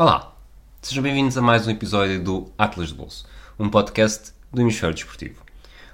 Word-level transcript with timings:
Olá, 0.00 0.32
sejam 0.80 1.02
bem-vindos 1.02 1.36
a 1.36 1.42
mais 1.42 1.66
um 1.66 1.72
episódio 1.72 2.22
do 2.22 2.52
Atlas 2.56 2.90
de 2.90 2.94
Bolso, 2.94 3.26
um 3.58 3.68
podcast 3.68 4.32
do 4.52 4.60
Hemisfério 4.62 4.94
Desportivo. 4.94 5.42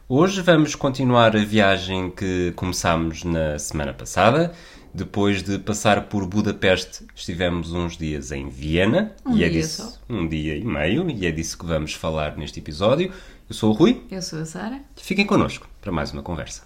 Hoje 0.06 0.42
vamos 0.42 0.74
continuar 0.74 1.34
a 1.34 1.42
viagem 1.42 2.10
que 2.10 2.52
começámos 2.54 3.24
na 3.24 3.58
semana 3.58 3.94
passada. 3.94 4.52
Depois 4.92 5.42
de 5.42 5.58
passar 5.58 6.02
por 6.02 6.26
Budapeste, 6.26 7.06
estivemos 7.16 7.72
uns 7.72 7.96
dias 7.96 8.30
em 8.30 8.46
Viena. 8.50 9.16
Um 9.24 9.38
e 9.38 9.42
é 9.42 9.48
dia 9.48 9.62
disso, 9.62 9.82
só. 9.82 10.14
Um 10.14 10.28
dia 10.28 10.54
e 10.54 10.64
meio, 10.66 11.10
e 11.10 11.24
é 11.26 11.30
disso 11.30 11.56
que 11.56 11.64
vamos 11.64 11.94
falar 11.94 12.36
neste 12.36 12.60
episódio. 12.60 13.10
Eu 13.48 13.54
sou 13.54 13.70
o 13.70 13.72
Rui, 13.72 14.04
Eu 14.10 14.20
sou 14.20 14.38
a 14.40 14.44
Sara. 14.44 14.82
fiquem 14.98 15.24
connosco 15.24 15.66
para 15.80 15.90
mais 15.90 16.12
uma 16.12 16.22
conversa. 16.22 16.64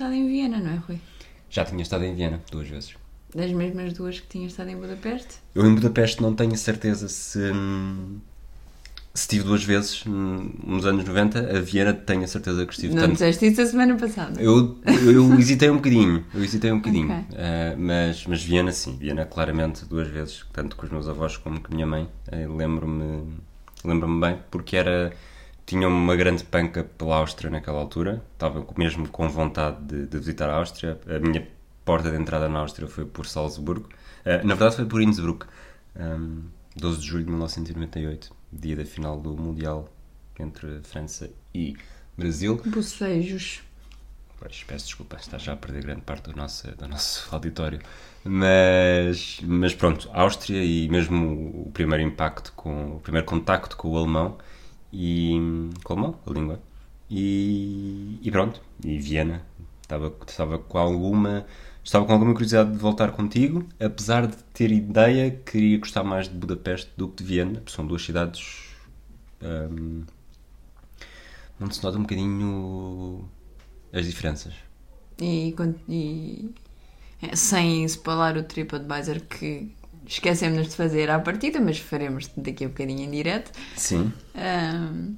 Estado 0.00 0.14
em 0.14 0.26
Viena, 0.26 0.58
não 0.58 0.70
é, 0.70 0.76
Rui? 0.76 0.98
Já 1.50 1.62
tinha 1.64 1.82
estado 1.82 2.04
em 2.04 2.14
Viena 2.14 2.40
duas 2.50 2.66
vezes. 2.68 2.94
Das 3.34 3.52
mesmas 3.52 3.92
duas 3.92 4.18
que 4.18 4.26
tinhas 4.26 4.52
estado 4.52 4.70
em 4.70 4.76
Budapeste? 4.76 5.36
Eu 5.54 5.66
em 5.66 5.74
Budapeste 5.74 6.22
não 6.22 6.34
tenho 6.34 6.56
certeza 6.56 7.06
se, 7.06 7.38
se 9.12 9.20
estive 9.22 9.44
duas 9.44 9.62
vezes 9.62 10.02
nos 10.06 10.86
anos 10.86 11.04
90. 11.04 11.38
A 11.58 11.60
Viena 11.60 11.92
tenho 11.92 12.24
a 12.24 12.26
certeza 12.26 12.64
que 12.64 12.72
estive 12.72 12.94
não 12.94 13.02
tanto. 13.02 13.12
disseste 13.12 13.46
isso 13.46 13.60
a 13.60 13.66
semana 13.66 13.94
passada. 13.96 14.40
Eu, 14.40 14.78
eu, 15.06 15.38
hesitei 15.38 15.68
um 15.68 15.76
bocadinho, 15.76 16.24
eu 16.34 16.42
hesitei 16.42 16.72
um 16.72 16.78
bocadinho, 16.78 17.12
Ok. 17.12 17.24
Eh, 17.34 17.76
mas, 17.78 18.26
mas 18.26 18.42
Viena 18.42 18.72
sim, 18.72 18.96
Viena 18.96 19.26
claramente 19.26 19.84
duas 19.84 20.08
vezes, 20.08 20.44
tanto 20.52 20.76
com 20.76 20.86
os 20.86 20.90
meus 20.90 21.06
avós 21.08 21.36
como 21.36 21.60
com 21.60 21.70
a 21.72 21.74
minha 21.74 21.86
mãe, 21.86 22.08
Eh, 22.32 22.46
lembro-me 22.48 23.34
lembro-me 23.84 24.18
bem, 24.20 24.38
porque 24.50 24.76
era, 24.76 25.12
tinha 25.70 25.86
uma 25.86 26.16
grande 26.16 26.42
panca 26.42 26.82
pela 26.82 27.16
Áustria 27.16 27.48
naquela 27.48 27.78
altura, 27.78 28.22
estava 28.32 28.66
mesmo 28.76 29.08
com 29.08 29.28
vontade 29.28 29.80
de, 29.84 30.06
de 30.06 30.18
visitar 30.18 30.50
a 30.50 30.56
Áustria, 30.56 31.00
a 31.06 31.18
minha 31.20 31.46
porta 31.84 32.10
de 32.10 32.16
entrada 32.16 32.48
na 32.48 32.58
Áustria 32.58 32.88
foi 32.88 33.04
por 33.06 33.24
Salzburgo, 33.26 33.88
Eh, 34.24 34.42
na 34.44 34.54
verdade 34.54 34.76
foi 34.76 34.84
por 34.84 35.00
Innsbruck, 35.00 35.46
um, 35.96 36.42
12 36.76 37.00
de 37.00 37.06
julho 37.06 37.24
de 37.24 37.30
1998, 37.30 38.30
dia 38.52 38.76
da 38.76 38.84
final 38.84 39.18
do 39.18 39.34
Mundial 39.36 39.88
entre 40.38 40.80
França 40.82 41.30
e 41.54 41.74
Brasil. 42.18 42.60
Bocejos. 42.66 43.62
Pois, 44.38 44.62
peço 44.64 44.86
desculpa, 44.86 45.16
está 45.16 45.38
já 45.38 45.52
a 45.52 45.56
perder 45.56 45.82
grande 45.82 46.02
parte 46.02 46.30
do 46.30 46.36
nosso, 46.36 46.70
do 46.76 46.88
nosso 46.88 47.28
auditório. 47.34 47.80
Mas, 48.24 49.40
mas 49.42 49.74
pronto, 49.74 50.10
Áustria 50.12 50.62
e 50.62 50.88
mesmo 50.88 51.66
o 51.66 51.70
primeiro 51.72 52.02
impacto, 52.04 52.52
com 52.54 52.96
o 52.96 53.00
primeiro 53.00 53.26
contacto 53.26 53.76
com 53.76 53.88
o 53.88 53.96
alemão, 53.96 54.36
e, 54.92 55.38
com 55.84 55.94
o 55.94 55.96
alemão, 55.96 56.18
a 56.26 56.30
língua, 56.30 56.60
e, 57.10 58.18
e 58.22 58.30
pronto, 58.30 58.60
e 58.84 58.98
Viena. 58.98 59.42
Estava, 59.82 60.14
estava 60.26 60.58
com 60.58 60.78
alguma 60.78 61.44
estava 61.82 62.04
com 62.04 62.12
alguma 62.12 62.32
curiosidade 62.32 62.70
de 62.70 62.78
voltar 62.78 63.10
contigo, 63.12 63.66
apesar 63.80 64.26
de 64.26 64.36
ter 64.54 64.70
ideia 64.70 65.30
que 65.30 65.58
iria 65.58 65.78
gostar 65.78 66.04
mais 66.04 66.28
de 66.28 66.34
Budapeste 66.34 66.90
do 66.96 67.08
que 67.08 67.22
de 67.22 67.28
Viena, 67.28 67.62
são 67.66 67.86
duas 67.86 68.04
cidades 68.04 68.68
hum, 69.42 70.04
onde 71.60 71.74
se 71.74 71.82
nota 71.82 71.98
um 71.98 72.02
bocadinho 72.02 73.28
as 73.92 74.06
diferenças. 74.06 74.54
E, 75.20 75.54
e 75.88 76.54
é, 77.22 77.36
sem 77.36 77.84
spoiler 77.84 78.42
o 78.42 78.46
TripAdvisor 78.46 79.20
que 79.20 79.74
esquecemos 80.10 80.68
de 80.68 80.76
fazer 80.76 81.08
à 81.10 81.18
partida, 81.20 81.60
mas 81.60 81.78
faremos 81.78 82.28
daqui 82.36 82.64
a 82.64 82.68
bocadinho 82.68 83.00
em 83.04 83.10
direto. 83.10 83.52
Sim. 83.76 84.12
Ahm, 84.34 85.14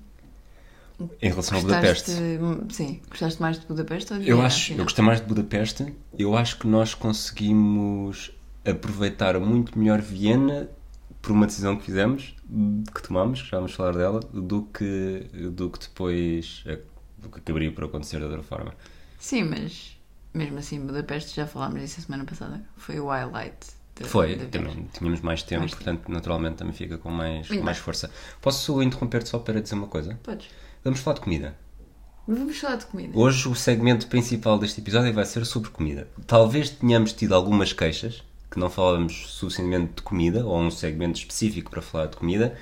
Em 1.21 1.29
relação 1.31 1.59
a 1.59 1.61
Budapeste. 1.63 2.13
sim, 2.71 3.01
gostaste 3.09 3.41
mais 3.41 3.59
de 3.59 3.67
Budapeste 3.67 4.13
ou 4.13 4.19
de 4.21 4.29
Eu 4.29 4.37
Viena, 4.37 4.47
acho, 4.47 4.73
eu 4.75 4.85
gostei 4.85 5.05
mais 5.05 5.21
de 5.21 5.27
Budapeste. 5.27 5.95
Eu 6.17 6.37
acho 6.37 6.59
que 6.59 6.67
nós 6.67 6.95
conseguimos 6.95 8.31
aproveitar 8.65 9.39
muito 9.41 9.77
melhor 9.79 10.01
Viena 10.01 10.69
por 11.21 11.33
uma 11.33 11.47
decisão 11.47 11.77
que 11.77 11.85
fizemos, 11.85 12.37
que 12.95 13.03
tomamos, 13.03 13.43
que 13.43 13.49
já 13.49 13.57
vamos 13.57 13.73
falar 13.73 13.93
dela, 13.97 14.21
do 14.21 14.63
que, 14.65 15.27
do 15.53 15.71
que 15.71 15.79
depois 15.81 16.63
eh, 16.67 16.81
do 17.19 17.29
que 17.29 17.39
acabaria 17.39 17.73
por 17.73 17.85
acontecer 17.85 18.19
de 18.19 18.25
outra 18.25 18.43
forma. 18.43 18.75
Sim, 19.19 19.45
mas 19.45 19.97
mesmo 20.35 20.59
assim, 20.59 20.81
Budapeste, 20.85 21.35
já 21.37 21.47
falámos 21.47 21.81
disso 21.81 22.01
a 22.01 22.03
semana 22.05 22.25
passada, 22.25 22.65
foi 22.77 22.99
o 23.01 23.07
highlight. 23.09 23.57
Da- 24.03 24.09
Foi, 24.09 24.37
da 24.37 24.47
também 24.47 24.87
tínhamos 24.93 25.21
mais 25.21 25.43
tempo, 25.43 25.61
Mais 25.61 25.73
tempo. 25.73 25.85
portanto, 25.85 26.09
naturalmente 26.13 26.57
também 26.57 26.73
fica 26.75 26.99
com 26.99 27.11
mais, 27.11 27.49
com 27.49 27.63
mais 27.63 27.79
força. 27.79 28.11
Posso 28.41 28.83
interromper-te 28.83 29.29
só 29.29 29.39
para 29.39 29.61
dizer 29.61 29.75
uma 29.75 29.87
coisa? 29.87 30.19
Podes. 30.23 30.47
Vamos 30.85 31.01
falar 31.01 31.15
de 31.15 31.21
comida. 31.23 31.57
Vamos 32.27 32.59
falar 32.59 32.77
de 32.77 32.87
comida. 32.87 33.19
Hoje 33.19 33.49
o 33.49 33.55
segmento 33.55 34.07
principal 34.07 34.59
deste 34.59 34.81
episódio 34.81 35.13
vai 35.13 35.25
ser 35.27 35.45
sobre 35.45 35.71
comida. 35.71 36.07
Talvez 36.27 36.71
tenhamos 36.71 37.13
tido 37.13 37.35
algumas 37.35 37.73
queixas, 37.73 38.23
que 38.51 38.59
não 38.61 38.71
falamos 38.71 39.27
suficientemente 39.33 39.95
de 39.97 40.03
comida, 40.03 40.45
ou 40.47 40.61
um 40.61 40.71
segmento 40.71 41.19
específico 41.19 41.71
para 41.71 41.83
falar 41.83 42.07
de 42.07 42.17
comida, 42.17 42.57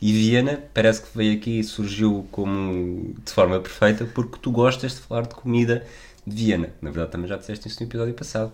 e 0.00 0.12
Viena 0.12 0.62
parece 0.72 1.02
que 1.02 1.08
veio 1.16 1.36
aqui 1.36 1.58
e 1.60 1.64
surgiu 1.64 2.26
como 2.30 3.12
de 3.24 3.32
forma 3.32 3.58
perfeita, 3.58 4.04
porque 4.06 4.38
tu 4.40 4.50
gostas 4.52 4.92
de 4.94 5.00
falar 5.00 5.22
de 5.22 5.34
comida 5.34 5.84
de 6.26 6.36
Viena. 6.44 6.70
Na 6.80 6.90
verdade 6.90 7.10
também 7.12 7.26
já 7.28 7.36
disseste 7.36 7.66
isso 7.68 7.80
no 7.82 7.88
episódio 7.88 8.14
passado. 8.14 8.52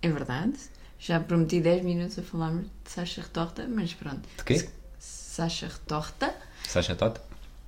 É 0.00 0.08
verdade. 0.08 0.54
Já 0.98 1.20
prometi 1.20 1.60
10 1.60 1.84
minutos 1.84 2.18
a 2.18 2.22
falarmos 2.22 2.64
de 2.84 2.90
Sasha 2.90 3.22
Retorta, 3.22 3.66
mas 3.68 3.94
pronto. 3.94 4.28
De 4.36 4.44
quê? 4.44 4.68
Sasha 4.98 5.68
Retorta. 5.68 6.34
Sacha 6.66 6.94
Tota? 6.96 7.20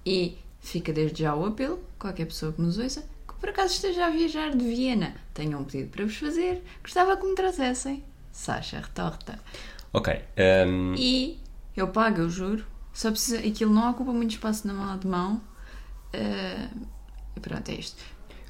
E 0.05 0.37
fica 0.61 0.93
desde 0.93 1.23
já 1.23 1.35
o 1.35 1.47
apelo, 1.47 1.81
qualquer 1.99 2.27
pessoa 2.27 2.53
que 2.53 2.61
nos 2.61 2.77
ouça, 2.79 3.03
que 3.27 3.35
por 3.35 3.49
acaso 3.51 3.75
esteja 3.75 4.07
a 4.07 4.11
viajar 4.11 4.51
de 4.51 4.65
Viena, 4.65 5.15
tenho 5.33 5.59
um 5.59 5.65
pedido 5.65 5.91
para 5.91 6.05
vos 6.05 6.17
fazer, 6.17 6.63
gostava 6.83 7.17
que 7.17 7.25
me 7.27 7.35
trouxessem 7.35 8.03
Sasha 8.33 8.81
Retorta. 8.81 9.39
Ok. 9.93 10.13
ehm, 10.37 10.95
E 10.99 11.39
eu 11.77 11.89
pago, 11.89 12.23
eu 12.23 12.29
juro. 12.31 12.65
Só 12.93 13.11
precisa, 13.11 13.39
aquilo 13.39 13.73
não 13.73 13.91
ocupa 13.91 14.13
muito 14.13 14.33
espaço 14.33 14.67
na 14.67 14.75
mala 14.75 14.99
de 14.99 15.07
mão. 15.07 15.41
E 17.37 17.41
pronto, 17.41 17.69
é 17.71 17.75
isto. 17.75 18.03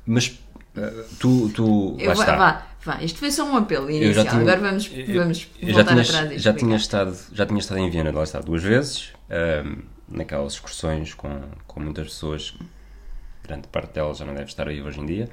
mas 0.07 0.39
eh, 0.77 1.05
tu, 1.19 1.49
tu 1.51 1.97
Eu 1.99 2.15
vá, 2.15 2.25
vá, 2.37 2.67
vá. 2.85 3.03
Isto 3.03 3.19
foi 3.19 3.31
só 3.31 3.45
um 3.45 3.57
apelo 3.57 3.91
inicial. 3.91 4.25
tinha- 4.27 4.41
Agora 4.41 4.61
vamos, 4.61 4.87
vamos 4.87 5.49
eu 5.61 5.75
voltar 5.75 5.95
já 5.97 6.03
atrás 6.03 6.09
tinha, 6.09 6.35
e 6.35 6.39
já 6.39 6.53
tinha 6.55 6.77
estado 6.77 7.17
já 7.33 7.47
tinha 7.47 7.59
estado 7.61 7.79
em 7.79 7.91
Viena 7.91 8.11
lá 8.13 8.23
está 8.23 8.41
duas 8.41 8.63
vezes 8.63 9.13
ahm, 9.31 9.83
naquelas 10.09 10.55
excursões 10.55 11.15
com, 11.15 11.41
com 11.67 11.81
muitas 11.81 12.07
pessoas 12.09 12.55
grande 13.45 13.69
parte 13.69 13.93
delas 13.95 14.19
já 14.19 14.25
não 14.25 14.35
deve 14.35 14.47
estar 14.47 14.67
aí 14.69 14.83
hoje 14.83 15.01
em 15.01 15.07
dia 15.07 15.29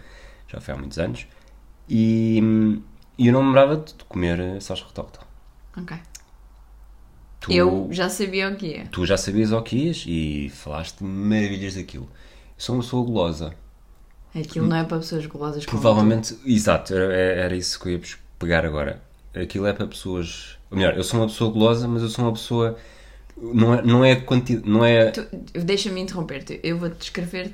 já 0.47 0.59
foi 0.61 0.73
há 0.73 0.77
muitos 0.77 0.97
anos 0.99 1.25
e, 1.89 2.39
e 3.17 3.27
eu 3.27 3.33
não 3.33 3.41
me 3.41 3.47
lembrava 3.47 3.77
de 3.77 3.93
comer 4.05 4.61
salsa 4.61 4.85
retorta 4.85 5.19
Ok. 5.77 5.95
tu, 7.39 7.51
Eu 7.51 7.87
já 7.91 8.09
sabia 8.09 8.49
o 8.49 8.55
que 8.55 8.73
é. 8.73 8.85
tu 8.91 9.05
já 9.05 9.17
sabias 9.17 9.51
o 9.51 9.61
que 9.61 9.75
ias 9.87 10.03
e 10.07 10.49
falaste 10.49 11.03
maravilhas 11.03 11.75
daquilo 11.75 12.05
eu 12.05 12.55
sou 12.57 12.75
uma 12.75 12.81
pessoa 12.83 13.05
gulosa 13.05 13.53
Aquilo 14.41 14.67
não 14.67 14.77
é 14.77 14.83
para 14.83 14.97
pessoas 14.97 15.25
golosas 15.25 15.65
como 15.65 15.79
Provavelmente, 15.79 16.37
exato, 16.45 16.93
era, 16.93 17.13
era 17.13 17.55
isso 17.55 17.79
que 17.79 17.89
eu 17.89 17.93
ia 17.93 18.01
pegar 18.37 18.65
agora. 18.65 19.01
Aquilo 19.33 19.65
é 19.65 19.73
para 19.73 19.87
pessoas. 19.87 20.57
Ou 20.69 20.77
melhor, 20.77 20.95
eu 20.95 21.03
sou 21.03 21.19
uma 21.19 21.27
pessoa 21.27 21.51
gulosa, 21.51 21.87
mas 21.87 22.01
eu 22.01 22.09
sou 22.09 22.25
uma 22.25 22.33
pessoa. 22.33 22.77
Não 23.37 23.73
é, 23.73 23.81
não 23.81 24.05
é. 24.05 24.23
Não 24.65 24.85
é. 24.85 25.11
Deixa-me 25.53 26.01
interromper-te. 26.01 26.59
Eu 26.63 26.77
vou-te 26.77 26.97
descrever 26.97 27.53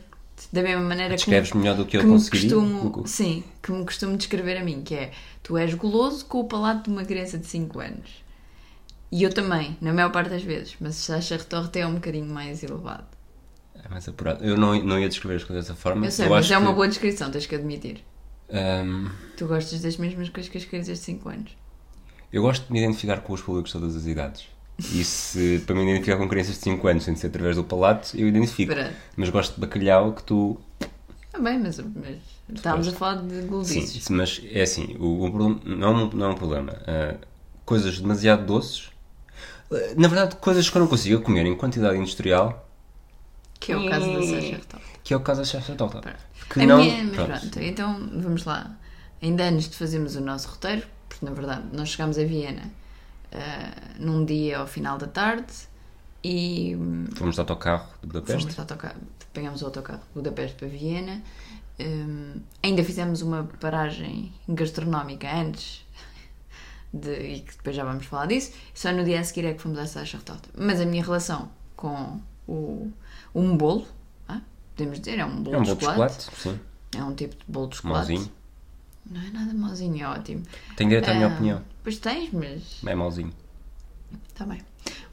da 0.51 0.61
mesma 0.61 0.81
maneira 0.81 1.11
que, 1.11 1.17
Descreves 1.17 1.53
melhor 1.53 1.75
do 1.75 1.85
que 1.85 1.97
eu 1.97 2.01
que 2.01 2.07
conseguiria. 2.07 2.49
costumo, 2.55 3.07
sim, 3.07 3.43
que 3.61 3.71
me 3.71 3.85
costumo 3.85 4.17
descrever 4.17 4.57
a 4.57 4.63
mim, 4.63 4.81
que 4.83 4.95
é 4.95 5.11
tu 5.41 5.57
és 5.57 5.73
goloso 5.73 6.25
com 6.25 6.39
o 6.39 6.43
palato 6.45 6.89
de 6.89 6.89
uma 6.89 7.05
criança 7.05 7.37
de 7.37 7.45
5 7.45 7.79
anos. 7.79 8.23
E 9.11 9.23
eu 9.23 9.29
também, 9.29 9.77
na 9.79 9.93
maior 9.93 10.11
parte 10.11 10.29
das 10.29 10.41
vezes, 10.41 10.75
mas 10.79 10.95
Sasha 10.95 11.37
Retorte 11.37 11.79
é 11.79 11.85
um 11.85 11.95
bocadinho 11.95 12.25
mais 12.25 12.63
elevado. 12.63 13.05
É 13.85 13.89
mais 13.89 14.07
apurado. 14.07 14.43
Eu 14.43 14.55
não, 14.57 14.81
não 14.83 14.99
ia 14.99 15.09
descrever 15.09 15.35
as 15.35 15.43
coisas 15.43 15.65
dessa 15.67 15.79
forma. 15.79 16.05
Eu 16.05 16.11
sei, 16.11 16.29
mas 16.29 16.45
acho 16.45 16.53
é 16.53 16.57
uma 16.57 16.69
que, 16.69 16.75
boa 16.75 16.87
descrição, 16.87 17.29
tens 17.31 17.45
que 17.45 17.55
admitir. 17.55 18.03
hum, 18.49 19.09
Tu 19.37 19.45
gostas 19.47 19.81
das 19.81 19.97
mesmas 19.97 20.29
coisas 20.29 20.49
que 20.51 20.57
as 20.57 20.65
crianças 20.65 20.99
de 20.99 21.03
5 21.05 21.29
anos. 21.29 21.51
eu 22.31 22.41
gosto 22.41 22.65
de 22.67 22.71
me 22.73 22.79
identificar 22.79 23.17
com 23.21 23.33
os 23.33 23.41
públicos 23.41 23.71
de 23.71 23.79
todas 23.79 23.95
as 23.95 24.05
idades. 24.05 24.47
E 24.79 25.03
se 25.03 25.61
para 25.67 25.75
me 25.75 25.83
identificar 25.83 26.17
com 26.17 26.27
crianças 26.27 26.55
de 26.55 26.61
5 26.61 26.87
anos, 26.87 27.03
sem 27.03 27.15
ser 27.15 27.27
através 27.27 27.55
do 27.57 27.63
palato, 27.63 28.15
eu 28.17 28.27
identifico. 28.27 28.73
Mas 29.15 29.29
gosto 29.29 29.55
de 29.55 29.61
bacalhau 29.61 30.13
que 30.13 30.23
tu 30.23 30.57
Ah, 31.33 31.39
bem, 31.39 31.59
mas, 31.59 31.77
mas 31.77 32.17
estávamos 32.55 32.87
a 32.87 32.91
falar 32.93 33.21
de 33.21 33.35
Sim, 33.41 33.47
golosices. 33.47 34.09
mas 34.09 34.41
é 34.51 34.61
assim, 34.63 34.95
o, 34.99 35.25
o 35.25 35.59
não, 35.65 35.87
é 35.87 36.03
um- 36.03 36.09
não 36.11 36.25
é 36.27 36.29
um 36.29 36.35
problema. 36.35 36.73
Ah, 36.87 37.15
coisas 37.65 37.99
demasiado 37.99 38.45
doces, 38.45 38.89
ah, 39.71 39.75
na 39.97 40.07
verdade, 40.07 40.35
coisas 40.37 40.69
que 40.69 40.75
eu 40.77 40.79
não 40.81 40.87
consigo 40.87 41.21
comer 41.21 41.45
em 41.45 41.55
quantidade 41.55 41.97
industrial, 41.97 42.67
Que 43.63 43.71
é 43.71 43.77
o 43.77 43.89
caso 43.89 44.05
da 44.13 44.21
Sasha 44.21 44.55
Retorte. 44.57 44.85
que 45.03 45.13
é 45.13 45.17
o 45.17 45.19
caso 45.21 45.41
da 45.41 45.45
Chef 45.45 45.75
Torta. 45.75 46.15
Que 46.49 46.61
a 46.61 46.65
não, 46.65 46.77
minha, 46.77 47.03
mas 47.03 47.15
pronto. 47.15 47.39
pronto, 47.39 47.59
então 47.61 48.09
vamos 48.21 48.43
lá. 48.45 48.75
Ainda 49.21 49.45
antes 49.45 49.69
de 49.69 49.77
fazermos 49.77 50.15
o 50.15 50.21
nosso 50.21 50.49
roteiro, 50.49 50.85
porque 51.07 51.25
na 51.25 51.31
verdade 51.31 51.63
nós 51.71 51.89
chegámos 51.89 52.17
a 52.17 52.23
Viena 52.25 52.69
ah, 53.31 53.71
num 53.99 54.25
dia 54.25 54.57
ao 54.59 54.67
final 54.67 54.97
da 54.97 55.07
tarde 55.07 55.53
e 56.23 56.75
hum, 56.75 57.05
Fomos 57.15 57.35
de 57.35 57.41
autocarro 57.41 57.87
de 58.01 58.07
Budapeste. 58.07 58.41
fomos 58.41 58.55
de 58.55 58.59
autocarro, 58.61 58.95
apanhámos 59.31 59.61
o 59.61 59.65
autocarro 59.65 59.99
de 59.99 60.13
Budapeste 60.13 60.57
para 60.57 60.67
Viena. 60.67 61.21
Hum, 61.79 62.41
ainda 62.61 62.83
fizemos 62.83 63.21
uma 63.21 63.45
paragem 63.59 64.31
gastronómica 64.47 65.33
antes 65.33 65.85
de, 66.93 67.13
e 67.13 67.39
que 67.41 67.55
depois 67.57 67.75
já 67.75 67.83
vamos 67.83 68.05
falar 68.05 68.27
disso. 68.27 68.51
Só 68.73 68.91
no 68.91 69.03
dia 69.03 69.19
a 69.19 69.23
seguir 69.23 69.45
é 69.47 69.53
que 69.53 69.61
fomos 69.61 69.77
à 69.79 69.87
Sachartorta. 69.87 70.49
Mas 70.57 70.79
a 70.81 70.85
minha 70.85 71.03
relação 71.03 71.49
com 71.75 72.19
o, 72.47 72.91
um 73.33 73.55
bolo, 73.57 73.87
ah, 74.27 74.41
podemos 74.75 74.99
dizer, 74.99 75.19
é 75.19 75.25
um 75.25 75.41
bolo, 75.41 75.55
É 75.55 75.59
um 75.59 75.63
de, 75.63 75.69
bolo 75.69 75.79
de 75.79 75.85
chocolate. 75.85 76.23
chocolate, 76.23 76.41
sim. 76.41 76.59
É 76.97 77.03
um 77.03 77.15
tipo 77.15 77.35
de 77.35 77.43
bolo 77.47 77.67
de 77.67 77.75
chocolate. 77.77 78.11
Mauzinho. 78.13 78.31
Não 79.09 79.21
é 79.21 79.29
nada 79.31 79.53
mauzinho, 79.53 80.03
é 80.03 80.07
ótimo. 80.07 80.43
Tenho 80.77 80.89
direito 80.89 81.09
à 81.09 81.13
minha 81.13 81.27
Ah, 81.27 81.33
opinião. 81.33 81.61
Pois 81.83 81.99
tens, 81.99 82.31
mas 82.31 82.81
É 82.85 82.95
mauzinho. 82.95 83.33
Está 84.29 84.45
bem. 84.45 84.61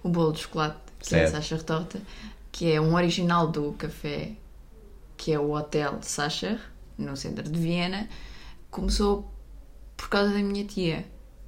O 0.03 0.09
bolo 0.09 0.33
de 0.33 0.41
chocolate, 0.41 0.79
que 1.01 1.15
é 1.15 1.25
a 1.25 1.29
Certo. 1.29 1.33
Sacher 1.43 1.63
Torta, 1.63 2.01
que 2.53 2.71
é 2.73 2.81
um 2.81 2.95
original 2.95 3.49
do 3.49 3.73
café, 3.73 4.33
que 5.17 5.33
é 5.33 5.39
o 5.39 5.53
Hotel 5.53 5.99
Sacher, 6.03 6.61
no 6.97 7.17
centro 7.17 7.49
de 7.51 7.59
Viena, 7.59 8.09
começou 8.71 9.31
por 9.97 10.09
causa 10.09 10.33
da 10.33 10.39
minha 10.39 10.65
tia, 10.65 11.05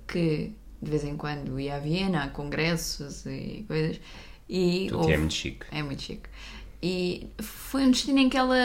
que 0.09 0.53
de 0.81 0.91
vez 0.91 1.05
em 1.05 1.17
quando 1.17 1.61
ia 1.61 1.77
a 1.77 1.79
Viena 1.79 2.25
a 2.25 2.29
congressos 2.29 3.25
e 3.27 3.65
coisas. 3.69 4.01
E 4.55 4.87
Tu 4.89 4.99
houve- 4.99 5.13
é 5.13 5.17
muito 5.19 5.33
chique. 5.35 5.65
é 5.73 5.83
muito 5.83 6.03
chique. 6.03 6.29
E 6.83 7.27
foi 7.41 7.85
um 7.87 7.91
destino 7.91 8.19
em 8.19 8.29
que 8.29 8.37
ela. 8.37 8.57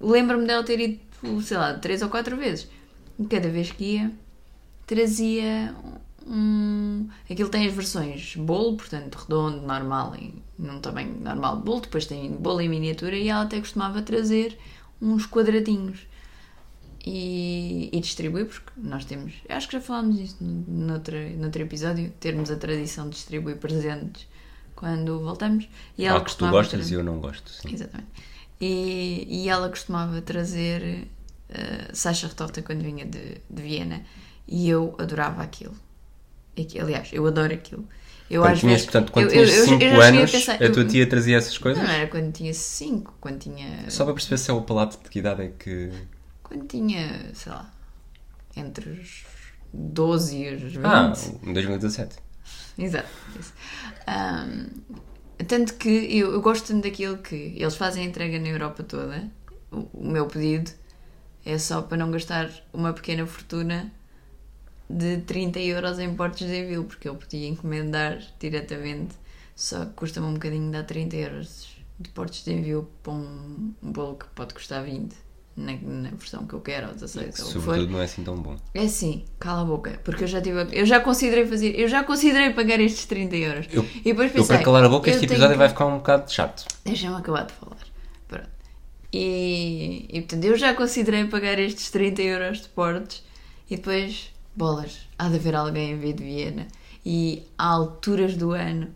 Lembro-me 0.00 0.46
dela 0.46 0.62
ter 0.64 0.80
ido, 0.80 1.42
sei 1.42 1.56
lá, 1.58 1.74
três 1.74 2.00
ou 2.00 2.08
quatro 2.08 2.36
vezes. 2.36 2.68
E 3.18 3.26
cada 3.26 3.48
vez 3.50 3.70
que 3.72 3.84
ia, 3.96 4.12
trazia 4.86 5.74
um. 6.26 7.08
Aquilo 7.30 7.48
tem 7.48 7.66
as 7.66 7.74
versões 7.74 8.36
bolo, 8.36 8.76
portanto, 8.76 9.16
redondo, 9.16 9.60
normal, 9.66 10.14
e 10.16 10.34
num 10.58 10.80
tamanho 10.80 11.14
normal 11.20 11.58
de 11.58 11.62
bolo. 11.64 11.80
Depois 11.80 12.06
tem 12.06 12.30
bolo 12.30 12.60
em 12.62 12.68
miniatura 12.68 13.16
e 13.16 13.28
ela 13.28 13.42
até 13.42 13.58
costumava 13.60 14.00
trazer 14.02 14.56
uns 15.02 15.26
quadradinhos. 15.26 16.06
E, 17.08 17.88
e 17.92 18.00
distribuir, 18.00 18.46
porque 18.46 18.70
nós 18.76 19.04
temos. 19.04 19.32
Acho 19.48 19.68
que 19.68 19.74
já 19.74 19.80
falámos 19.80 20.16
disso 20.16 20.36
no- 20.40 20.86
noutro, 20.88 21.16
noutro 21.38 21.62
episódio, 21.62 22.12
termos 22.18 22.50
a 22.50 22.56
tradição 22.56 23.04
de 23.08 23.14
distribuir 23.14 23.56
presentes 23.58 24.26
quando 24.76 25.18
voltamos. 25.18 25.68
E 25.98 26.04
ela 26.04 26.18
Há 26.18 26.24
que 26.24 26.36
tu 26.36 26.48
gostas 26.48 26.78
trazer- 26.80 26.94
e 26.94 26.98
eu 26.98 27.02
não 27.02 27.18
gosto. 27.18 27.50
Sim. 27.50 27.72
Exatamente. 27.74 28.10
E, 28.60 29.26
e 29.28 29.48
ela 29.48 29.68
costumava 29.68 30.20
trazer 30.22 31.08
uh, 31.50 31.94
Sacha 31.96 32.28
Retorta 32.28 32.62
quando 32.62 32.82
vinha 32.82 33.04
de, 33.04 33.40
de 33.50 33.62
Viena 33.62 34.02
e 34.46 34.68
eu 34.68 34.94
adorava 34.98 35.42
aquilo. 35.42 35.74
E 36.56 36.78
aliás, 36.80 37.08
eu 37.12 37.26
adoro 37.26 37.52
aquilo. 37.52 37.84
Eu 38.30 38.42
Quando 38.42 38.52
às 38.54 38.60
tinhas, 38.60 38.72
vezes. 38.72 38.86
portanto, 38.86 39.12
quando 39.12 39.24
eu- 39.26 39.30
tinhas 39.30 39.50
eu- 39.50 39.56
eu- 39.56 39.64
5 39.66 39.82
eu 39.84 39.90
já 39.90 40.02
cheguei 40.02 40.18
anos, 40.20 40.30
pensar- 40.32 40.62
a 40.62 40.72
tua 40.72 40.84
tia 40.84 41.06
trazia 41.08 41.36
essas 41.36 41.58
coisas? 41.58 41.82
Não, 41.82 41.88
não 41.88 41.96
era 41.96 42.08
quando 42.08 42.32
tinha 42.32 42.52
5, 42.54 43.14
quando 43.20 43.38
tinha. 43.38 43.88
Só 43.90 44.04
para 44.04 44.14
perceber 44.14 44.38
se 44.38 44.50
é 44.50 44.54
o 44.54 44.62
palato 44.62 44.98
de 45.02 45.08
que 45.10 45.18
idade 45.18 45.42
é 45.42 45.48
que. 45.56 45.92
Quando 46.42 46.66
tinha, 46.66 47.30
sei 47.34 47.52
lá, 47.52 47.70
entre 48.56 48.88
os 48.90 49.24
12 49.72 50.36
e 50.38 50.54
os 50.54 50.62
20. 50.62 50.80
Ah, 50.84 51.12
em 51.44 51.52
2017. 51.52 52.16
Exato. 52.78 53.08
Ahm, 54.06 54.68
tanto 55.48 55.74
que 55.74 55.88
eu, 55.88 56.32
eu 56.32 56.40
gosto 56.40 56.68
tanto 56.68 56.84
daquilo 56.84 57.18
que 57.18 57.54
eles 57.56 57.76
fazem 57.76 58.04
a 58.04 58.06
entrega 58.06 58.38
na 58.38 58.48
Europa 58.48 58.82
toda. 58.82 59.30
O, 59.70 59.88
o 59.92 60.06
meu 60.10 60.26
pedido 60.26 60.70
é 61.44 61.58
só 61.58 61.82
para 61.82 61.96
não 61.96 62.10
gastar 62.10 62.50
uma 62.72 62.92
pequena 62.92 63.26
fortuna 63.26 63.92
de 64.88 65.18
30 65.18 65.58
euros 65.60 65.98
em 65.98 66.14
portos 66.14 66.46
de 66.46 66.56
envio, 66.64 66.84
porque 66.84 67.08
eu 67.08 67.14
podia 67.16 67.48
encomendar 67.48 68.20
diretamente, 68.38 69.14
só 69.54 69.84
que 69.84 69.92
custa-me 69.92 70.26
um 70.26 70.34
bocadinho 70.34 70.70
dar 70.70 70.84
30 70.84 71.16
euros 71.16 71.76
de 71.98 72.10
portos 72.10 72.44
de 72.44 72.52
envio 72.52 72.88
para 73.02 73.12
um, 73.12 73.74
um 73.82 73.92
bolo 73.92 74.16
que 74.16 74.26
pode 74.28 74.54
custar 74.54 74.84
20. 74.84 75.25
Na, 75.56 75.72
na 75.72 76.10
versão 76.10 76.46
que 76.46 76.52
eu 76.52 76.60
quero, 76.60 76.88
ou 76.88 76.92
16, 76.92 77.14
ou 77.16 77.30
o 77.30 77.32
que 77.32 77.38
for. 77.54 77.60
Sobretudo 77.62 77.92
não 77.92 78.00
é 78.00 78.04
assim 78.04 78.22
tão 78.22 78.36
bom. 78.36 78.56
É 78.74 78.86
sim, 78.88 79.24
cala 79.40 79.62
a 79.62 79.64
boca, 79.64 79.98
porque 80.04 80.24
eu 80.24 80.28
já 80.28 80.38
tive, 80.42 80.66
eu 80.70 80.84
já 80.84 81.00
considerei 81.00 81.46
fazer, 81.46 81.80
eu 81.80 81.88
já 81.88 82.04
considerei 82.04 82.50
pagar 82.52 82.78
estes 82.78 83.06
30 83.06 83.36
euros. 83.36 83.66
Eu, 83.72 83.82
e 83.94 84.02
depois 84.12 84.28
eu 84.28 84.34
pensei, 84.34 84.56
para 84.56 84.64
calar 84.64 84.84
a 84.84 84.88
boca, 84.90 85.08
eu 85.08 85.14
este 85.14 85.24
episódio 85.24 85.52
que- 85.52 85.58
vai 85.58 85.68
ficar 85.70 85.86
um 85.86 85.96
bocado 85.96 86.30
chato. 86.30 86.66
Deixa-me 86.84 87.16
acabar 87.16 87.46
de 87.46 87.54
falar. 87.54 87.78
Pronto. 88.28 88.48
E, 89.12 90.06
e 90.12 90.20
portanto, 90.20 90.44
eu 90.44 90.56
já 90.58 90.74
considerei 90.74 91.24
pagar 91.24 91.58
estes 91.58 91.90
30 91.90 92.20
euros 92.22 92.60
de 92.60 92.68
portes 92.68 93.22
e 93.70 93.76
depois, 93.76 94.30
bolas, 94.54 94.98
há 95.18 95.28
de 95.28 95.36
haver 95.36 95.54
alguém 95.54 95.94
a 95.94 95.96
vir 95.96 96.12
de 96.12 96.22
Viena. 96.24 96.66
E 97.04 97.44
há 97.56 97.66
alturas 97.68 98.36
do 98.36 98.50
ano, 98.52 98.88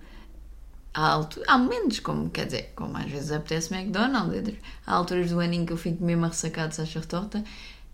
há, 0.94 1.08
altu 1.12 1.40
há 1.46 1.56
momentos, 1.58 2.00
como 2.00 2.30
quer 2.30 2.46
dizer, 2.46 2.72
como 2.74 2.96
às 2.96 3.10
vezes 3.10 3.32
apetece 3.32 3.74
McDonald's, 3.74 4.54
há 4.86 4.94
alturas 4.94 5.30
do 5.30 5.38
ano 5.40 5.54
em 5.54 5.64
que 5.66 5.72
eu 5.72 5.76
fico 5.76 6.02
mesmo 6.04 6.24
a 6.24 6.28
ressacar 6.28 6.68
de 6.68 6.74
Sacha 6.76 7.00
Torta, 7.00 7.42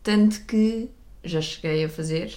tanto 0.03 0.41
que 0.45 0.89
já 1.25 1.41
cheguei 1.41 1.85
a 1.85 1.89
fazer 1.89 2.33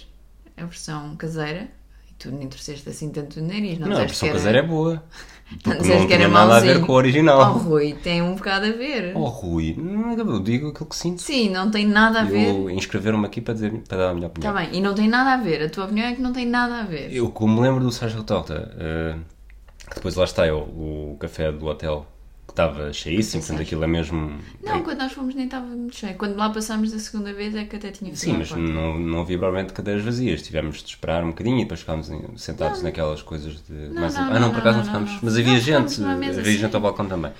a 0.57 0.65
versão 0.65 1.15
caseira. 1.15 1.67
E 2.09 2.13
tu 2.17 2.31
nem 2.31 2.47
torceste 2.47 2.89
assim 2.89 3.09
tanto 3.11 3.39
o 3.39 3.44
nariz, 3.44 3.77
não, 3.79 3.88
Não, 3.88 3.95
a 3.97 4.00
versão 4.00 4.27
era- 4.27 4.38
caseira 4.38 4.57
é 4.59 4.63
boa. 4.63 5.03
não 5.65 5.77
disseste 5.77 6.07
que 6.07 6.13
era 6.13 6.27
nada 6.27 6.57
a 6.57 6.59
ver 6.59 6.81
com 6.85 6.91
o 6.91 6.95
original. 6.95 7.39
Oh, 7.56 7.57
Rui, 7.59 7.94
tem 7.94 8.21
um 8.21 8.35
bocado 8.35 8.65
a 8.65 8.71
ver. 8.71 9.13
Oh, 9.15 9.25
Rui, 9.25 9.75
não, 9.77 10.11
eu 10.13 10.39
digo 10.39 10.69
aquilo 10.69 10.85
que 10.89 10.95
sinto. 10.95 11.21
Sim, 11.21 11.50
não 11.50 11.71
tem 11.71 11.88
nada 11.88 12.21
a 12.21 12.23
ver. 12.23 12.50
Eu 12.50 12.69
inscrever-me 12.69 13.25
aqui 13.25 13.41
para, 13.41 13.53
dizer, 13.53 13.71
para 13.88 13.97
dar 13.97 14.09
a 14.09 14.13
minha 14.13 14.27
opinião. 14.27 14.51
Está 14.51 14.61
bem, 14.65 14.77
e 14.77 14.81
não 14.81 14.94
tem 14.94 15.07
nada 15.07 15.33
a 15.33 15.38
ver. 15.38 15.63
A 15.63 15.69
tua 15.69 15.85
opinião 15.85 16.07
é 16.07 16.13
que 16.15 16.21
não 16.21 16.33
tem 16.33 16.45
nada 16.45 16.81
a 16.81 16.83
ver. 16.83 17.11
Eu, 17.13 17.29
como 17.31 17.56
me 17.56 17.61
lembro 17.67 17.83
do 17.83 17.91
Sérgio 17.91 18.23
Torta, 18.23 18.71
que 18.75 19.38
depois 19.95 20.15
lá 20.15 20.24
está 20.24 20.45
eu, 20.47 20.57
o 20.59 21.18
café 21.19 21.51
do 21.51 21.65
hotel 21.65 22.06
que 22.47 22.53
estava 22.53 22.91
cheíssimo, 22.91 23.44
portanto 23.44 23.62
aquilo 23.62 23.83
é 23.83 23.88
mesmo. 23.88 24.39
Não, 24.63 24.81
quando 24.81 24.97
nós 24.97 25.12
fomos 25.12 25.36
nem 25.36 25.45
estava 25.45 25.68
muito 25.68 25.95
cheio. 25.95 26.15
Quando 26.15 26.36
lá 26.36 26.50
passámos 26.50 26.91
da 26.91 26.97
segunda 26.97 27.31
vez 27.31 27.56
é 27.56 27.63
que 27.63 27.75
até 27.75 27.91
tinha 27.91 28.15
Sim, 28.15 28.38
mas 28.38 28.50
não, 28.51 28.97
não 28.97 29.21
havia 29.21 29.38
provavelmente 29.38 29.71
cadeiras 29.74 30.03
vazias. 30.03 30.41
Tivemos 30.41 30.81
de 30.81 30.89
esperar 30.89 31.24
um 31.24 31.27
bocadinho 31.30 31.57
e 31.57 31.62
depois 31.63 31.81
ficámos 31.81 32.09
sentados 32.38 32.81
naquelas 32.81 33.21
coisas 33.21 33.62
de. 33.68 33.74
mais- 33.94 34.15
não, 34.15 34.24
ah, 34.24 34.30
não, 34.33 34.39
não, 34.39 34.50
por 34.51 34.59
acaso 34.59 34.80
não, 34.80 34.86
não 34.86 34.94
não, 35.01 35.07
ficámos. 35.07 35.12
não. 35.12 35.19
Mas 35.21 35.33
Não, 35.36 35.41
havia 35.41 35.59
gente, 35.59 36.03
havia 36.03 36.44
sim. 36.44 36.57
gente 36.57 36.75
ao 36.75 36.81
balcão 36.81 37.06
também. 37.07 37.31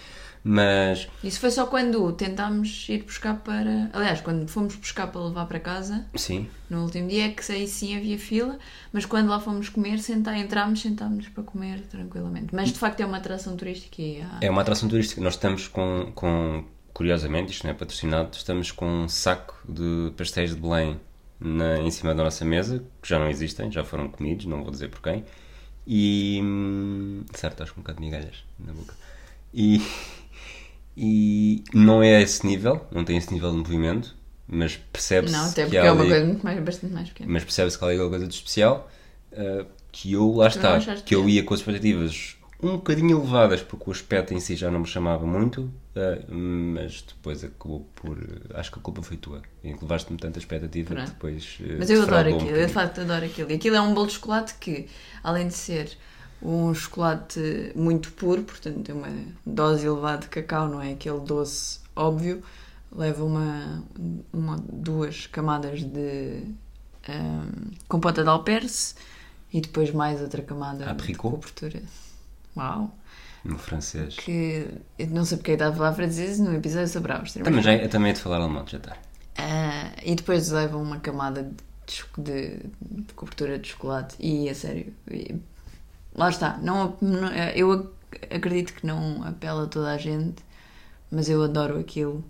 Mas 0.44 1.08
Isso 1.24 1.40
foi 1.40 1.52
só 1.52 1.66
quando 1.66 2.12
tentámos 2.14 2.88
ir 2.88 3.04
buscar 3.04 3.36
para. 3.40 3.90
Aliás, 3.94 4.22
quando 4.22 4.48
fomos 4.48 4.76
buscar 4.76 5.08
para 5.08 5.22
levar 5.22 5.46
para 5.46 5.60
casa, 5.60 6.06
sim, 6.16 6.48
no 6.70 6.84
último 6.84 7.10
dia, 7.10 7.26
é 7.26 7.30
que 7.30 7.52
aí 7.52 7.68
sim 7.68 7.96
havia 7.96 8.18
fila, 8.18 8.58
mas 8.94 9.06
quando 9.06 9.30
lá 9.30 9.40
fomos 9.40 9.70
comer, 9.70 10.00
sentar, 10.00 10.38
entrámos, 10.38 10.82
sentámos 10.82 11.28
para 11.28 11.44
comer 11.44 11.82
tranquilamente. 11.82 12.56
Mas 12.56 12.70
de 12.72 12.80
facto 12.80 13.02
é 13.02 13.06
uma 13.06 13.18
atração 13.18 13.58
turística 13.58 14.02
e 14.02 14.22
há... 14.22 14.38
é 14.42 14.50
uma 14.50 14.62
atração 14.62 14.88
turística. 14.88 15.19
Nós 15.22 15.34
estamos 15.34 15.68
com, 15.68 16.12
com 16.16 16.64
curiosamente, 16.94 17.52
isto 17.52 17.66
não 17.66 17.72
é 17.72 17.74
patrocinado, 17.74 18.30
estamos 18.34 18.72
com 18.72 18.86
um 18.86 19.10
saco 19.10 19.58
de 19.68 20.12
pastéis 20.16 20.56
de 20.56 20.62
Belém 20.62 21.00
na, 21.40 21.80
em 21.80 21.92
cima 21.92 22.14
da 22.14 22.24
nossa 22.24 22.44
mesa, 22.44 22.84
que 23.02 23.08
já 23.08 23.18
não 23.18 23.30
existem, 23.30 23.72
já 23.72 23.84
foram 23.84 24.10
comidos, 24.10 24.46
não 24.46 24.62
vou 24.62 24.72
dizer 24.72 24.90
por 24.90 25.02
quem. 25.02 25.24
E. 25.88 26.40
hum, 26.44 27.24
Certo, 27.34 27.54
estás 27.54 27.72
com 27.72 27.80
um 27.80 27.84
bocado 27.84 28.00
de 28.00 28.06
migalhas 28.06 28.44
na 28.60 28.74
boca. 28.74 28.94
E. 29.54 29.81
E 30.98 31.64
não 31.74 32.04
é 32.04 32.22
esse 32.22 32.46
nível, 32.46 32.86
não 32.92 33.04
tem 33.06 33.18
esse 33.18 33.34
nível 33.34 33.52
de 33.52 33.58
movimento, 33.58 34.16
mas 34.48 34.76
percebe-se 34.92 35.34
Não, 35.34 35.46
até 35.46 35.64
que 35.64 35.69
porque 35.72 35.78
é 35.78 35.92
uma 35.92 36.02
ali- 36.02 36.10
coisa 36.10 36.26
muito 36.26 36.44
mais, 36.44 36.60
bastante 36.64 36.94
mais 36.94 37.10
pequena. 37.10 37.31
mas 37.31 37.44
percebe-se 37.44 37.78
que 37.78 37.84
há 37.86 37.88
ali 37.88 37.98
alguma 37.98 38.12
coisa 38.18 38.28
de 38.28 38.34
especial 38.34 38.90
uh, 39.31 39.66
que 39.92 40.12
eu, 40.14 40.34
lá 40.36 40.48
está, 40.48 40.80
que 41.06 41.16
eu 41.16 41.30
ia 41.30 41.44
com 41.44 41.54
as 41.54 41.60
expectativas 41.62 42.36
um 42.62 42.72
bocadinho 42.74 43.18
elevadas 43.18 43.62
porque 43.62 43.90
o 43.90 43.94
aspecto 43.94 44.34
em 44.34 44.40
si 44.42 44.56
já 44.56 44.69
não 44.69 44.81
me 44.81 44.86
chamava 44.86 45.26
muito 45.26 45.62
uh, 45.62 46.34
mas 46.36 47.02
depois 47.08 47.42
acabou 47.44 47.88
por 47.96 48.18
acho 48.56 48.72
que 48.72 48.80
a 48.80 48.81
culpa 48.81 49.02
foi 49.02 49.16
tua 49.16 49.42
em 49.64 49.76
que 49.78 49.81
levaste-me 49.84 50.18
tanta 50.18 50.40
expectativa 50.40 50.94
Pronto. 50.94 51.06
que 51.08 51.14
depois 51.14 51.58
uh, 51.62 51.76
Mas 51.78 51.90
eu 51.90 52.02
adoro 52.02 52.16
defraudou 52.24 52.34
um 52.34 52.44
aquilo, 52.44 52.58
eu 52.58 52.68
de 52.68 52.74
facto 52.74 53.02
adoro 53.02 53.26
aquilo. 53.26 53.52
E 53.52 53.54
aquilo 53.56 53.76
é 53.78 53.81
um 53.81 53.94
bolo 53.94 54.08
de 54.08 54.14
chocolate 54.14 54.56
que, 54.60 54.88
além 55.24 55.48
de 55.48 55.54
ser 55.54 55.90
um 56.42 56.74
chocolate 56.74 57.72
muito 57.76 58.12
puro, 58.14 58.44
portanto 58.44 58.81
tem 58.84 58.96
uma 58.96 59.10
dose 59.46 59.86
elevada 59.86 60.19
de 60.22 60.28
cacau, 60.30 60.68
não 60.69 60.81
é 60.81 60.94
aquele 60.94 61.19
doce 61.19 61.80
óbvio, 61.96 62.42
leva 62.92 63.24
uma, 63.24 63.84
uma 64.31 64.58
duas 64.72 65.28
camadas 65.28 65.84
de 65.84 66.44
ahm, 67.08 67.72
compota 67.88 68.24
de 68.24 68.30
alperce 68.30 68.96
e 69.52 69.62
depois 69.62 69.92
mais 69.92 70.22
outra 70.22 70.42
camada 70.42 70.86
de 70.86 70.90
Apricot? 70.92 71.31
cobertura. 71.31 71.81
Uau! 72.56 72.96
no 73.44 73.58
francês 73.58 74.16
Que 74.18 74.68
eu 74.98 75.08
não 75.08 75.24
sei 75.24 75.38
porque 75.38 75.52
estava 75.52 75.74
a 75.74 75.78
falar 75.78 75.94
francês 75.94 76.40
no 76.40 76.54
episódio 76.54 76.90
sobre 76.90 77.14
a 77.14 77.19
Áustria. 77.19 77.44
também, 77.46 77.64
já, 77.64 77.74
eu 77.76 77.90
também 77.90 78.12
é 78.12 78.14
de 78.14 78.19
falar 78.19 78.36
alemão, 78.38 78.66
já 78.68 78.78
está 78.78 78.98
ah, 79.38 79.92
e 80.04 80.14
depois 80.16 80.50
levam 80.50 80.81
uma 80.81 81.00
camada 81.00 81.50
de, 81.88 82.22
de- 82.22 82.60
de 82.81 83.14
cobertura 83.14 83.58
de 83.58 83.69
chocolate. 83.69 84.16
E 84.19 84.50
a 84.50 84.54
sério, 84.56 84.94
lá 86.16 86.30
está. 86.30 86.57
Não, 86.61 86.95
não- 87.01 87.30
eu 87.56 87.71
ac- 87.71 87.87
acredito 88.35 88.73
que 88.73 88.85
não 88.85 89.23
apela 89.23 89.63
a 89.63 89.68
toda 89.68 89.92
a 89.92 89.97
gente, 89.97 90.44
mas 91.11 91.30
eu 91.30 91.42
adoro 91.44 91.80
aquilo. 91.80 92.23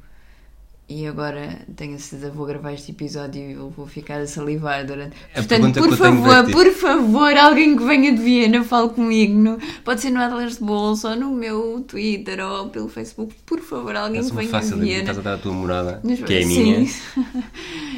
E 0.91 1.05
agora 1.05 1.59
tenho 1.75 1.93
a 1.95 1.99
certeza 1.99 2.31
vou 2.31 2.47
gravar 2.47 2.73
este 2.73 2.89
episódio 2.89 3.39
e 3.43 3.53
vou 3.53 3.85
ficar 3.85 4.19
a 4.21 4.25
salivar 4.25 4.83
durante. 4.87 5.15
A 5.35 5.35
Portanto, 5.35 5.71
por 5.79 5.95
favor, 5.95 6.51
por 6.51 6.73
favor, 6.73 7.37
alguém 7.37 7.77
que 7.77 7.83
venha 7.83 8.11
de 8.11 8.19
Viena, 8.19 8.63
fale 8.63 8.89
comigo. 8.89 9.37
No... 9.37 9.59
Pode 9.85 10.01
ser 10.01 10.09
no 10.09 10.19
Atlas 10.19 10.57
de 10.57 10.63
Bolsa 10.63 11.09
ou 11.09 11.15
no 11.15 11.29
meu 11.31 11.85
Twitter 11.87 12.39
ou 12.43 12.69
pelo 12.69 12.89
Facebook. 12.89 13.35
Por 13.45 13.59
favor, 13.59 13.95
alguém 13.95 14.23
que 14.23 14.31
é 14.31 14.33
venha 14.33 14.49
fácil 14.49 14.77
de 14.77 14.81
Viena. 14.85 15.01
estás 15.01 15.19
a 15.19 15.21
dar 15.21 15.33
a 15.35 15.37
tua 15.37 15.53
morada, 15.53 16.01
Mas- 16.03 16.23
que 16.23 16.33
é 16.33 16.41
a 16.43 16.47
minha. 16.47 16.87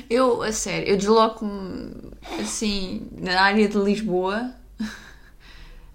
Eu, 0.10 0.44
a 0.44 0.52
sério, 0.52 0.90
eu 0.90 0.98
desloco-me 0.98 1.92
assim 2.42 3.08
na 3.18 3.40
área 3.42 3.70
de 3.70 3.78
Lisboa, 3.78 4.52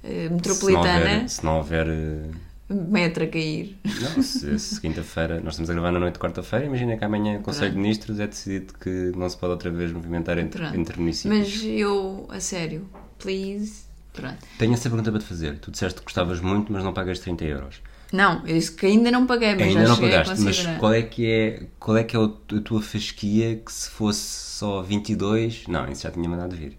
eh, 0.07 0.25
Se 0.25 0.29
não 0.29 0.37
metropolitana, 0.37 0.99
houver, 0.99 1.29
se 1.29 1.45
não 1.45 1.57
houver 1.59 1.87
eh, 1.89 2.31
metro 2.69 3.25
a 3.25 3.27
cair. 3.27 3.77
Não, 3.85 4.23
se, 4.23 4.59
se 4.59 4.81
quinta-feira, 4.81 5.41
nós 5.45 5.55
estamos 5.55 5.71
a 5.71 5.73
gravar 5.73 5.93
na 5.93 6.01
noite 6.01 6.15
de 6.15 6.21
quarta-feira, 6.21 6.67
imagina 6.67 6.97
que 6.97 7.05
amanhã 7.05 7.39
o 7.39 7.43
Conselho 7.43 7.73
de 7.73 7.79
Ministros 7.79 8.21
é 8.21 8.27
decidido 8.27 8.75
que 8.75 9.13
não 9.17 9.29
se 9.29 9.37
pode 9.37 9.53
outra 9.53 9.71
vez 9.71 9.93
movimentar 9.93 10.39
entre, 10.39 10.61
Pronto. 10.61 10.79
entre 10.79 10.99
municípios. 10.99 11.39
Mas 11.39 11.65
eu, 11.65 12.27
a 12.31 12.41
sério, 12.41 12.89
please. 13.19 13.85
Pronto. 14.13 14.39
Tenho 14.59 14.73
essa 14.73 14.89
pergunta 14.89 15.11
para 15.11 15.21
te 15.21 15.27
fazer. 15.27 15.59
Tu 15.59 15.71
disseste 15.71 15.99
que 15.99 16.05
gostavas 16.05 16.41
muito, 16.41 16.73
mas 16.73 16.83
não 16.83 16.93
pagas 16.93 17.19
30 17.19 17.45
euros. 17.45 17.83
Não, 18.13 18.47
eu 18.47 18.55
disse 18.55 18.73
que 18.73 18.87
ainda 18.87 19.11
não 19.11 19.27
paguei, 19.27 19.55
mas 19.55 19.63
Ainda 19.63 19.83
já 19.83 19.89
não 19.89 19.95
a 19.95 20.01
pagaste, 20.01 20.41
mas 20.41 20.67
qual 20.79 20.95
é 20.95 21.03
que 21.03 21.27
é, 21.31 21.63
qual 21.79 21.97
é, 21.97 22.05
que 22.05 22.17
é 22.17 22.21
a 22.21 22.61
tua 22.61 22.81
fasquia 22.81 23.57
que 23.57 23.73
se 23.73 23.91
fosse 23.91 24.21
só 24.21 24.81
22... 24.81 25.67
Não, 25.67 25.91
isso 25.91 26.03
já 26.03 26.11
tinha 26.11 26.29
mandado 26.29 26.55
vir. 26.55 26.79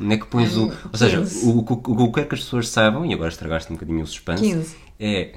Onde 0.00 0.14
é 0.14 0.18
que 0.18 0.26
pões 0.26 0.56
o... 0.56 0.64
Ou 0.92 0.98
seja, 0.98 1.18
15. 1.18 1.46
o, 1.46 1.50
o, 1.50 1.60
o 1.60 1.64
que 1.82 1.90
eu 1.90 2.12
quero 2.12 2.28
que 2.28 2.34
as 2.34 2.40
pessoas 2.40 2.68
saibam, 2.68 3.04
e 3.04 3.12
agora 3.12 3.28
estragaste 3.28 3.70
um 3.72 3.76
bocadinho 3.76 4.02
o 4.02 4.06
suspense, 4.06 4.42
15. 4.42 4.76
é... 4.98 5.34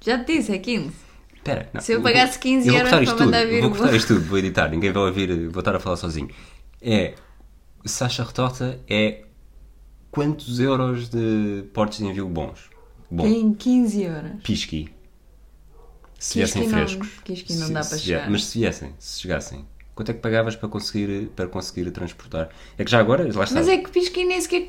Já 0.00 0.18
te 0.24 0.36
disse, 0.36 0.52
é 0.52 0.58
15. 0.58 0.90
Espera, 1.36 1.68
não, 1.72 1.80
Se 1.80 1.92
eu 1.92 2.00
pagasse 2.02 2.38
15 2.38 2.68
eu 2.68 2.74
euros 2.74 2.90
cortar 2.90 3.02
isto 3.02 3.16
para 3.16 3.24
mandar 3.26 3.46
vir 3.46 3.60
Vou 3.62 3.70
cortar 3.70 3.94
isto 3.94 4.14
tudo, 4.14 4.26
vou 4.26 4.38
editar, 4.38 4.68
ninguém 4.68 4.92
vai 4.92 5.02
ouvir, 5.02 5.48
vou 5.48 5.58
estar 5.60 5.74
a 5.76 5.80
falar 5.80 5.96
sozinho. 5.96 6.28
É, 6.80 7.14
Sacha 7.84 8.22
Retorta 8.24 8.80
é 8.88 9.24
quantos 10.10 10.60
euros 10.60 11.08
de 11.08 11.64
portos 11.74 11.98
de 11.98 12.06
envio 12.06 12.28
bons? 12.28 12.70
Bom, 13.10 13.24
Tem 13.24 13.52
15 13.52 14.02
euros. 14.02 14.30
pisqui. 14.42 14.88
Se 16.18 16.38
viessem 16.38 16.62
não- 16.62 16.70
frescos. 16.70 17.08
quisqui 17.24 17.54
não 17.54 17.66
Se- 17.66 17.72
dá 17.72 17.84
para 17.84 17.98
chegar. 17.98 18.30
Mas 18.30 18.44
se 18.44 18.58
viessem, 18.60 18.94
se 18.98 19.20
chegassem, 19.20 19.64
quanto 19.94 20.10
é 20.10 20.14
que 20.14 20.20
pagavas 20.20 20.56
para 20.56 20.68
conseguir, 20.68 21.28
para 21.36 21.46
conseguir 21.48 21.90
transportar? 21.90 22.48
É 22.78 22.84
que 22.84 22.90
já 22.90 22.98
agora, 23.00 23.22
lá 23.24 23.44
está. 23.44 23.54
Mas 23.56 23.68
é 23.68 23.78
que 23.78 23.90
pisquinho 23.90 24.28
nem 24.28 24.40
sequer, 24.40 24.66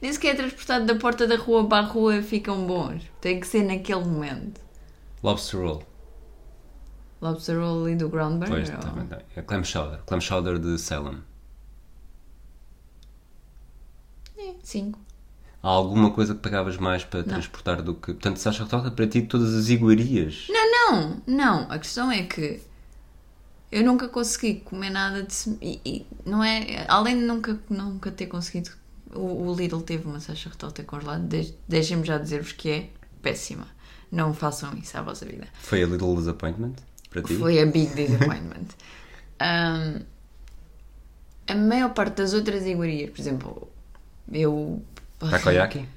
nem 0.00 0.12
sequer 0.12 0.28
é 0.28 0.34
transportado 0.34 0.86
da 0.86 0.94
porta 0.96 1.26
da 1.26 1.36
rua 1.36 1.66
para 1.68 1.84
a 1.86 1.88
rua 1.88 2.22
ficam 2.22 2.66
bons. 2.66 3.02
Tem 3.20 3.38
que 3.40 3.46
ser 3.46 3.62
naquele 3.64 4.04
momento. 4.04 4.60
Lobster 5.22 5.60
Roll. 5.60 5.82
Lobster 7.20 7.56
roll 7.56 7.84
ali 7.84 7.94
do 7.94 8.08
ground 8.08 8.38
burger? 8.40 8.48
Pois, 8.56 8.70
ou- 8.70 8.76
tá 8.78 8.88
bem, 8.90 9.06
tá. 9.06 9.18
É 9.36 9.42
Clam 9.42 9.62
Chowder. 9.62 10.00
Clam 10.04 10.20
Chowder 10.20 10.58
de 10.58 10.76
Salem. 10.78 11.18
É, 14.36 14.54
5. 14.62 14.98
Há 15.62 15.68
alguma 15.68 16.10
coisa 16.10 16.34
que 16.34 16.40
pagavas 16.40 16.76
mais 16.76 17.04
para 17.04 17.22
transportar 17.22 17.80
do 17.82 17.94
que. 17.94 18.12
Portanto, 18.12 18.38
Sacha 18.38 18.64
Retorta, 18.64 18.90
para 18.90 19.06
ti, 19.06 19.22
todas 19.22 19.54
as 19.54 19.68
iguarias. 19.68 20.48
Não, 20.48 20.68
não, 20.90 21.22
não. 21.24 21.70
A 21.70 21.78
questão 21.78 22.10
é 22.10 22.24
que 22.24 22.60
eu 23.72 23.82
nunca 23.82 24.06
consegui 24.08 24.56
comer 24.60 24.90
nada 24.90 25.22
de. 25.22 25.34
E, 25.60 25.80
e 25.84 26.06
não 26.24 26.44
é. 26.44 26.84
Além 26.88 27.18
de 27.18 27.24
nunca, 27.24 27.58
nunca 27.68 28.10
ter 28.12 28.26
conseguido. 28.26 28.70
O, 29.14 29.48
o 29.48 29.54
Lidl 29.54 29.80
teve 29.80 30.06
uma 30.06 30.20
sacha 30.20 30.48
retorta 30.50 30.82
congelada. 30.84 31.26
De- 31.26 31.54
Deixem-me 31.66 32.04
já 32.04 32.18
dizer-vos 32.18 32.52
que 32.52 32.70
é 32.70 32.90
péssima. 33.20 33.66
Não 34.10 34.32
façam 34.34 34.74
isso 34.74 34.96
à 34.96 35.02
vossa 35.02 35.24
vida. 35.24 35.48
Foi 35.60 35.82
a 35.82 35.86
Little 35.86 36.14
Disappointment 36.16 36.74
para 37.10 37.22
ti? 37.22 37.34
Foi 37.34 37.58
a 37.60 37.66
big 37.66 37.94
disappointment. 37.94 38.68
Um, 39.40 40.00
a 41.48 41.54
maior 41.54 41.92
parte 41.94 42.16
das 42.16 42.32
outras 42.34 42.64
iguarias, 42.66 43.10
por 43.10 43.20
exemplo, 43.20 43.68
eu. 44.30 44.82
Takoyaki? 45.18 45.88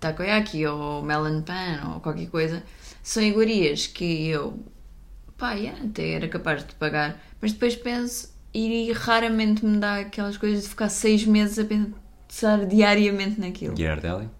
takoyaki 0.00 0.66
ou 0.66 1.02
melon 1.02 1.40
pan 1.42 1.94
ou 1.94 2.00
qualquer 2.00 2.28
coisa, 2.28 2.62
são 3.02 3.22
iguarias 3.22 3.86
que 3.86 4.28
eu, 4.28 4.58
pá, 5.44 5.52
yeah, 5.52 5.78
até 5.84 6.12
era 6.12 6.26
capaz 6.26 6.66
de 6.66 6.74
pagar, 6.76 7.22
mas 7.38 7.52
depois 7.52 7.76
penso 7.76 8.32
e 8.54 8.90
raramente 8.92 9.62
me 9.66 9.76
dá 9.78 9.96
aquelas 9.96 10.38
coisas 10.38 10.62
de 10.62 10.70
ficar 10.70 10.88
seis 10.88 11.26
meses 11.26 11.58
a 11.58 11.66
pensar 11.66 12.64
diariamente 12.64 13.38
naquilo. 13.38 13.74
Ghirardelli? 13.74 14.30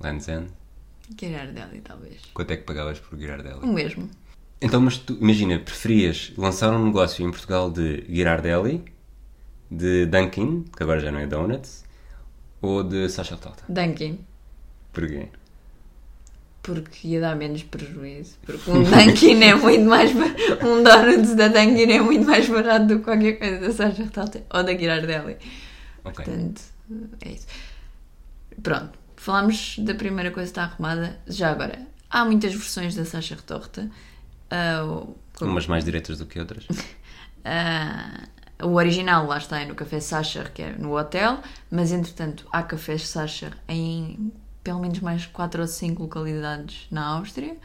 Land's 0.00 0.26
End? 0.26 0.48
Ghirardelli, 1.14 1.80
talvez. 1.82 2.20
Quanto 2.34 2.50
é 2.50 2.56
que 2.56 2.64
pagavas 2.64 2.98
por 2.98 3.16
Ghirardelli? 3.16 3.60
O 3.62 3.72
mesmo. 3.72 4.10
Então, 4.60 4.80
mas 4.80 4.98
tu, 4.98 5.16
imagina, 5.20 5.60
preferias 5.60 6.32
lançar 6.36 6.72
um 6.72 6.86
negócio 6.86 7.24
em 7.24 7.30
Portugal 7.30 7.70
de 7.70 7.98
Ghirardelli, 8.08 8.84
de 9.70 10.06
Dunkin', 10.06 10.64
que 10.76 10.82
agora 10.82 10.98
já 10.98 11.12
não 11.12 11.20
é 11.20 11.28
Donuts, 11.28 11.84
ou 12.60 12.82
de 12.82 13.08
Sacha 13.08 13.36
Retorta? 13.36 13.62
Dunkin'. 13.68 14.18
Porquê? 14.92 15.28
Porque 16.66 17.06
ia 17.08 17.20
dar 17.20 17.36
menos 17.36 17.62
prejuízo. 17.62 18.34
Porque 18.44 18.68
um 18.70 18.82
Dunkin' 18.82 19.40
é 19.44 19.54
muito 19.54 19.84
mais. 19.84 20.12
ba- 20.12 20.66
Um 20.66 20.82
Donuts 20.82 21.34
da 21.36 21.46
Dunkin' 21.48 21.92
é 21.92 22.00
muito 22.00 22.26
mais 22.26 22.48
barato 22.48 22.86
do 22.86 22.98
que 22.98 23.04
qualquer 23.04 23.34
coisa 23.38 23.60
da 23.60 23.72
Sacha 23.72 24.02
Retalta 24.02 24.42
ou 24.52 24.64
da 24.64 24.72
Ghirardelli. 24.72 25.36
Ok. 26.04 26.24
Portanto, 26.24 26.60
é 27.24 27.28
isso. 27.30 27.46
Pronto, 28.62 28.98
falámos 29.16 29.76
da 29.78 29.94
primeira 29.94 30.30
coisa 30.32 30.46
que 30.50 30.58
está 30.58 30.64
arrumada. 30.64 31.18
Já 31.28 31.50
agora, 31.52 31.78
há 32.10 32.24
muitas 32.24 32.52
versões 32.52 32.94
da 32.96 33.04
Sacha 33.04 33.36
Retorta. 33.36 33.88
Ah, 34.50 34.82
o- 34.84 35.16
Umas 35.40 35.66
mais 35.68 35.84
diretas 35.84 36.18
do 36.18 36.26
que 36.26 36.38
outras. 36.40 36.66
ah, 37.44 38.22
o 38.62 38.74
original 38.74 39.26
lá 39.26 39.38
está 39.38 39.60
é 39.60 39.66
no 39.66 39.74
Café 39.74 40.00
Sacher, 40.00 40.52
que 40.52 40.62
é 40.62 40.72
no 40.72 40.96
hotel, 40.98 41.38
mas 41.70 41.92
entretanto 41.92 42.46
há 42.50 42.62
cafés 42.62 43.06
Sacher 43.06 43.52
em 43.68 44.32
pelo 44.66 44.80
menos 44.80 44.98
mais 44.98 45.24
4 45.26 45.62
ou 45.62 45.68
5 45.68 46.02
localidades 46.02 46.88
na 46.90 47.06
Áustria 47.06 47.56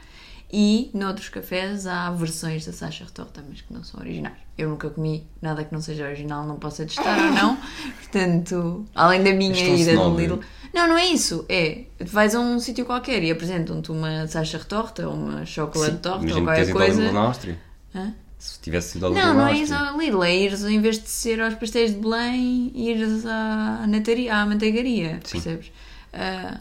e 0.53 0.91
noutros 0.93 1.29
cafés 1.29 1.87
há 1.87 2.11
versões 2.11 2.63
da 2.65 2.71
Sacha 2.71 3.05
Retorta, 3.05 3.43
mas 3.49 3.61
que 3.61 3.73
não 3.73 3.83
são 3.83 3.99
originais. 3.99 4.35
Eu 4.55 4.69
nunca 4.69 4.87
comi 4.91 5.25
nada 5.41 5.63
que 5.63 5.73
não 5.73 5.81
seja 5.81 6.05
original, 6.05 6.45
não 6.45 6.57
posso 6.57 6.85
testar 6.85 7.17
ou 7.25 7.31
não, 7.33 7.57
portanto, 7.99 8.85
além 8.93 9.23
da 9.23 9.33
minha 9.33 9.51
És 9.51 9.61
tão 9.67 9.75
ida 9.75 9.95
do. 9.95 10.15
Lidl. 10.15 10.39
Não, 10.73 10.87
não 10.89 10.97
é 10.97 11.07
isso, 11.07 11.43
é, 11.49 11.85
vais 12.01 12.35
a 12.35 12.39
um 12.39 12.59
sítio 12.59 12.85
qualquer 12.85 13.23
e 13.23 13.31
apresentam-te 13.31 13.91
uma 13.91 14.27
Sacha 14.27 14.59
Retorta 14.59 15.07
ou 15.07 15.15
uma 15.15 15.43
chocolate 15.45 15.97
torta 15.97 16.35
ou 16.35 16.43
qualquer 16.43 16.71
coisa. 16.71 17.11
na 17.11 17.19
Áustria. 17.21 17.57
Hã? 17.95 18.13
Se 18.37 18.59
tivesse 18.59 18.97
ido 18.97 19.05
ao 19.07 19.13
Lidl 19.13 19.25
Não, 19.25 19.33
não 19.33 19.47
é 19.47 19.53
isso 19.53 19.73
ao 19.73 19.97
Lidl, 19.97 20.23
é 20.23 20.35
ires, 20.35 20.63
em 20.65 20.79
vez 20.81 21.01
de 21.01 21.09
ser 21.09 21.41
aos 21.41 21.55
pastéis 21.55 21.91
de 21.93 21.97
Belém, 21.99 22.71
ires 22.75 23.25
à, 23.25 23.85
nataria, 23.87 24.35
à 24.35 24.45
manteigaria, 24.45 25.19
Sim. 25.23 25.31
percebes? 25.41 25.71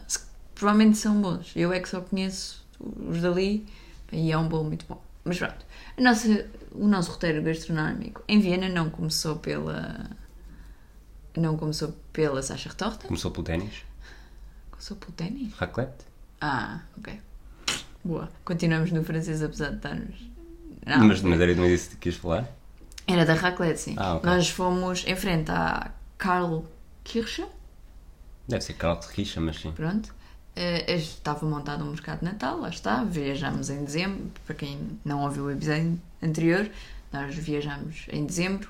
Se- 0.07 0.30
provavelmente 0.61 0.99
são 0.99 1.21
bons. 1.21 1.53
Eu 1.57 1.73
é 1.73 1.81
que 1.81 1.89
só 1.89 2.01
conheço 2.03 2.65
os 2.79 3.21
dali 3.21 3.67
e 4.13 4.31
é 4.31 4.39
um 4.39 4.47
bolo 4.49 4.65
muito 4.65 4.85
bom. 4.87 5.03
Mas 5.25 5.39
pronto, 5.39 5.65
nossa, 5.99 6.47
o 6.73 6.87
nosso 6.87 7.11
roteiro 7.13 7.43
gastronómico 7.43 8.23
em 8.29 8.39
Viena 8.41 8.69
não 8.69 8.89
começou 8.91 9.37
pela. 9.37 10.11
Não 11.37 11.57
começou 11.57 11.95
pela 12.13 12.43
Sacha 12.43 12.69
Retorta, 12.69 13.07
Começou 13.07 13.31
pelo 13.31 13.45
ténis. 13.45 13.85
começou 14.71 14.97
pelo 14.97 15.13
ténis. 15.13 15.53
Raclette. 15.55 16.05
Ah, 16.41 16.81
ok. 16.99 17.21
Boa. 18.05 18.29
Continuamos 18.45 18.91
no 18.93 19.05
francês, 19.05 19.43
apesar 19.43 19.71
de 19.71 19.77
estarmos. 19.77 20.17
Não, 20.87 21.07
mas, 21.07 21.21
mas 21.21 21.41
era 21.41 21.55
disso 21.55 21.97
que 21.99 22.09
ias 22.09 22.17
falar? 22.17 22.49
Era 23.07 23.25
da 23.27 23.35
raclette, 23.35 23.79
sim. 23.81 23.95
Ah, 23.99 24.15
ok. 24.17 24.29
Nós 24.29 24.49
fomos 24.49 25.05
em 25.07 25.15
frente 25.15 25.51
à 25.51 25.91
Karl 26.19 26.65
Kirche, 27.05 27.45
Deve 28.49 28.63
ser 28.65 28.73
Carl 28.75 28.99
de 28.99 29.07
Richa, 29.07 29.41
mas 29.41 29.61
sim. 29.61 29.71
pronto. 29.73 30.13
Eh, 30.57 30.95
estava 30.97 31.47
montado 31.47 31.85
um 31.85 31.91
mercado 31.91 32.19
de 32.21 32.25
Natal, 32.27 32.59
lá 32.61 32.69
está. 32.69 33.03
Viajámos 33.05 33.71
em 33.71 33.85
dezembro. 33.85 34.31
Para 34.47 34.55
quem 34.57 34.79
não 35.05 35.23
ouviu 35.23 35.45
o 35.45 35.51
episódio 35.51 35.99
anterior, 36.23 36.69
nós 37.13 37.35
viajámos 37.35 38.07
em 38.13 38.25
dezembro. 38.27 38.69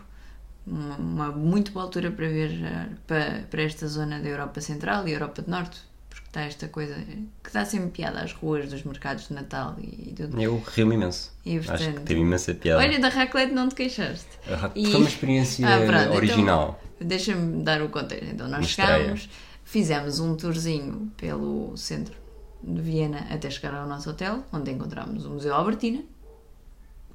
Uma, 0.66 0.96
uma 0.96 1.32
muito 1.32 1.72
boa 1.72 1.86
altura 1.86 2.10
para 2.10 2.28
viajar 2.28 2.90
para, 3.06 3.44
para 3.50 3.62
esta 3.62 3.88
zona 3.88 4.20
da 4.20 4.28
Europa 4.28 4.60
Central 4.60 5.08
e 5.08 5.12
Europa 5.12 5.42
do 5.42 5.50
Norte. 5.50 5.80
Porque 6.08 6.26
está 6.26 6.42
esta 6.42 6.68
coisa 6.68 6.94
que 7.42 7.50
dá 7.52 7.64
sempre 7.64 7.88
piada 7.90 8.20
às 8.20 8.32
ruas 8.32 8.68
dos 8.68 8.82
mercados 8.84 9.28
de 9.28 9.34
Natal 9.34 9.74
e 9.80 10.12
tudo. 10.14 10.40
Eu 10.40 10.62
rio-me 10.74 10.94
imenso. 10.96 11.32
E, 11.46 11.56
Acho 11.58 11.72
que 11.72 11.76
portanto, 11.84 12.04
teve 12.04 12.20
imensa 12.20 12.52
piada. 12.54 12.80
Olha, 12.82 12.98
da 13.00 13.08
raclette 13.08 13.52
não 13.54 13.68
te 13.68 13.74
queixaste. 13.74 14.26
A 14.50 14.56
rac- 14.56 14.72
e- 14.76 14.86
Foi 14.86 14.96
uma 15.00 15.08
experiência 15.08 15.66
Ah, 15.66 15.78
pronto, 15.86 16.02
então- 16.02 16.14
original. 16.16 16.82
Deixa-me 17.00 17.62
dar 17.64 17.80
o 17.80 17.88
contexto. 17.88 18.26
Então, 18.26 18.46
nós 18.48 18.66
chegámos, 18.66 19.28
fizemos 19.70 20.18
um 20.18 20.34
tourzinho 20.34 21.12
pelo 21.16 21.76
centro 21.76 22.12
de 22.60 22.82
Viena 22.82 23.20
até 23.30 23.48
chegar 23.48 23.72
ao 23.72 23.86
nosso 23.86 24.10
hotel, 24.10 24.44
onde 24.52 24.68
encontramos 24.72 25.24
o 25.24 25.30
Museu 25.30 25.54
Albertina, 25.54 26.02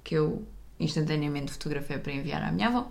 que 0.02 0.16
eu 0.16 0.42
instantaneamente 0.80 1.52
fotografei 1.52 1.98
para 1.98 2.14
enviar 2.14 2.42
à 2.42 2.54
minha 2.54 2.70
avó, 2.70 2.88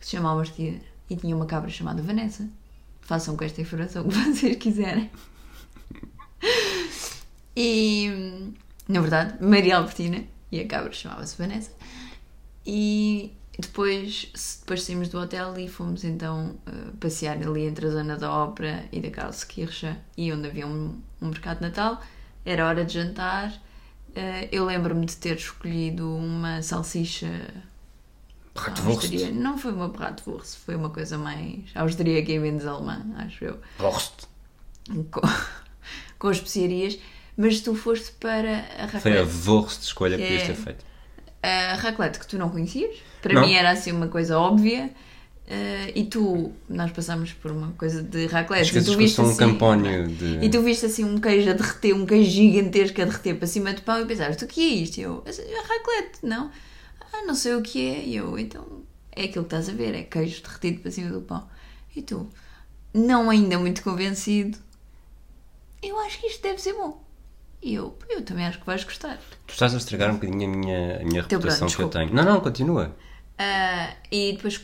que 0.00 0.06
se 0.06 0.16
chama 0.16 0.28
Albertina 0.30 0.80
e 1.08 1.14
tinha 1.14 1.36
uma 1.36 1.46
cabra 1.46 1.70
chamada 1.70 2.02
Vanessa. 2.02 2.48
Façam 3.00 3.36
com 3.36 3.44
esta 3.44 3.60
informação 3.60 4.04
o 4.04 4.08
que 4.08 4.18
vocês 4.34 4.56
quiserem. 4.56 5.08
E, 7.54 8.52
na 8.88 9.00
verdade, 9.00 9.40
Maria 9.40 9.76
Albertina 9.76 10.24
e 10.50 10.58
a 10.58 10.66
cabra 10.66 10.92
chamava-se 10.92 11.38
Vanessa. 11.38 11.70
E 12.66 13.32
depois, 13.58 14.30
depois 14.60 14.82
saímos 14.82 15.08
do 15.08 15.18
hotel 15.18 15.58
e 15.58 15.68
fomos 15.68 16.04
então 16.04 16.56
eh, 16.66 16.70
passear 17.00 17.36
ali 17.38 17.64
entre 17.66 17.86
a 17.86 17.90
zona 17.90 18.16
da 18.16 18.30
Ópera 18.30 18.84
e 18.92 19.00
da 19.00 19.10
Karlskirche 19.10 19.96
e 20.16 20.32
onde 20.32 20.46
havia 20.48 20.66
um, 20.66 21.00
um 21.22 21.28
mercado 21.28 21.58
de 21.58 21.62
Natal. 21.62 22.00
Era 22.44 22.66
hora 22.66 22.84
de 22.84 22.94
jantar. 22.94 23.52
Eh, 24.14 24.48
eu 24.52 24.64
lembro-me 24.64 25.06
de 25.06 25.16
ter 25.16 25.36
escolhido 25.36 26.14
uma 26.16 26.60
salsicha 26.62 27.26
Bratwurst. 28.54 28.86
austríaca. 29.04 29.32
Não 29.34 29.58
foi 29.58 29.72
uma 29.72 29.88
bratwurst, 29.88 30.56
foi 30.64 30.76
uma 30.76 30.90
coisa 30.90 31.16
mais 31.18 31.60
austríaca 31.74 32.30
e 32.32 32.38
menos 32.38 32.66
alemã, 32.66 33.04
acho 33.16 33.44
eu. 33.44 33.58
Wurst. 33.80 34.24
Com, 35.10 35.20
com 36.18 36.30
especiarias. 36.30 36.98
Mas 37.38 37.60
tu 37.60 37.74
foste 37.74 38.12
para 38.12 38.60
a 38.78 38.88
Foi 39.00 39.18
a. 39.18 39.22
Wurst 39.24 39.82
escolha 39.82 40.16
que 40.16 40.22
É. 40.22 40.26
podias 40.28 40.46
ter 40.46 40.54
feito. 40.54 40.84
A 41.46 41.74
raclette 41.74 42.18
que 42.18 42.26
tu 42.26 42.38
não 42.38 42.48
conhecias. 42.48 42.96
Para 43.22 43.34
Não. 43.34 43.42
mim 43.46 43.54
era 43.54 43.70
assim 43.70 43.92
uma 43.92 44.08
coisa 44.08 44.38
óbvia. 44.38 44.90
Eh, 45.48 45.92
e 45.94 46.04
tu, 46.06 46.52
nós 46.68 46.90
passámos 46.90 47.32
por 47.32 47.52
uma 47.52 47.70
coisa 47.78 48.02
de 48.02 48.26
raclette. 48.26 48.76
E 48.76 48.82
tu 48.82 48.96
viste 48.96 49.20
um 49.20 49.26
assim, 49.26 49.36
campónio 49.36 50.08
de. 50.08 50.44
E 50.44 50.48
tu 50.50 50.60
viste 50.60 50.86
assim 50.86 51.04
um 51.04 51.18
queijo 51.20 51.48
a 51.50 51.52
derreter, 51.52 51.94
um 51.94 52.04
queijo 52.04 52.28
gigantesco 52.30 53.00
a 53.00 53.04
derreter 53.04 53.34
para 53.36 53.46
cima 53.46 53.72
do 53.72 53.82
pão 53.82 54.00
e 54.00 54.06
pensaste, 54.06 54.44
o 54.44 54.48
que 54.48 54.60
é 54.60 54.74
isto? 54.82 54.98
E 54.98 55.02
eu, 55.02 55.22
"Assim, 55.24 55.42
é 55.42 55.60
raclette, 55.60 56.18
não? 56.24 56.50
Ah, 57.12 57.22
não 57.24 57.34
sei 57.34 57.54
o 57.54 57.62
que 57.62 57.88
é. 57.88 58.04
E 58.04 58.16
eu, 58.16 58.36
então, 58.36 58.64
é 59.12 59.24
aquilo 59.24 59.44
que 59.44 59.54
estás 59.54 59.68
a 59.68 59.72
ver, 59.72 59.94
é 59.94 60.02
queijo 60.02 60.42
derretido 60.42 60.80
para 60.80 60.90
cima 60.90 61.10
do 61.10 61.20
pão. 61.20 61.48
E 61.94 62.02
tu, 62.02 62.28
não 62.92 63.30
ainda 63.30 63.56
muito 63.56 63.82
convencido, 63.84 64.58
eu 65.82 65.98
acho 66.00 66.18
que 66.20 66.26
isto 66.26 66.42
deve 66.42 66.60
ser 66.60 66.72
bom. 66.72 67.05
E 67.62 67.74
eu, 67.74 67.96
eu 68.08 68.22
também 68.22 68.46
acho 68.46 68.60
que 68.60 68.66
vais 68.66 68.84
gostar. 68.84 69.18
Tu 69.46 69.52
estás 69.52 69.74
a 69.74 69.78
estragar 69.78 70.10
um 70.10 70.14
bocadinho 70.14 70.44
a 70.52 70.56
minha, 70.56 70.96
a 71.00 71.04
minha 71.04 71.22
reputação 71.22 71.68
que 71.68 71.80
eu 71.80 71.88
tenho. 71.88 72.12
Não, 72.14 72.22
não, 72.24 72.40
continua. 72.40 72.94
Ah, 73.38 73.92
e 74.10 74.32
depois 74.32 74.60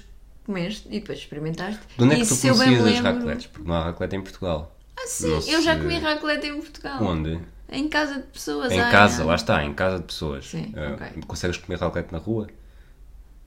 comeste 0.46 0.88
e 0.88 1.00
depois 1.00 1.18
experimentaste. 1.18 1.80
De 1.96 2.04
onde 2.04 2.14
é 2.14 2.18
e 2.18 2.22
que 2.22 2.28
tu 2.28 2.36
conhecias 2.40 2.60
as 2.60 2.84
lembro- 2.84 3.02
raclettes? 3.02 3.46
Porque 3.46 3.68
não 3.68 3.74
há 3.74 3.84
raclette 3.84 4.16
em 4.16 4.20
Portugal. 4.22 4.76
Ah, 4.96 5.06
sim, 5.06 5.28
Não 5.28 5.40
eu 5.40 5.62
já 5.62 5.76
comi 5.76 5.98
raclette 5.98 6.46
em 6.46 6.60
Portugal. 6.60 7.02
Onde? 7.02 7.40
Em 7.68 7.88
casa 7.88 8.16
de 8.16 8.22
pessoas. 8.26 8.70
Em 8.70 8.80
ah, 8.80 8.90
casa, 8.90 9.20
não. 9.20 9.28
lá 9.28 9.34
está, 9.34 9.64
em 9.64 9.72
casa 9.72 9.98
de 9.98 10.04
pessoas. 10.04 10.46
Sim, 10.46 10.72
Ah, 10.76 10.92
ok. 10.94 11.22
Consegues 11.26 11.56
comer 11.56 11.78
raclette 11.78 12.12
na 12.12 12.18
rua? 12.18 12.46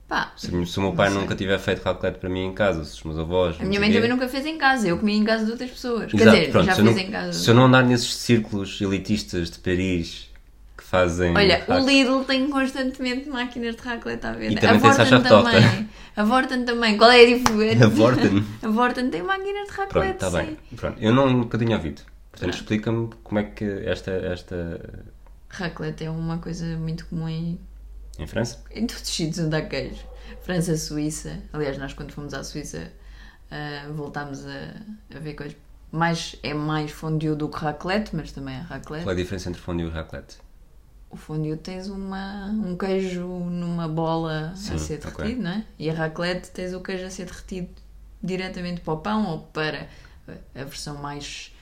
Pá, 0.08 0.32
Se, 0.36 0.46
se 0.66 0.78
o 0.78 0.82
meu 0.82 0.92
pai 0.92 1.10
nunca 1.10 1.34
tiver 1.34 1.58
feito 1.58 1.82
raclette 1.82 2.18
para 2.20 2.28
mim 2.28 2.46
em 2.46 2.54
casa, 2.54 2.84
se 2.84 2.94
os 2.94 3.02
meus 3.02 3.18
avós. 3.18 3.56
A 3.60 3.64
minha 3.64 3.80
mãe 3.80 3.92
também 3.92 4.08
nunca 4.08 4.28
fez 4.28 4.46
em 4.46 4.56
casa, 4.56 4.86
eu 4.86 4.98
comi 4.98 5.16
em 5.16 5.24
casa 5.24 5.44
de 5.44 5.50
outras 5.50 5.70
pessoas. 5.70 6.12
Quer 6.12 6.20
Exato, 6.20 6.36
dizer, 6.36 6.50
pronto, 6.52 6.66
já 6.66 6.74
fiz 6.76 6.84
não, 6.84 6.98
em 6.98 7.10
casa. 7.10 7.32
se 7.32 7.50
eu 7.50 7.54
não 7.54 7.64
andar 7.64 7.82
nesses 7.82 8.14
círculos 8.14 8.80
elitistas 8.80 9.50
de 9.50 9.58
Paris 9.58 10.30
que 10.78 10.84
fazem. 10.84 11.34
Olha, 11.36 11.64
o 11.66 11.78
Lidl 11.84 12.22
tem 12.24 12.48
constantemente 12.48 13.28
máquinas 13.28 13.74
de 13.74 13.82
raclette 13.82 14.26
à 14.26 14.32
venda. 14.32 14.52
E 14.52 14.56
também 14.56 14.76
a 14.76 14.80
tem 14.94 15.04
Vorten 15.06 15.22
Tota. 15.22 15.42
também. 15.42 15.88
A 16.16 16.24
Vorten 16.24 16.64
também. 16.64 16.96
Qual 16.96 17.10
é 17.10 17.22
a 17.22 17.26
diferença? 17.26 17.84
A 17.84 17.88
Vorten? 17.88 18.44
A 18.62 18.68
Vorten 18.68 19.10
tem 19.10 19.22
máquinas 19.22 19.68
de 19.68 19.74
Pronto, 19.74 19.92
raclette, 19.94 20.24
está 20.24 20.30
sim. 20.30 20.36
bem. 20.36 20.58
Pronto, 20.76 20.98
eu 21.00 21.12
não, 21.12 21.28
nunca 21.30 21.58
tinha 21.58 21.76
ouvido. 21.76 22.02
Portanto, 22.30 22.50
Pronto. 22.50 22.54
explica-me 22.54 23.10
como 23.24 23.38
é 23.40 23.42
que 23.42 23.64
esta, 23.64 24.12
esta. 24.12 25.04
Raclette 25.48 26.04
é 26.04 26.10
uma 26.10 26.38
coisa 26.38 26.64
muito 26.76 27.06
comum 27.06 27.28
em, 27.28 27.58
Em 28.18 28.26
França? 28.26 28.64
em 28.70 28.86
todos 28.86 29.02
os 29.02 29.08
sítios 29.08 29.38
onde 29.46 29.56
há 29.56 29.66
queijo. 29.66 30.04
França, 30.42 30.76
Suíça. 30.76 31.38
Aliás, 31.52 31.76
nós 31.78 31.92
quando 31.92 32.12
fomos 32.12 32.32
à 32.34 32.42
Suíça 32.42 32.90
ah, 33.50 33.88
voltámos 33.94 34.44
a, 34.46 35.16
a 35.16 35.18
ver 35.18 35.34
coisas. 35.34 35.56
Mais, 35.92 36.36
é 36.42 36.52
mais 36.52 36.90
fondue 36.90 37.34
do 37.34 37.48
que 37.48 37.58
raclette, 37.58 38.14
mas 38.14 38.32
também 38.32 38.56
é 38.56 38.60
raclette. 38.60 39.04
Qual 39.04 39.14
é 39.14 39.18
a 39.18 39.22
diferença 39.22 39.48
entre 39.48 39.60
fondue 39.60 39.86
e 39.86 39.90
raclette? 39.90 40.38
O 41.08 41.16
fondue 41.16 41.56
tens 41.56 41.86
uma, 41.88 42.46
um 42.46 42.76
queijo 42.76 43.26
numa 43.26 43.88
bola 43.88 44.50
a 44.50 44.56
Sim, 44.56 44.78
ser 44.78 44.98
ok. 44.98 45.12
derretido, 45.12 45.42
não 45.42 45.50
é? 45.50 45.64
E 45.78 45.88
a 45.88 45.94
raclette 45.94 46.50
tens 46.50 46.74
o 46.74 46.80
queijo 46.80 47.06
a 47.06 47.10
ser 47.10 47.26
derretido 47.26 47.68
diretamente 48.22 48.80
para 48.80 48.94
o 48.94 48.98
pão 48.98 49.26
ou 49.26 49.40
para 49.40 49.88
a 50.54 50.64
versão 50.64 50.96
mais 50.96 51.54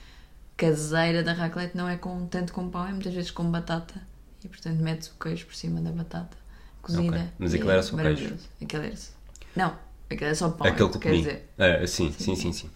caseira 0.57 1.21
da 1.21 1.33
raclette 1.33 1.77
não 1.77 1.87
é 1.87 1.97
com, 1.97 2.25
tanto 2.27 2.51
com 2.51 2.69
pão, 2.69 2.87
é 2.87 2.91
muitas 2.91 3.13
vezes 3.13 3.29
com 3.29 3.43
batata 3.51 4.01
e 4.43 4.47
portanto 4.47 4.79
metes 4.79 5.09
o 5.09 5.15
queijo 5.19 5.45
por 5.45 5.55
cima 5.55 5.81
da 5.81 5.91
batata 5.91 6.35
cozida. 6.85 7.15
Ok. 7.17 7.21
Mas 7.39 7.53
aquilo 7.53 7.69
era 7.71 7.83
só 7.83 7.97
queijo? 7.97 8.33
Aquilo 8.61 8.83
era 8.83 8.95
só- 8.95 9.11
Não, 9.55 9.73
aquilo 10.09 10.25
era 10.25 10.35
só 10.35 10.49
pão, 10.49 10.67
Aquele 10.67 10.87
é 10.87 10.91
que 10.91 10.97
eu 10.97 11.01
comi. 11.01 11.17
dizer. 11.17 11.49
Ah, 11.57 11.87
sim, 11.87 12.13
sim, 12.17 12.35
sim, 12.35 12.51
sim. 12.53 12.69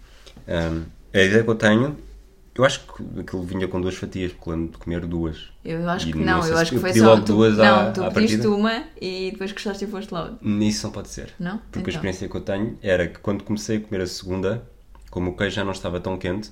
Ahm, 0.47 0.83
a 1.13 1.19
ideia 1.21 1.43
que 1.43 1.49
eu 1.49 1.55
tenho, 1.55 1.97
eu 2.55 2.65
acho 2.65 2.81
que 2.81 3.19
aquilo 3.21 3.43
vinha 3.43 3.67
com 3.67 3.79
duas 3.79 3.95
fatias, 3.95 4.31
porque 4.33 4.49
lembro 4.49 4.71
de 4.71 4.77
comer 4.77 5.05
duas. 5.05 5.49
Eu 5.63 5.87
acho 5.89 6.09
E 6.09 6.11
que 6.11 6.17
não 6.19 6.39
não, 6.39 6.47
eu 6.47 6.57
acho 6.57 6.71
que 6.71 6.79
foi 6.79 6.93
só. 6.93 7.05
logo 7.05 7.21
tu, 7.25 7.33
duas 7.33 7.57
não, 7.57 7.65
à- 7.87 7.91
tu 7.91 8.03
à 8.03 8.11
pediste 8.11 8.37
partida. 8.37 8.55
uma 8.55 8.83
e 9.01 9.31
depois 9.31 9.51
gostaste 9.51 9.83
e 9.85 9.87
foste 9.87 10.11
logo. 10.13 10.37
Isso 10.61 10.85
não 10.87 10.91
pode 10.91 11.09
ser. 11.09 11.33
Não? 11.39 11.57
Porque 11.57 11.77
a 11.77 11.81
Então. 11.81 11.89
experiência 11.93 12.27
que 12.27 12.35
eu 12.35 12.41
tenho 12.41 12.77
era 12.81 13.07
que 13.07 13.19
quando 13.19 13.43
comecei 13.43 13.77
a 13.77 13.79
comer 13.81 14.01
a 14.01 14.07
segunda, 14.07 14.63
como 15.09 15.31
o 15.31 15.37
queijo 15.37 15.55
já 15.55 15.63
não 15.63 15.71
estava 15.71 15.99
tão 15.99 16.17
quente, 16.17 16.51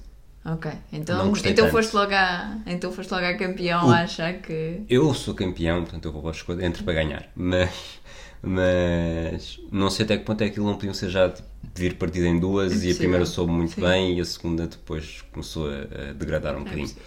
Ok, 0.53 0.71
então, 0.93 1.33
então, 1.43 1.65
tanto. 1.65 1.71
foste 1.71 1.93
logo 1.93 2.13
a, 2.13 2.57
então 2.65 2.91
foste 2.91 3.12
logo 3.12 3.25
a 3.25 3.33
campeão 3.38 3.88
O- 3.88 3.91
a 3.91 4.03
achar 4.03 4.41
que. 4.41 4.81
eu 4.89 5.13
sou 5.13 5.33
campeão, 5.36 5.81
portanto 5.83 6.05
eu 6.07 6.12
vou 6.13 6.29
às 6.29 6.41
coisas, 6.41 6.63
entre 6.63 6.83
para 6.83 6.93
ganhar. 6.93 7.29
Mas, 7.36 7.99
mas 8.41 9.60
não 9.71 9.89
sei 9.89 10.05
até 10.05 10.17
que 10.17 10.23
ponto 10.25 10.41
é 10.41 10.45
que 10.45 10.51
aquilo 10.51 10.65
não 10.67 10.75
podiam 10.75 10.93
ser 10.93 11.10
já 11.10 11.29
tipo, 11.29 11.47
vir 11.75 11.97
partida 11.97 12.27
em 12.27 12.39
duas 12.39 12.83
e 12.83 12.91
a 12.91 12.95
primeira 12.95 13.25
soube 13.25 13.51
muito 13.51 13.73
Sim. 13.73 13.81
bem 13.81 14.17
e 14.17 14.21
a 14.21 14.25
segunda 14.25 14.67
depois 14.67 15.21
começou 15.33 15.67
a, 15.69 16.10
a 16.12 16.13
degradar 16.13 16.55
um 16.55 16.63
bocadinho. 16.63 16.89
possível. 16.89 17.03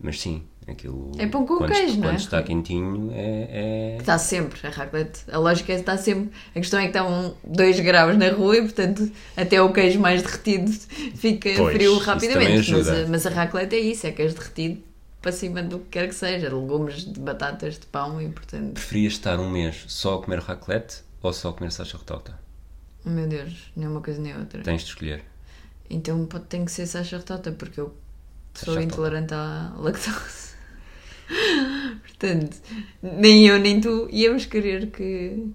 Mas 0.00 0.20
sim, 0.20 0.44
aquilo. 0.66 1.12
É 1.18 1.26
pão 1.26 1.46
com 1.46 1.58
quando, 1.58 1.72
queijo, 1.72 1.94
não 1.98 2.04
é? 2.04 2.08
quando 2.12 2.18
está 2.20 2.42
quentinho 2.42 3.10
é. 3.12 3.94
é- 3.94 3.96
Está 3.98 4.18
sempre, 4.18 4.66
a 4.66 4.70
raclette. 4.70 5.20
A 5.30 5.38
lógica 5.38 5.72
é 5.72 5.76
que 5.76 5.80
está 5.82 5.96
sempre. 5.96 6.30
A 6.50 6.60
questão 6.60 6.78
é 6.80 6.82
que 6.82 6.88
estão 6.96 7.36
2 7.44 7.80
graus 7.80 8.16
na 8.16 8.30
rua 8.30 8.56
e, 8.56 8.62
portanto, 8.62 9.10
até 9.36 9.60
o 9.60 9.72
queijo 9.72 9.98
mais 10.00 10.22
derretido 10.22 10.70
fica 11.16 11.50
Pois, 11.56 11.74
frio 11.76 11.98
rapidamente. 11.98 12.72
Mas, 12.72 12.88
a- 12.88 13.06
mas 13.08 13.26
a 13.26 13.30
raclette 13.30 13.74
é 13.76 13.80
isso, 13.80 14.06
é 14.06 14.12
queijo 14.12 14.34
derretido 14.34 14.82
para 15.20 15.32
cima 15.32 15.62
do 15.62 15.80
que 15.80 15.86
quer 15.90 16.08
que 16.08 16.14
seja, 16.14 16.48
legumes, 16.54 17.04
de 17.04 17.20
batatas, 17.20 17.78
de 17.78 17.86
pão 17.86 18.22
e, 18.22 18.28
portanto. 18.30 18.72
Preferias 18.74 19.12
estar 19.14 19.38
um 19.38 19.50
mês 19.50 19.84
só 19.88 20.16
a 20.16 20.22
comer 20.22 20.38
raclette 20.40 21.02
ou 21.22 21.32
só 21.32 21.50
a 21.50 21.52
comer 21.52 21.70
sacha 21.72 21.98
retota? 21.98 22.38
oh 23.04 23.10
Meu 23.10 23.26
Deus, 23.26 23.70
nem 23.76 23.86
uma 23.88 24.00
coisa 24.00 24.20
nem 24.20 24.34
outra. 24.36 24.62
Tens 24.62 24.82
de 24.82 24.88
escolher. 24.88 25.22
Então 25.90 26.24
pode, 26.24 26.44
tem 26.44 26.64
que 26.64 26.70
ser 26.70 26.86
Sacha 26.86 27.16
Retota, 27.18 27.50
porque 27.50 27.80
eu 27.80 27.92
sou 28.54 28.80
intolerante 28.80 29.34
à 29.34 29.72
lactose. 29.76 30.49
Portanto, 32.02 32.56
nem 33.02 33.46
eu 33.46 33.58
nem 33.58 33.80
tu 33.80 34.08
íamos 34.12 34.46
querer 34.46 34.90
que. 34.90 35.48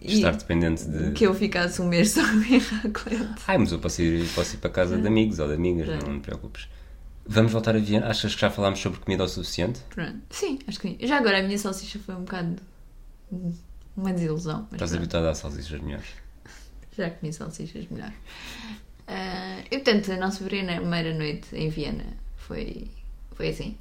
Estar 0.00 0.36
dependente 0.36 0.84
de. 0.84 1.12
que 1.12 1.26
eu 1.26 1.34
ficasse 1.34 1.82
um 1.82 1.88
mês 1.88 2.10
só 2.10 2.20
a 2.22 2.28
comer 2.28 2.58
raclette. 2.60 3.42
Ai, 3.46 3.58
mas 3.58 3.72
eu 3.72 3.78
posso 3.80 4.00
ir, 4.02 4.28
posso 4.34 4.54
ir 4.54 4.58
para 4.58 4.70
casa 4.70 4.96
de 4.96 5.06
amigos 5.06 5.38
ou 5.40 5.48
de 5.48 5.54
amigas, 5.54 5.88
Pronto. 5.88 6.06
não 6.06 6.20
te 6.20 6.24
preocupes. 6.24 6.68
Vamos 7.26 7.52
voltar 7.52 7.74
a 7.76 7.78
Viena? 7.78 8.06
Achas 8.08 8.34
que 8.34 8.40
já 8.40 8.48
falámos 8.48 8.78
sobre 8.80 9.00
comida 9.00 9.24
o 9.24 9.28
suficiente? 9.28 9.80
Pronto. 9.90 10.18
Sim, 10.30 10.58
acho 10.66 10.78
que 10.80 10.88
sim. 10.88 10.98
Já 11.06 11.18
agora 11.18 11.40
a 11.40 11.42
minha 11.42 11.58
salsicha 11.58 11.98
foi 11.98 12.14
um 12.14 12.20
bocado. 12.20 12.56
uma 13.96 14.12
desilusão. 14.12 14.62
Estás 14.72 14.90
pronto, 14.90 15.02
habituado 15.02 15.26
a 15.26 15.34
salsichas 15.34 15.80
melhores. 15.80 16.06
já 16.96 17.10
comi 17.10 17.32
salsichas 17.32 17.86
melhor. 17.90 18.12
Ah, 19.06 19.60
e 19.70 19.78
portanto, 19.78 20.12
a 20.12 20.16
nossa 20.16 20.44
primeira 20.44 21.14
noite 21.14 21.48
em 21.54 21.68
Viena 21.68 22.04
foi, 22.36 22.86
foi 23.32 23.48
assim. 23.48 23.76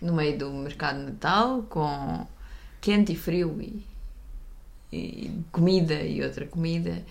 No 0.00 0.12
meio 0.12 0.38
do 0.38 0.50
mercado 0.52 0.98
de 1.00 1.06
Natal, 1.12 1.62
com 1.68 2.26
quente 2.80 3.12
e 3.12 3.16
frio 3.16 3.60
e, 3.60 3.84
e 4.92 5.40
comida 5.50 5.94
e 6.02 6.22
outra 6.22 6.46
comida. 6.46 7.02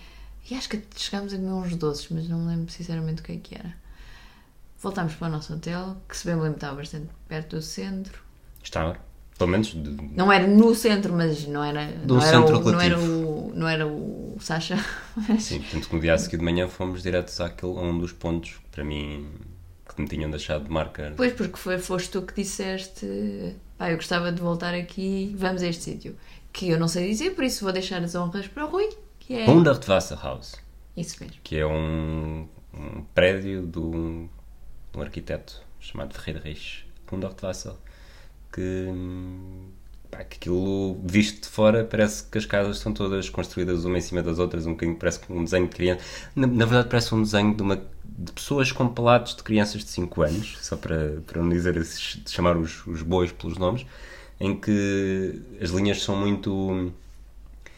E 0.50 0.54
acho 0.54 0.68
que 0.68 0.82
chegámos 0.96 1.32
a 1.34 1.36
comer 1.36 1.50
uns 1.52 1.76
doces, 1.76 2.08
mas 2.10 2.28
não 2.28 2.38
me 2.38 2.48
lembro 2.48 2.72
sinceramente 2.72 3.20
o 3.20 3.24
que 3.24 3.32
é 3.32 3.36
que 3.36 3.54
era. 3.54 3.74
Voltámos 4.80 5.14
para 5.14 5.28
o 5.28 5.30
nosso 5.30 5.52
hotel, 5.54 5.96
que 6.08 6.16
se 6.16 6.24
bem 6.26 6.36
me 6.36 6.42
lembro 6.42 6.56
estava 6.56 6.76
bastante 6.76 7.08
perto 7.28 7.56
do 7.56 7.62
centro. 7.62 8.22
Estava. 8.62 8.96
Pelo 9.36 9.50
menos. 9.50 9.68
De... 9.74 9.90
Não 10.16 10.32
era 10.32 10.46
no 10.46 10.74
centro, 10.74 11.12
mas 11.12 11.46
não 11.46 11.62
era, 11.62 11.86
Do 12.04 12.14
não, 12.14 12.22
era 12.22 12.38
centro 12.38 12.58
o, 12.58 12.72
não 12.72 12.80
era 12.80 12.98
o 12.98 13.52
não 13.54 13.68
era 13.68 13.86
o 13.86 14.36
Sasha. 14.40 14.76
mas- 15.28 15.44
Sim, 15.44 15.60
portanto, 15.60 15.88
no 15.92 16.00
dia 16.00 16.14
a 16.14 16.18
seguir 16.18 16.38
de 16.38 16.44
manhã 16.44 16.68
fomos 16.68 17.02
diretos 17.02 17.40
àquele, 17.40 17.72
a 17.76 17.80
um 17.82 17.98
dos 17.98 18.12
pontos 18.12 18.52
que 18.52 18.68
para 18.70 18.84
mim 18.84 19.28
que 19.98 20.02
me 20.02 20.08
tinham 20.08 20.30
deixado 20.30 20.64
de 20.64 20.70
marca. 20.70 21.12
Pois, 21.16 21.32
porque 21.32 21.56
foi, 21.56 21.76
foste 21.78 22.10
tu 22.10 22.22
que 22.22 22.32
disseste 22.34 23.56
pá, 23.76 23.90
eu 23.90 23.96
gostava 23.96 24.30
de 24.30 24.40
voltar 24.40 24.72
aqui, 24.72 25.34
vamos 25.36 25.60
a 25.60 25.66
este 25.66 25.82
sítio. 25.82 26.16
Que 26.52 26.70
eu 26.70 26.78
não 26.78 26.86
sei 26.86 27.08
dizer, 27.08 27.34
por 27.34 27.42
isso 27.42 27.64
vou 27.64 27.72
deixar 27.72 28.02
as 28.02 28.14
honras 28.14 28.46
para 28.46 28.64
o 28.64 28.68
Rui, 28.68 28.88
que 29.18 29.34
é 29.34 29.50
Hundertwasserhaus, 29.50 30.54
isso 30.96 31.16
mesmo. 31.20 31.36
que 31.42 31.56
é 31.56 31.66
um, 31.66 32.48
um 32.72 33.02
prédio 33.12 33.66
de 33.66 33.78
um, 33.78 34.28
de 34.92 34.98
um 34.98 35.02
arquiteto 35.02 35.60
chamado 35.80 36.14
Friedrich 36.14 36.84
Hundertwasser, 37.10 37.72
que, 38.52 38.86
hum, 38.88 39.68
pá, 40.10 40.24
que 40.24 40.36
aquilo 40.36 40.98
visto 41.04 41.42
de 41.42 41.48
fora 41.48 41.84
parece 41.84 42.24
que 42.24 42.38
as 42.38 42.46
casas 42.46 42.78
são 42.78 42.92
todas 42.92 43.28
construídas 43.28 43.84
uma 43.84 43.98
em 43.98 44.00
cima 44.00 44.22
das 44.22 44.38
outras, 44.38 44.66
um 44.66 44.72
bocadinho 44.72 44.96
parece 44.98 45.20
que 45.20 45.32
um 45.32 45.44
desenho 45.44 45.66
de 45.68 45.74
criança. 45.74 46.00
Na, 46.34 46.46
na 46.46 46.64
verdade, 46.64 46.88
parece 46.88 47.14
um 47.14 47.22
desenho 47.22 47.54
de, 47.54 47.62
uma, 47.62 47.76
de 48.04 48.32
pessoas 48.32 48.72
com 48.72 48.88
pelados 48.88 49.34
de 49.36 49.42
crianças 49.42 49.84
de 49.84 49.90
5 49.90 50.22
anos, 50.22 50.58
só 50.60 50.76
para, 50.76 51.20
para 51.26 51.42
não 51.42 51.48
dizer 51.48 51.74
de 51.80 52.30
chamar 52.30 52.56
os, 52.56 52.86
os 52.86 53.02
bois 53.02 53.32
pelos 53.32 53.58
nomes, 53.58 53.84
em 54.40 54.54
que 54.58 55.40
as 55.60 55.70
linhas 55.70 56.02
são 56.02 56.16
muito 56.16 56.92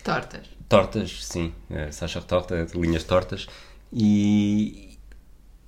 Tortas. 0.02 0.46
tortas, 0.68 1.24
sim, 1.24 1.52
uh, 1.70 1.92
Sacha 1.92 2.20
torta, 2.22 2.66
linhas 2.74 3.04
tortas. 3.04 3.46
E 3.92 4.96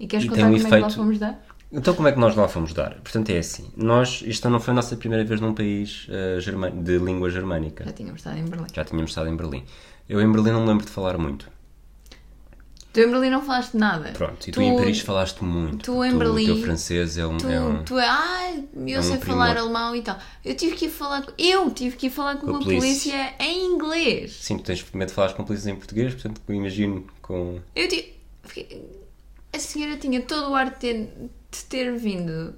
E 0.01 0.07
queres 0.07 0.25
E 0.25 0.29
contar 0.29 0.47
um 0.47 0.53
como 0.53 0.57
é 0.57 0.61
que 0.61 0.67
efeito- 0.69 0.95
fomos 0.97 1.19
dar? 1.19 1.41
Então 1.73 1.95
como 1.95 2.07
é 2.09 2.13
que 2.13 2.19
nós 2.19 2.37
lá 2.37 2.47
fomos 2.49 2.73
dar? 2.75 2.95
Portanto 3.01 3.31
é 3.31 3.39
assim, 3.39 3.71
nós, 3.77 4.23
isto 4.27 4.49
não 4.51 4.61
foi 4.61 4.73
a 4.73 4.75
nossa 4.75 4.97
primeira 4.97 5.25
vez 5.25 5.41
num 5.41 5.55
país 5.55 6.07
uh, 6.09 6.71
de 6.83 6.99
língua 6.99 7.31
germânica. 7.31 7.85
Já 7.85 7.93
tínhamos 7.93 8.21
estado 8.21 8.39
em 8.39 8.45
Berlim. 8.45 8.67
Já 8.73 8.85
tínhamos 8.85 9.11
estado 9.11 9.29
em 9.29 9.37
Berlim. 9.37 9.65
Eu 10.09 10.21
em 10.21 10.31
Berlim 10.31 10.51
não 10.53 10.63
me 10.63 10.69
lembro 10.69 10.85
de 10.85 10.91
falar 10.93 11.17
muito. 11.17 11.51
Tu 12.93 13.01
em 13.01 13.11
Berlim 13.11 13.31
não 13.31 13.41
falaste 13.41 13.73
nada. 13.75 14.11
Pronto, 14.13 14.47
e 14.47 14.53
tu, 14.53 14.61
em 14.61 14.77
Paris 14.77 15.01
falaste 15.01 15.43
muito. 15.43 15.79
tu 15.83 16.05
em 16.05 16.11
porque 16.13 16.25
Berlim- 16.25 16.51
O 16.51 16.55
teu 16.57 16.65
francês 16.65 17.17
é 17.17 17.27
um... 17.27 17.39
Tu, 17.39 17.49
é 17.49 17.59
um- 17.59 17.83
tu 17.85 17.99
é, 17.99 18.07
ai, 18.07 18.65
eu 18.87 18.99
é 18.99 19.03
sei 19.03 19.17
falar 19.17 19.57
alemão 19.57 19.97
e 19.97 20.03
tal. 20.03 20.19
Eu 20.45 20.55
tive 20.55 20.77
que 20.77 20.85
ir 20.85 20.91
falar, 20.91 21.23
com- 21.23 21.33
eu 21.39 21.71
tive 21.71 21.97
que 21.97 22.09
ir 22.09 22.11
falar 22.11 22.35
com 22.35 22.43
Com 22.43 22.49
a 22.49 22.51
uma 22.59 22.63
polícia. 22.63 23.13
polícia 23.13 23.35
em 23.41 23.65
inglês. 23.73 24.37
Sim, 24.43 24.59
tu 24.59 24.65
tens 24.65 24.85
medo 24.93 25.09
de 25.09 25.15
falar 25.15 25.33
com 25.33 25.43
polícias 25.43 25.73
em 25.73 25.77
português, 25.77 26.13
portanto 26.13 26.43
eu 26.47 26.55
imagino 26.55 27.07
com... 27.23 27.61
Eu 27.75 27.89
tive, 27.89 28.13
a 29.55 29.59
senhora 29.59 29.97
tinha 29.97 30.21
todo 30.21 30.51
o 30.51 30.55
ar 30.55 30.69
de 30.71 30.77
ter, 30.77 31.15
de 31.53 31.65
ter 31.65 31.97
vindo 31.97 32.55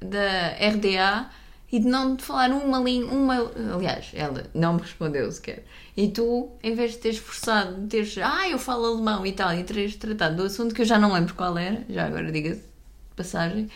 da 0.00 0.50
RDA 0.50 1.30
e 1.72 1.80
de 1.80 1.86
não 1.86 2.16
te 2.16 2.22
falar 2.22 2.50
uma 2.50 2.78
língua, 2.78 3.12
uma, 3.12 3.52
aliás, 3.74 4.10
ela 4.14 4.44
não 4.54 4.74
me 4.74 4.82
respondeu 4.82 5.30
sequer. 5.32 5.64
E 5.96 6.08
tu, 6.08 6.50
em 6.62 6.74
vez 6.74 6.92
de 6.92 6.98
teres 6.98 7.18
forçado, 7.18 7.80
de 7.82 7.88
teres, 7.88 8.16
ah, 8.18 8.48
eu 8.48 8.58
falo 8.58 8.86
alemão 8.86 9.26
e 9.26 9.32
tal, 9.32 9.52
e 9.52 9.64
teres 9.64 9.96
tratado 9.96 10.36
do 10.36 10.42
assunto 10.44 10.74
que 10.74 10.82
eu 10.82 10.86
já 10.86 10.98
não 10.98 11.12
lembro 11.12 11.34
qual 11.34 11.56
era, 11.58 11.84
já 11.88 12.06
agora 12.06 12.30
diga-se 12.30 12.60
de 12.60 13.14
passagem, 13.16 13.68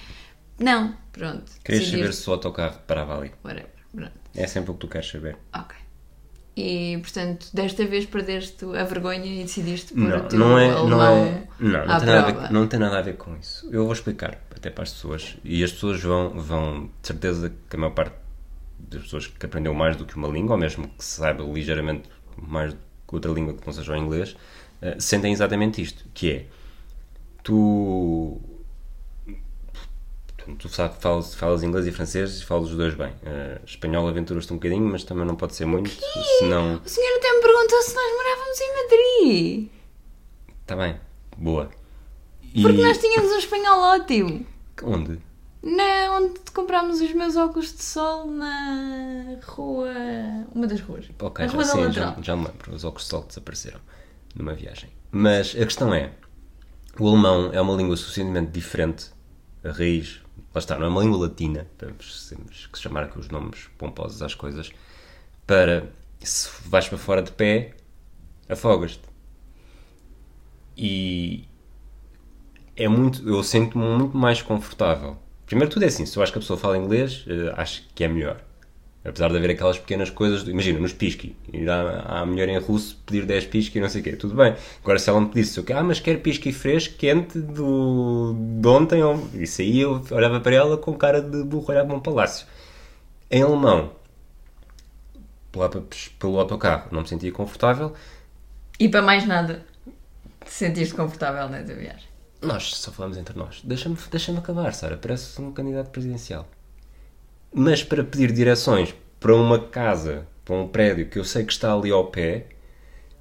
não, 0.58 0.96
pronto. 1.12 1.50
Querias 1.64 1.88
saber 1.88 2.12
se 2.12 2.28
o 2.28 2.32
autocarro 2.32 2.78
parava 2.86 3.18
ali. 3.18 3.32
Whatever, 3.44 3.70
pronto. 3.92 4.12
É 4.34 4.46
sempre 4.46 4.70
o 4.70 4.74
que 4.74 4.80
tu 4.80 4.88
queres 4.88 5.08
saber. 5.08 5.36
Ok. 5.54 5.76
E, 6.60 6.98
portanto, 6.98 7.46
desta 7.54 7.86
vez 7.86 8.04
perdeste 8.04 8.64
a 8.64 8.82
vergonha 8.82 9.24
e 9.24 9.44
decidiste 9.44 9.94
pôr 9.94 10.02
o 10.02 10.08
Não, 10.08 10.28
teu 10.28 10.38
não 10.40 10.58
é, 10.58 10.68
não 10.72 11.04
é, 11.04 11.48
não, 11.60 11.86
não, 11.86 11.98
tem 12.00 12.06
nada 12.06 12.32
ver, 12.32 12.50
não 12.50 12.66
tem 12.66 12.80
nada 12.80 12.98
a 12.98 13.00
ver 13.00 13.16
com 13.16 13.36
isso. 13.36 13.68
Eu 13.70 13.84
vou 13.84 13.92
explicar 13.92 14.40
até 14.56 14.68
para 14.68 14.82
as 14.82 14.92
pessoas 14.92 15.36
e 15.44 15.62
as 15.62 15.70
pessoas 15.70 16.02
vão, 16.02 16.30
vão 16.30 16.90
de 17.00 17.06
certeza 17.06 17.52
que 17.70 17.76
a 17.76 17.78
maior 17.78 17.92
parte 17.92 18.16
das 18.76 19.02
pessoas 19.02 19.28
que 19.28 19.46
aprendeu 19.46 19.72
mais 19.72 19.94
do 19.94 20.04
que 20.04 20.16
uma 20.16 20.26
língua, 20.26 20.56
ou 20.56 20.58
mesmo 20.58 20.88
que 20.88 21.04
saiba 21.04 21.44
ligeiramente 21.44 22.08
mais 22.36 22.72
do 22.72 22.80
que 23.06 23.14
outra 23.14 23.30
língua 23.30 23.54
que 23.54 23.64
não 23.64 23.72
seja 23.72 23.92
o 23.92 23.96
inglês, 23.96 24.34
eh, 24.82 24.96
sentem 24.98 25.32
exatamente 25.32 25.80
isto, 25.80 26.06
que 26.12 26.32
é 26.32 26.46
tu 27.44 28.40
tu 30.56 30.68
falas, 30.68 31.34
falas 31.34 31.62
inglês 31.62 31.86
e 31.86 31.92
francês 31.92 32.40
e 32.40 32.44
falas 32.44 32.70
os 32.70 32.76
dois 32.76 32.94
bem. 32.94 33.12
Eh, 33.24 33.60
espanhol 33.64 34.08
aventuras-te 34.08 34.52
um 34.52 34.56
bocadinho, 34.56 34.84
mas 34.84 35.04
também 35.04 35.24
não 35.26 35.36
pode 35.36 35.54
ser 35.54 35.66
muito, 35.66 35.90
senão 36.38 36.80
O 36.84 36.88
senhor 36.88 37.16
até 37.18 37.32
me 37.32 37.40
perguntou 37.42 37.82
se 37.82 37.94
nós 37.94 38.16
morávamos 38.16 38.60
em 38.60 38.74
Madrid. 38.76 39.68
está 40.60 40.76
bem, 40.76 41.00
boa. 41.36 41.70
E 42.54 42.62
Porque 42.62 42.80
nós 42.82 42.98
tínhamos 42.98 43.30
um 43.32 43.38
espanhol 43.38 43.78
ótimo. 43.80 44.46
onde? 44.82 45.18
Na, 45.62 46.16
onde 46.16 46.38
comprámos 46.54 47.00
os 47.00 47.12
meus 47.12 47.36
óculos 47.36 47.74
de 47.74 47.82
sol 47.82 48.26
na 48.30 49.38
rua. 49.44 49.90
Uma 50.54 50.66
das 50.66 50.80
ruas. 50.80 51.06
Ok, 51.20 51.44
na 51.46 51.52
rua 51.52 51.64
sim, 51.64 51.92
já, 51.92 52.16
já 52.22 52.36
me 52.36 52.46
lembro. 52.46 52.74
Os 52.74 52.84
óculos 52.84 53.04
de 53.04 53.10
sol 53.10 53.24
desapareceram 53.26 53.80
numa 54.36 54.54
viagem. 54.54 54.88
Mas 55.10 55.54
a 55.60 55.64
questão 55.64 55.92
é: 55.92 56.12
o 56.98 57.08
alemão 57.08 57.50
é 57.52 57.60
uma 57.60 57.74
língua 57.74 57.96
suficientemente 57.96 58.52
diferente, 58.52 59.06
a 59.64 59.70
raiz, 59.72 60.20
lá 60.58 60.60
está, 60.60 60.78
não 60.78 60.86
é 60.86 60.88
uma 60.88 61.02
língua 61.02 61.18
latina, 61.28 61.66
temos, 61.78 62.28
temos 62.28 62.66
que 62.66 62.78
chamar 62.78 63.04
aqui 63.04 63.18
os 63.18 63.28
nomes 63.28 63.68
pomposos 63.78 64.22
às 64.22 64.34
coisas, 64.34 64.70
para 65.46 65.88
se 66.20 66.48
vais 66.66 66.88
para 66.88 66.98
fora 66.98 67.22
de 67.22 67.30
pé, 67.32 67.74
afogas-te. 68.48 69.02
E 70.76 71.44
é 72.76 72.88
muito, 72.88 73.26
eu 73.28 73.42
sinto-me 73.42 73.84
muito 73.84 74.16
mais 74.16 74.42
confortável. 74.42 75.16
Primeiro 75.46 75.72
tudo 75.72 75.84
é 75.84 75.86
assim, 75.86 76.04
se 76.06 76.16
eu 76.16 76.22
acho 76.22 76.32
que 76.32 76.38
a 76.38 76.40
pessoa 76.40 76.58
fala 76.58 76.76
inglês, 76.76 77.24
eh, 77.26 77.52
acho 77.56 77.88
que 77.94 78.04
é 78.04 78.08
melhor. 78.08 78.42
Apesar 79.08 79.30
de 79.30 79.36
haver 79.36 79.50
aquelas 79.50 79.78
pequenas 79.78 80.10
coisas, 80.10 80.46
imagina, 80.46 80.78
nos 80.78 80.92
pisqui, 80.92 81.34
ir 81.52 81.68
à, 81.70 82.20
à 82.20 82.26
mulher 82.26 82.48
em 82.48 82.58
russo 82.58 82.96
pedir 83.06 83.24
10 83.24 83.46
pisqui 83.46 83.78
e 83.78 83.80
não 83.80 83.88
sei 83.88 84.00
o 84.00 84.04
quê, 84.04 84.12
tudo 84.16 84.34
bem. 84.34 84.54
Agora 84.82 84.98
se 84.98 85.08
ela 85.08 85.20
me 85.20 85.28
pedisse, 85.28 85.64
ah, 85.72 85.82
mas 85.82 86.00
quer 86.00 86.20
pisqui 86.20 86.52
fresco, 86.52 86.94
quente, 86.96 87.38
do, 87.40 88.34
de 88.60 88.68
ontem, 88.68 89.02
ou- 89.02 89.28
isso 89.34 89.60
aí 89.62 89.80
eu 89.80 90.02
olhava 90.10 90.40
para 90.40 90.54
ela 90.54 90.76
com 90.76 90.94
cara 90.94 91.20
de 91.22 91.42
burro, 91.44 91.66
olhava 91.70 91.86
para 91.88 91.96
um 91.96 92.00
palácio. 92.00 92.46
Em 93.30 93.42
alemão, 93.42 93.92
pelo, 95.52 95.88
pelo 96.18 96.38
autocarro, 96.40 96.88
não 96.92 97.02
me 97.02 97.08
sentia 97.08 97.32
confortável, 97.32 97.94
E 98.78 98.88
para 98.88 99.02
mais 99.02 99.26
nada, 99.26 99.64
te 100.44 100.50
sentiste 100.50 100.94
confortável 100.94 101.48
nessa 101.48 101.74
viagem. 101.74 102.08
Nós 102.40 102.74
só 102.76 102.92
falamos 102.92 103.16
entre 103.18 103.36
nós. 103.36 103.60
Deixa-me 103.64 103.96
deixa 104.10 104.32
acabar, 104.38 104.72
Sara. 104.72 104.96
Parece 104.96 105.40
um 105.40 105.52
candidato 105.52 105.90
presidencial. 105.90 106.46
Mas 107.52 107.82
para 107.82 108.04
pedir 108.04 108.32
direções 108.32 108.94
para 109.18 109.34
uma 109.34 109.58
casa, 109.58 110.26
para 110.44 110.54
um 110.54 110.68
prédio 110.68 111.08
que 111.08 111.18
eu 111.18 111.24
sei 111.24 111.44
que 111.44 111.52
está 111.52 111.72
ali 111.74 111.90
ao 111.90 112.06
pé, 112.06 112.46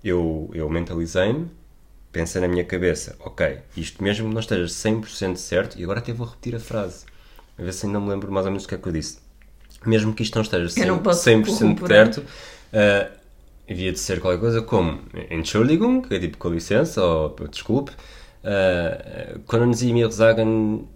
eu, 0.04 0.50
eu 0.54 0.70
mentalizei-me, 0.70 1.50
pensei 2.12 2.42
na 2.42 2.48
minha 2.48 2.64
cabeça, 2.64 3.16
ok, 3.20 3.60
isto 3.76 4.04
mesmo 4.04 4.28
que 4.28 4.34
não 4.34 4.42
esteja 4.42 4.66
100% 4.66 5.36
certo, 5.38 5.80
e 5.80 5.84
agora 5.84 6.00
até 6.00 6.14
vou 6.14 6.28
repetir 6.28 6.56
a 6.56 6.60
frase, 6.60 7.06
a 7.58 7.64
ver 7.64 7.74
se 7.74 7.86
ainda 7.86 8.00
me 8.00 8.10
lembro 8.10 8.32
mais 8.32 8.46
ou 8.46 8.52
menos 8.52 8.66
o 8.66 8.68
que 8.68 8.76
é 8.76 8.78
que 8.78 8.88
eu 8.88 8.92
disse. 8.92 9.20
Mesmo 9.86 10.14
que 10.14 10.24
isto 10.24 10.36
não 10.36 10.42
esteja 10.44 10.68
100%, 10.68 10.82
Eu 10.82 10.88
não 10.88 11.00
posso 11.00 11.30
100% 11.30 11.46
corroborar. 11.46 12.14
certo, 12.14 12.24
ah, 12.74 13.12
havia 13.70 13.92
de 13.92 14.00
ser 14.00 14.20
qualquer 14.20 14.40
coisa 14.40 14.62
como 14.62 15.02
Entschuldigung, 15.30 16.02
que 16.02 16.16
é 16.16 16.20
tipo 16.20 16.38
com 16.38 16.50
licença, 16.50 17.04
ou 17.04 17.36
desculpe, 17.50 17.92
uh, 18.44 19.40
können 19.48 19.74
Sie 19.74 19.92
mir 19.94 20.10
sagen, 20.12 20.88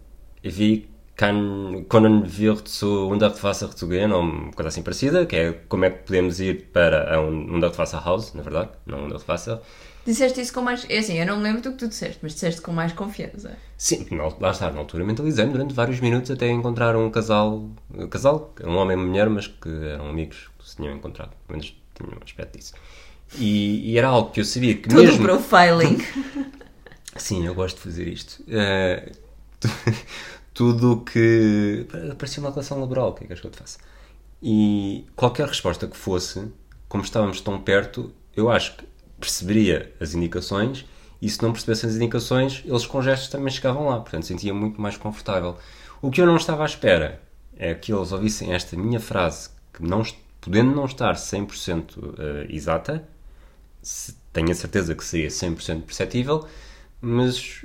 wie 0.44 0.88
kann, 1.22 1.86
können 1.88 2.26
wir 2.26 2.56
zu 2.66 3.08
Hundertwasser 3.08 3.70
zu 3.76 3.88
gehen, 3.88 4.12
ou 4.12 4.22
uma 4.22 4.52
coisa 4.54 4.70
assim 4.70 4.82
parecida, 4.82 5.28
que 5.28 5.36
é 5.36 5.54
como 5.70 5.86
é 5.86 5.92
que 5.92 6.00
podemos 6.08 6.40
ir 6.40 6.70
para 6.74 7.22
um 7.22 7.56
Hundertwasserhaus, 7.56 8.34
na 8.34 8.42
verdade, 8.42 8.70
não 8.88 9.06
Hundertwasser. 9.06 9.60
Disseste 10.04 10.42
isso 10.42 10.52
com 10.52 10.62
mais. 10.62 10.84
É 10.90 10.98
assim, 10.98 11.20
eu 11.20 11.26
não 11.28 11.38
me 11.38 11.44
lembro 11.44 11.62
do 11.62 11.74
que 11.74 11.78
tu 11.78 11.88
disseste, 11.88 12.18
mas 12.24 12.34
disseste 12.34 12.60
com 12.62 12.72
mais 12.72 12.92
confiança. 12.92 13.56
Sim, 13.78 14.08
lá 14.40 14.50
está, 14.50 14.72
na 14.72 14.80
altura 14.80 15.04
mentalizei-me 15.06 15.52
durante 15.52 15.76
vários 15.76 16.00
minutos 16.00 16.32
até 16.32 16.50
encontrar 16.50 16.96
um 16.96 17.12
casal, 17.12 17.70
um 17.94 18.08
casal, 18.08 18.52
um 18.66 18.78
homem 18.78 18.98
e 18.98 19.00
uma 19.00 19.08
mulher, 19.08 19.30
mas 19.30 19.46
que 19.46 19.70
eram 19.70 20.10
amigos 20.10 20.50
que 20.58 20.68
se 20.68 20.76
tinham 20.78 20.96
encontrado, 20.96 21.30
pelo 21.48 21.60
menos 21.60 21.80
tinham 21.94 22.14
um 22.14 22.24
aspecto 22.26 22.58
disso. 22.58 22.74
E, 23.38 23.92
e 23.92 23.98
era 23.98 24.08
algo 24.08 24.32
que 24.32 24.40
eu 24.42 24.46
sabia 24.46 24.74
que 24.76 24.90
Todo 24.90 25.04
mesmo... 25.04 25.24
profiling. 25.24 26.04
Sim, 27.16 27.46
eu 27.46 27.54
gosto 27.54 27.76
de 27.76 27.84
fazer 27.84 28.08
isto. 28.08 28.44
Tu- 29.62 29.70
tudo 30.62 31.02
que. 31.02 31.88
Parecia 32.18 32.42
uma 32.44 32.52
relação 32.52 32.80
laboral, 32.80 33.10
o 33.10 33.14
que 33.14 33.24
é 33.24 33.28
que 33.28 33.36
que 33.36 33.48
eu 33.48 33.52
te 33.52 33.58
faço? 33.58 33.80
E 34.42 35.06
qualquer 35.16 35.48
resposta 35.48 35.88
que 35.88 35.98
fosse, 35.98 36.52
como 36.88 37.04
estávamos 37.04 37.42
tão 37.42 37.60
perto, 37.62 38.14
eu 38.36 38.50
acho 38.50 38.78
que 38.78 38.86
perceberia 39.20 39.94
as 40.00 40.14
indicações 40.14 40.86
e 41.22 41.30
se 41.30 41.42
não 41.44 41.52
percebessem 41.52 41.90
as 41.90 41.96
indicações, 41.96 42.64
eles 42.66 42.86
com 42.86 43.02
gestos 43.02 43.30
também 43.30 43.52
chegavam 43.52 43.88
lá, 43.90 44.00
portanto 44.00 44.26
sentia 44.26 44.54
muito 44.54 44.82
mais 44.82 44.98
confortável. 44.98 45.58
O 46.02 46.12
que 46.12 46.22
eu 46.22 46.26
não 46.28 46.38
estava 46.38 46.64
à 46.64 46.66
espera 46.66 47.22
é 47.56 47.74
que 47.76 47.94
eles 47.94 48.12
ouvissem 48.12 48.54
esta 48.54 48.76
minha 48.78 49.00
frase, 49.00 49.50
que 49.74 49.84
não, 49.84 50.04
podendo 50.42 50.76
não 50.76 50.86
estar 50.86 51.16
100% 51.16 52.16
eh, 52.20 52.48
exata, 52.50 53.08
se- 53.82 54.16
tenho 54.34 54.52
a 54.52 54.56
certeza 54.56 54.96
que 54.96 55.04
seria 55.04 55.30
100% 55.30 55.84
perceptível, 55.84 56.48
mas 57.02 57.62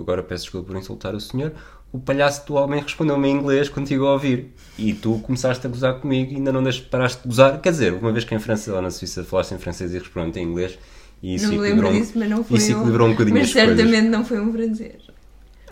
agora 0.00 0.22
peço 0.22 0.44
desculpa 0.44 0.68
por 0.68 0.76
insultar 0.76 1.14
o 1.14 1.20
senhor. 1.20 1.52
O 1.94 1.98
palhaço 2.00 2.44
do 2.44 2.54
homem 2.54 2.80
respondeu-me 2.82 3.28
em 3.28 3.36
inglês 3.36 3.68
contigo 3.68 4.04
a 4.06 4.14
ouvir. 4.14 4.52
E 4.76 4.92
tu 4.92 5.20
começaste 5.20 5.64
a 5.64 5.70
gozar 5.70 5.94
comigo 6.00 6.32
e 6.32 6.34
ainda 6.34 6.52
não 6.52 6.60
deixaste, 6.60 6.88
paraste 6.88 7.22
de 7.22 7.28
gozar. 7.28 7.60
Quer 7.60 7.70
dizer, 7.70 7.92
uma 7.94 8.10
vez 8.10 8.24
que 8.24 8.34
em 8.34 8.40
França, 8.40 8.72
lá 8.72 8.82
na 8.82 8.90
Suíça, 8.90 9.22
falaste 9.22 9.52
em 9.52 9.58
francês 9.58 9.94
e 9.94 9.98
respondeu 10.00 10.42
em 10.42 10.46
inglês. 10.46 10.76
E 11.22 11.36
isso 11.36 11.44
não 11.46 11.52
me 11.52 11.58
lembro 11.60 11.86
equilibrou- 11.86 11.92
disso, 12.02 12.18
mas 12.18 12.28
não 12.28 12.42
foi 12.42 12.56
Isso 12.58 12.72
um- 12.72 12.76
equilibrou 12.78 13.06
um 13.06 13.10
bocadinho 13.12 13.36
Mas 13.36 13.46
as 13.46 13.52
coisas. 13.52 13.76
certamente 13.76 14.08
não 14.08 14.24
foi 14.24 14.40
um 14.40 14.52
francês. 14.52 14.94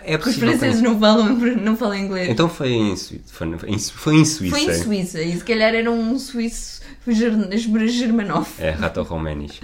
É 0.05 0.17
Porque 0.17 0.31
os 0.31 0.37
franceses 0.37 0.81
não 0.81 0.99
falam, 1.01 1.35
não 1.37 1.77
falam 1.77 1.97
inglês. 1.97 2.29
Então 2.29 2.49
foi 2.49 2.71
em, 2.73 2.97
Suíça, 2.97 3.25
foi, 3.27 3.47
em, 3.49 3.59
foi 3.59 3.71
em 4.15 4.25
Suíça. 4.25 4.57
foi 4.57 4.63
em 4.63 4.75
Suíça 4.75 5.21
e 5.23 5.37
se 5.37 5.45
calhar 5.45 5.75
era 5.75 5.91
um 5.91 6.17
suíço 6.21 6.83
ger- 7.09 7.89
germanófono. 7.89 8.65
É 8.65 8.71
Rato 8.71 9.03
Romanis. 9.03 9.61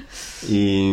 E, 0.49 0.93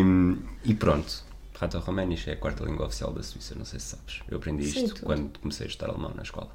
e 0.64 0.74
pronto. 0.74 1.25
Rato 1.58 1.78
Romanis 1.78 2.26
é 2.28 2.32
a 2.32 2.36
quarta 2.36 2.64
língua 2.64 2.86
oficial 2.86 3.12
da 3.12 3.22
Suíça, 3.22 3.54
não 3.54 3.64
sei 3.64 3.80
se 3.80 3.86
sabes. 3.86 4.20
Eu 4.28 4.36
aprendi 4.36 4.64
isto 4.64 5.02
quando 5.02 5.38
comecei 5.38 5.66
a 5.66 5.68
estudar 5.70 5.90
alemão 5.90 6.12
na 6.14 6.22
escola. 6.22 6.50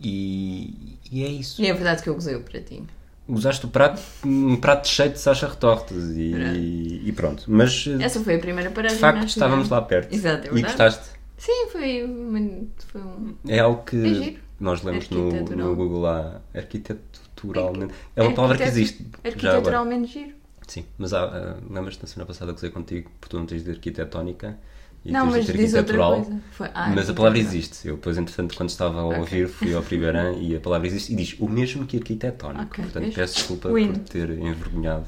E, 0.00 0.98
e 1.12 1.22
é 1.24 1.28
isso. 1.28 1.60
E 1.60 1.66
é 1.66 1.74
verdade 1.74 2.02
que 2.02 2.08
eu 2.08 2.14
gozei 2.14 2.34
o 2.34 2.42
pratinho. 2.42 2.86
Usaste 3.28 3.66
o 3.66 3.68
prato, 3.68 4.00
um 4.24 4.56
prato 4.56 4.88
cheio 4.88 5.10
de 5.10 5.18
Sacha 5.20 5.46
retortas 5.46 6.10
e, 6.16 7.02
e 7.04 7.12
pronto. 7.12 7.44
Mas 7.46 7.70
de 7.70 8.02
Essa 8.02 8.18
foi 8.20 8.36
a 8.36 8.38
primeira 8.38 8.70
paragem 8.70 8.96
que 8.96 9.00
facto 9.00 9.28
estávamos 9.28 9.68
lá 9.68 9.82
perto. 9.82 10.12
Exato, 10.12 10.46
é 10.46 10.50
e 10.50 10.54
verdade. 10.54 10.76
gostaste. 10.76 11.20
Sim, 11.36 11.68
foi, 11.70 12.68
foi 12.86 13.00
um. 13.00 13.34
É 13.46 13.60
algo 13.60 13.84
que 13.84 13.96
É 13.96 14.36
nós 14.58 14.82
lemos 14.82 15.08
no, 15.10 15.30
no 15.30 15.76
Google 15.76 16.00
lá, 16.00 16.40
arquiteturalmente. 16.54 17.94
É 18.16 18.22
uma 18.22 18.34
palavra 18.34 18.56
que 18.56 18.64
existe. 18.64 19.06
Arquiteturalmente 19.22 20.12
giro. 20.12 20.39
Sim, 20.70 20.84
mas 20.96 21.12
há, 21.12 21.24
ah, 21.24 21.56
lembras-te 21.68 22.00
na 22.00 22.06
semana 22.08 22.26
passada 22.28 22.52
que 22.52 22.58
usei 22.58 22.70
contigo 22.70 23.10
porque 23.20 23.28
tu 23.30 23.38
não 23.40 23.44
tens 23.44 23.64
de 23.64 23.70
arquitetónica 23.72 24.56
e 25.04 25.10
Não, 25.10 25.28
tens 25.32 25.46
de 25.46 25.50
arquitetural. 25.50 26.24
Foi- 26.52 26.70
ah, 26.72 26.92
mas 26.94 27.10
a 27.10 27.12
palavra 27.14 27.40
existe. 27.40 27.88
Eu 27.88 27.96
depois, 27.96 28.16
entretanto, 28.16 28.54
quando 28.56 28.68
estava 28.68 29.00
a 29.00 29.04
Ok. 29.04 29.18
ouvir, 29.18 29.48
fui 29.48 29.74
ao 29.74 29.82
Pribeirã 29.82 30.32
e 30.34 30.54
a 30.54 30.60
palavra 30.60 30.86
existe 30.86 31.12
e 31.12 31.16
diz 31.16 31.34
o 31.40 31.48
mesmo 31.48 31.84
que 31.86 31.96
arquitetónico. 31.96 32.66
Ok, 32.66 32.84
Portanto, 32.84 33.12
peço 33.12 33.34
desculpa 33.34 33.68
Win. 33.72 33.94
por 33.94 33.98
ter 34.10 34.30
envergonhado. 34.30 35.06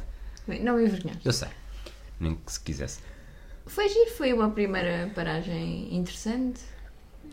Não 0.49 0.77
me 0.77 0.85
envergonhaste. 0.85 1.25
Eu 1.25 1.33
sei, 1.33 1.49
nem 2.19 2.35
que 2.35 2.53
se 2.53 2.61
quisesse. 2.61 2.99
Foi 3.65 3.89
giro, 3.89 4.11
foi 4.11 4.33
uma 4.33 4.51
primeira 4.51 5.13
paragem 5.15 5.95
interessante. 5.95 6.61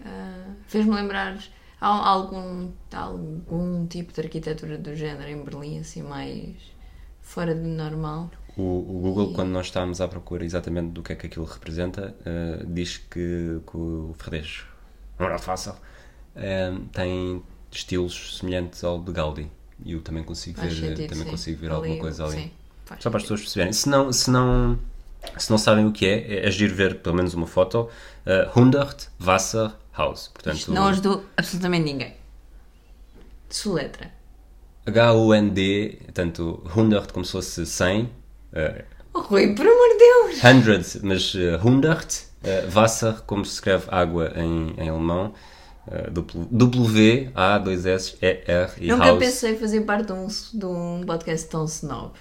Ah, 0.06 0.54
Fez-me 0.68 0.94
lembrar 0.94 1.36
há 1.82 1.88
algum, 1.88 2.70
algum 2.92 3.88
tipo 3.88 4.14
de 4.14 4.22
arquitetura 4.22 4.78
do 4.78 4.96
género 4.96 5.28
em 5.32 5.42
Berlim, 5.44 5.80
assim, 5.80 6.04
mais 6.04 6.54
fora 7.30 7.54
do 7.54 7.68
normal. 7.68 8.32
O, 8.58 8.62
o 8.62 9.00
Google, 9.02 9.34
quando 9.34 9.50
nós 9.50 9.68
estávamos 9.68 10.02
à 10.02 10.08
procura 10.08 10.44
exatamente 10.44 10.90
do 10.90 11.04
que 11.04 11.14
é 11.14 11.16
que 11.16 11.28
aquilo 11.28 11.46
representa, 11.46 12.16
eh, 12.26 12.64
diz 12.68 12.98
que, 12.98 13.62
que 13.70 13.78
o 13.78 14.16
Ferrejo, 14.18 14.66
não 15.18 15.28
era 15.28 15.38
fácil, 15.38 15.76
eh, 16.36 16.74
tem 16.92 17.44
estilos 17.72 18.40
semelhantes 18.40 18.84
ao 18.84 19.00
de 19.00 19.12
Gaudi. 19.12 19.52
E 19.86 19.94
eu 19.94 20.02
também 20.02 20.24
consigo 20.24 20.60
Faz 20.60 20.74
ver, 20.78 20.90
sentido, 20.90 21.10
também 21.10 21.24
sim. 21.26 21.30
consigo 21.30 21.62
ver 21.62 21.72
alguma 21.72 21.94
Ali, 21.94 22.02
coisa 22.02 22.26
ali. 22.26 22.36
Sim, 22.36 22.52
Só 23.00 23.10
para 23.10 23.18
as 23.18 23.24
pessoas 23.24 23.42
perceberem. 23.42 23.74
Se 23.74 23.88
não, 23.88 24.12
se 24.12 24.32
não, 24.32 24.78
se 25.38 25.52
não 25.52 25.58
sabem 25.58 25.86
o 25.86 25.92
que 25.92 26.06
é, 26.06 26.44
é 26.44 26.48
agir 26.48 26.74
ver 26.74 27.00
pelo 27.00 27.16
menos 27.16 27.34
uma 27.36 27.48
foto. 27.48 27.88
Uh, 28.26 28.72
100 28.72 29.26
Wasser 29.26 29.72
House. 29.96 30.28
Portanto, 30.30 30.58
Isto 30.58 30.74
não 30.74 30.88
ajudou 30.88 31.24
absolutamente 31.38 31.86
ninguém. 31.86 32.16
Soletra. 33.50 34.19
H-U-N-D, 34.86 36.00
tanto 36.14 36.62
100 36.74 37.08
como 37.14 37.24
se 37.26 37.32
fosse 37.32 37.66
100. 37.66 38.04
Uh, 38.04 38.10
Oh, 39.12 39.22
Rui, 39.22 39.56
por 39.56 39.66
amor 39.66 39.90
de 39.90 39.98
Deus! 39.98 40.38
100, 40.40 41.02
mas 41.04 41.34
uh, 41.34 41.60
100. 41.62 41.72
Uh, 41.72 41.84
Wasser, 42.74 43.14
como 43.26 43.44
se 43.44 43.54
escreve 43.56 43.86
água 43.90 44.32
em, 44.36 44.76
em 44.78 44.88
alemão. 44.90 45.34
Uh, 45.88 46.12
duplo- 46.12 46.48
W-A-2-S-E-R 46.52 48.72
e 48.80 48.88
Nunca 48.88 49.06
House. 49.06 49.20
pensei 49.20 49.56
fazer 49.56 49.82
parte 49.82 50.06
de 50.08 50.14
um, 50.14 50.28
de 50.28 50.66
um 50.66 51.04
podcast 51.06 51.50
tão 51.50 51.66
snob. 51.66 52.14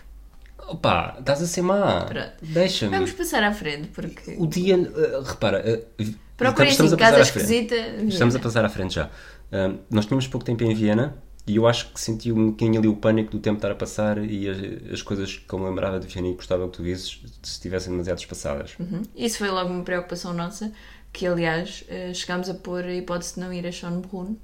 Opa, 0.66 1.16
estás 1.18 1.42
a 1.42 1.47
ser 1.47 1.62
má. 1.62 2.07
Deixa-me. 2.42 2.90
Vamos 2.92 3.12
passar 3.12 3.42
à 3.44 3.53
frente, 3.53 3.88
porque. 3.88 4.35
O 4.38 4.47
dia. 4.47 4.77
uh, 4.77 5.23
repara. 5.23 5.83
Uh, 6.01 6.14
Procurem 6.37 6.71
estamos 6.71 6.92
a 6.92 6.97
passar 6.97 7.11
casa 7.18 7.23
à 7.23 7.27
frente. 7.27 7.44
esquisita. 7.44 7.75
Estamos 8.07 8.35
a 8.35 8.38
passar 8.38 8.64
à 8.64 8.68
frente 8.68 8.94
já. 8.94 9.11
Um, 9.53 9.79
nós 9.90 10.07
tínhamos 10.07 10.27
pouco 10.27 10.44
tempo 10.47 10.64
em 10.64 10.75
Viena 10.75 11.16
e 11.49 11.57
eu 11.57 11.67
acho 11.67 11.93
que 11.93 12.01
senti 12.01 12.31
um 12.31 12.51
bocadinho 12.51 12.79
ali 12.79 12.89
o 12.89 12.97
pânico 12.97 13.31
do 13.31 13.39
tempo 13.39 13.57
estar 13.57 13.71
a 13.71 13.75
passar 13.75 14.19
e 14.19 14.49
as, 14.49 14.93
as 14.93 15.03
coisas 15.03 15.37
que 15.37 15.53
eu 15.53 15.59
me 15.59 15.65
lembrava 15.67 15.99
de 15.99 16.07
Viena 16.07 16.29
e 16.29 16.35
gostava 16.35 16.67
que 16.69 16.77
tu 16.77 16.83
visses 16.83 17.21
se 17.43 17.53
estivessem 17.53 17.91
demasiado 17.93 18.19
espaçadas. 18.19 18.77
Uhum. 18.79 19.03
Isso 19.17 19.39
foi 19.39 19.51
logo 19.51 19.71
uma 19.71 19.83
preocupação 19.83 20.33
nossa, 20.33 20.73
que 21.13 21.27
aliás 21.27 21.85
eh, 21.89 22.13
chegámos 22.13 22.49
a 22.49 22.55
pôr 22.55 22.85
a 22.85 22.95
hipótese 22.95 23.35
de 23.35 23.41
não 23.41 23.53
ir 23.53 23.67
a 23.67 23.73
Schönbrunn. 23.73 24.37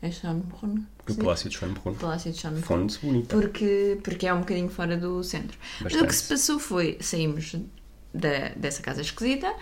É 0.00 0.10
Schönbrunn? 0.10 0.84
Porque 0.98 1.12
o. 1.20 1.24
Palácio 1.24 1.50
de 1.50 1.56
Schönbrunn, 1.56 1.94
Palácio 1.96 2.30
de 2.32 2.38
Schönbrunn. 2.38 2.62
fonte 2.62 2.98
bonita. 3.00 3.36
Porque, 3.36 3.98
porque 4.02 4.26
é 4.26 4.34
um 4.34 4.40
bocadinho 4.40 4.68
fora 4.68 4.96
do 4.96 5.22
centro. 5.24 5.58
Mas 5.80 5.94
o 5.94 6.06
que 6.06 6.14
se 6.14 6.28
passou 6.28 6.58
foi, 6.58 6.98
saímos 7.00 7.56
da, 8.12 8.50
dessa 8.50 8.82
casa 8.82 9.00
esquisita, 9.00 9.52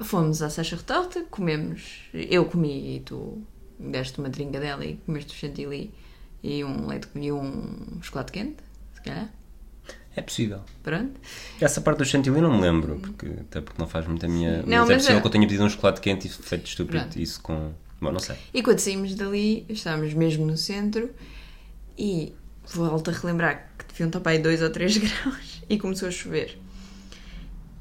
fomos 0.00 0.42
à 0.42 0.50
Sacha 0.50 0.76
Retorta, 0.76 1.24
comemos, 1.30 2.02
eu 2.12 2.44
comi 2.44 2.96
e 2.96 3.00
tu 3.00 3.42
deste 3.78 4.18
uma 4.18 4.28
dringa 4.28 4.58
dela 4.58 4.84
e 4.84 4.96
comeste 5.06 5.32
o 5.32 5.36
chantilly 5.36 5.92
e 6.42 6.62
um 6.64 6.86
leite 6.86 7.08
e 7.14 7.32
um 7.32 7.98
chocolate 8.02 8.32
quente, 8.32 8.56
se 8.94 9.02
calhar, 9.02 9.28
É 10.16 10.22
possível. 10.22 10.60
pronto. 10.82 11.12
Essa 11.60 11.80
parte 11.80 11.98
do 11.98 12.04
chantilly 12.04 12.40
não 12.40 12.54
me 12.56 12.60
lembro, 12.62 12.96
porque, 13.00 13.26
até 13.40 13.60
porque 13.60 13.80
não 13.80 13.88
faz 13.88 14.06
muito 14.06 14.24
a 14.24 14.28
minha. 14.28 14.62
Não, 14.62 14.80
mas 14.80 14.90
é 14.90 14.92
mas 14.94 14.96
possível 14.96 15.18
é- 15.18 15.20
que 15.20 15.26
eu 15.26 15.30
tenha 15.30 15.46
pedido 15.46 15.64
um 15.64 15.70
chocolate 15.70 16.00
quente 16.00 16.26
e 16.26 16.30
feito 16.30 16.66
estúpido 16.66 16.98
Pronto. 17.00 17.18
isso 17.20 17.40
com. 17.42 17.72
Bom, 18.00 18.12
não 18.12 18.20
sei. 18.20 18.36
E 18.54 18.62
quando 18.62 18.78
saímos 18.78 19.14
dali, 19.14 19.66
estávamos 19.68 20.14
mesmo 20.14 20.46
no 20.46 20.56
centro 20.56 21.10
e 21.98 22.32
volto 22.72 23.10
a 23.10 23.12
relembrar 23.12 23.70
que 23.76 23.84
deviam 23.86 24.06
estar 24.08 24.20
para 24.20 24.32
aí 24.32 24.38
2 24.38 24.62
ou 24.62 24.70
3 24.70 24.96
graus 24.98 25.62
e 25.68 25.78
começou 25.78 26.06
a 26.08 26.10
chover. 26.12 26.58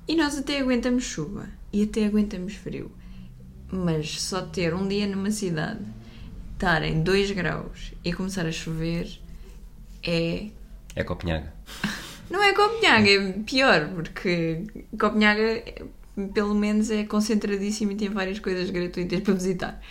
E 0.07 0.15
nós 0.15 0.37
até 0.37 0.59
aguentamos 0.59 1.03
chuva 1.03 1.47
e 1.71 1.83
até 1.83 2.05
aguentamos 2.05 2.53
frio. 2.55 2.91
Mas 3.71 4.21
só 4.21 4.41
ter 4.41 4.73
um 4.73 4.87
dia 4.87 5.05
numa 5.05 5.29
cidade, 5.29 5.81
estar 6.57 6.81
em 6.83 7.03
2 7.03 7.31
graus 7.31 7.93
e 8.03 8.11
começar 8.11 8.45
a 8.47 8.51
chover 8.51 9.07
é. 10.03 10.47
É 10.95 11.03
Copenhaga. 11.03 11.53
Não 12.29 12.41
é 12.43 12.51
Copenhaga, 12.53 13.09
é 13.09 13.31
pior, 13.43 13.89
porque 13.93 14.63
Copenhaga, 14.99 15.63
pelo 16.33 16.55
menos, 16.55 16.89
é 16.89 17.03
concentradíssimo 17.05 17.91
e 17.91 17.95
tem 17.95 18.09
várias 18.09 18.39
coisas 18.39 18.69
gratuitas 18.71 19.21
para 19.21 19.33
visitar. 19.35 19.81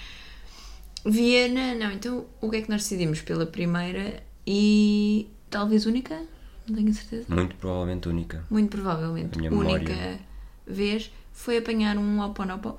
Viena, 1.04 1.74
não, 1.74 1.92
então 1.92 2.26
o 2.40 2.50
que 2.50 2.56
é 2.56 2.62
que 2.62 2.68
nós 2.68 2.82
decidimos 2.82 3.22
pela 3.22 3.46
primeira 3.46 4.22
e 4.44 5.28
talvez 5.48 5.86
única? 5.86 6.20
Não 6.68 6.74
tenho 6.76 6.92
certeza. 6.92 7.26
Muito 7.32 7.54
provavelmente 7.56 8.08
única. 8.08 8.44
Muito 8.50 8.70
provavelmente 8.70 9.38
única 9.38 9.54
memória. 9.54 10.18
vez 10.66 11.12
foi 11.32 11.58
apanhar 11.58 11.96
um 11.96 12.20
Oponopov. 12.20 12.78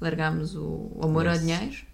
Largámos 0.00 0.56
o 0.56 0.98
amor 1.02 1.26
ao 1.26 1.34
Yes. 1.34 1.42
dinheiro 1.42 1.87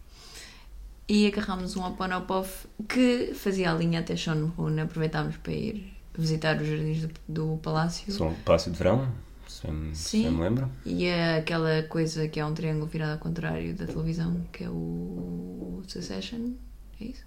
e 1.08 1.26
agarrámos 1.26 1.76
um 1.76 1.84
Oponopov 1.84 2.48
que 2.88 3.32
fazia 3.34 3.70
a 3.70 3.74
linha 3.74 4.00
até 4.00 4.16
Schönbrunn. 4.16 4.78
Aproveitámos 4.80 5.36
para 5.36 5.52
ir 5.52 5.92
visitar 6.16 6.60
os 6.60 6.66
jardins 6.66 7.02
do, 7.02 7.10
do 7.28 7.56
palácio. 7.58 8.12
São 8.12 8.28
o 8.28 8.34
Palácio 8.36 8.70
de 8.70 8.78
Verão, 8.78 9.08
se 9.46 9.66
Sim. 9.94 10.22
bem 10.24 10.32
me 10.32 10.40
lembro. 10.42 10.70
E 10.84 11.04
é 11.06 11.38
aquela 11.38 11.82
coisa 11.84 12.28
que 12.28 12.38
é 12.40 12.46
um 12.46 12.54
triângulo 12.54 12.86
virado 12.86 13.12
ao 13.12 13.18
contrário 13.18 13.74
da 13.74 13.86
televisão, 13.86 14.46
que 14.52 14.64
é 14.64 14.70
o 14.70 15.82
Succession. 15.86 16.52
É 17.00 17.04
isso? 17.04 17.24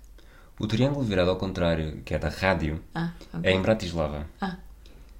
O 0.60 0.66
triângulo 0.66 1.04
virado 1.06 1.30
ao 1.30 1.36
contrário, 1.38 2.02
que 2.04 2.14
é 2.16 2.20
da 2.20 2.30
rádio, 2.30 2.82
Ah, 2.96 3.12
ok. 3.34 3.52
é 3.52 3.54
em 3.54 3.62
Bratislava. 3.62 4.26
Ah, 4.42 4.58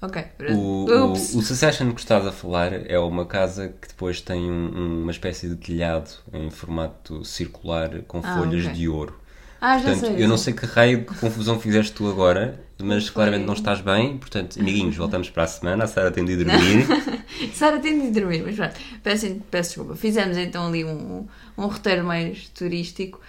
ok. 0.02 0.24
O, 0.50 0.86
o, 0.86 1.12
o 1.14 1.16
Succession 1.42 1.92
que 1.94 2.00
estás 2.02 2.26
a 2.26 2.32
falar 2.32 2.72
é 2.90 2.98
uma 3.00 3.26
casa 3.26 3.70
que 3.82 3.88
depois 3.88 4.22
tem 4.22 4.50
um- 4.52 4.72
um- 4.78 5.02
uma 5.04 5.12
espécie 5.12 5.48
de 5.50 5.56
telhado 5.56 6.10
em 6.34 6.50
formato 6.50 7.24
circular 7.26 8.02
com 8.08 8.20
Ah, 8.24 8.36
folhas 8.38 8.66
ok. 8.66 8.74
de 8.78 8.88
ouro. 8.90 9.20
Ah, 9.60 9.78
já 9.80 9.86
Portanto, 9.92 10.14
sei. 10.14 10.24
eu 10.24 10.28
não 10.28 10.38
sei 10.38 10.54
que 10.54 10.66
raio 10.68 11.00
de 11.00 11.06
confusão 11.06 11.60
fizeste 11.60 11.92
tu 11.94 12.08
agora, 12.08 12.60
mas 12.80 13.10
claramente 13.10 13.44
não 13.46 13.56
estás 13.56 13.82
bem. 13.82 14.16
Portanto, 14.20 14.60
amiguinhos, 14.60 14.96
voltamos 14.96 15.32
para 15.32 15.44
a 15.44 15.48
semana. 15.48 15.84
A 15.86 15.88
Sara 15.88 16.12
tem 16.12 16.24
de 16.24 16.34
ir 16.34 16.44
dormir. 16.46 16.86
Sara 17.56 17.80
tem 17.80 18.00
de 18.00 18.12
dormir, 18.20 18.44
mas 18.46 18.56
pronto. 18.56 18.76
Peço, 19.02 19.36
peço 19.50 19.70
desculpa. 19.72 19.96
Fizemos 19.96 20.38
então 20.38 20.68
ali 20.68 20.86
um, 20.86 21.26
um 21.58 21.66
roteiro 21.66 22.06
mais 22.06 22.48
turístico. 22.50 23.20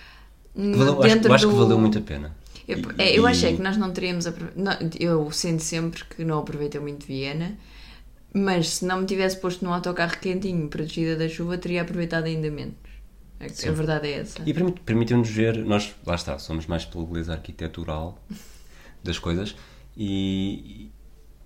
Valeu- 0.54 1.02
acho, 1.02 1.16
eu 1.26 1.32
acho 1.34 1.48
que 1.48 1.54
valeu 1.54 1.78
muito 1.78 1.98
a 1.98 2.02
pena. 2.02 2.36
Eu, 2.68 2.78
E- 2.78 2.84
é, 2.98 3.18
eu 3.18 3.26
e- 3.26 3.30
achei 3.30 3.56
que 3.56 3.62
nós 3.62 3.76
não 3.76 3.90
teríamos. 3.92 4.26
não, 4.54 4.72
eu 5.00 5.30
sinto 5.32 5.62
sempre 5.62 6.04
que 6.04 6.24
não 6.24 6.38
aproveitei 6.40 6.80
muito 6.80 7.06
Viena, 7.06 7.56
mas 8.34 8.68
se 8.76 8.84
não 8.84 9.00
me 9.00 9.06
tivesse 9.06 9.38
posto 9.40 9.64
num 9.64 9.72
autocarro 9.72 10.18
quentinho, 10.20 10.68
protegida 10.68 11.16
da 11.16 11.28
chuva, 11.28 11.56
teria 11.58 11.82
aproveitado 11.82 12.24
ainda 12.26 12.50
menos. 12.50 12.74
A, 13.40 13.70
verdade 13.70 14.08
é 14.08 14.18
essa. 14.18 14.42
E 14.44 14.52
permitiu-nos 14.52 15.30
ver, 15.30 15.56
nós, 15.64 15.94
lá 16.04 16.16
está, 16.16 16.38
somos 16.38 16.66
mais 16.66 16.84
pela 16.84 17.06
beleza 17.06 17.32
arquitetural 17.32 18.18
das 19.02 19.18
coisas 19.18 19.54
e, 19.96 20.90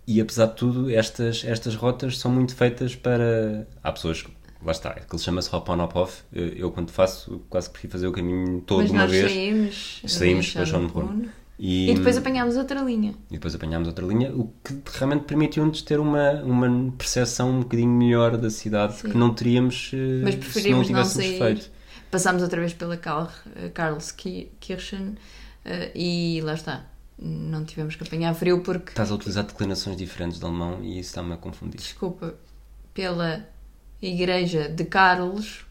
e 0.07 0.21
apesar 0.21 0.47
de 0.47 0.57
tudo, 0.57 0.91
estas, 0.91 1.45
estas 1.45 1.75
rotas 1.77 2.19
são 2.19 2.31
muito 2.31 2.55
feitas 2.57 2.97
para. 2.97 3.69
Há 3.83 3.93
pessoas, 3.93 4.25
lá 4.65 4.73
está, 4.73 4.91
aquilo 4.91 5.19
chama-se 5.19 5.55
hop 5.55 5.69
on 5.69 5.81
hop 5.83 5.97
off. 5.97 6.23
Eu, 6.33 6.71
quando 6.71 6.91
faço, 6.91 7.43
quase 7.49 7.71
prefiro 7.71 7.93
fazer 7.93 8.07
o 8.07 8.13
caminho 8.13 8.61
todo 8.63 8.85
de 8.85 8.91
uma 8.93 9.07
vez. 9.07 9.31
saímos. 9.31 10.03
Saímos 10.07 10.51
para. 10.53 10.67
Schönbrunn, 10.67 11.27
E, 11.59 11.91
E 11.91 11.95
depois 11.95 12.17
apanhámos 12.17 12.57
outra 12.57 12.81
linha. 12.81 13.15
e 13.31 13.35
depois 13.35 13.55
apanhámos 13.55 13.87
outra 13.89 14.05
linha, 14.07 14.33
o 14.35 14.53
que 14.65 14.75
realmente 14.99 15.25
permitiu-nos 15.25 15.83
ter 15.83 16.01
uma, 16.01 16.33
uma 16.43 16.93
percepção 16.99 17.51
um 17.51 17.61
bocadinho 17.61 17.91
melhor 17.91 18.37
da 18.37 18.51
cidade 18.51 18.95
Sim. 18.95 19.11
que 19.11 19.17
não 19.17 19.33
teríamos 19.35 19.91
eh, 19.95 20.21
Mas 20.25 20.35
se 20.53 20.71
não 20.71 20.79
não, 20.79 20.85
tivéssemos 20.85 21.27
sair. 21.27 21.39
feito. 21.39 21.71
Passámos 22.11 22.43
outra 22.43 22.61
vez 22.61 22.73
pela 22.75 22.97
Karl, 22.97 23.29
Karlskirchen 23.75 25.17
eh, 25.65 25.91
e 25.95 26.41
lá 26.43 26.55
está. 26.55 26.87
Não 27.19 27.65
tivemos 27.65 27.95
que 27.95 28.03
apanhar 28.03 28.35
frio 28.35 28.61
porque, 28.63 28.91
Estás 28.91 29.11
a 29.13 29.15
utilizar 29.15 29.45
declinações 29.45 29.97
diferentes 29.97 30.39
de 30.39 30.45
alemão 30.45 30.83
e 30.83 30.99
isso 30.99 31.11
está-me 31.11 31.35
a 31.35 31.37
confundir. 31.37 31.79
desculpa, 31.81 32.35
pela 32.93 33.47
igreja 34.03 34.69
de 34.69 34.85
Carlos 34.85 35.65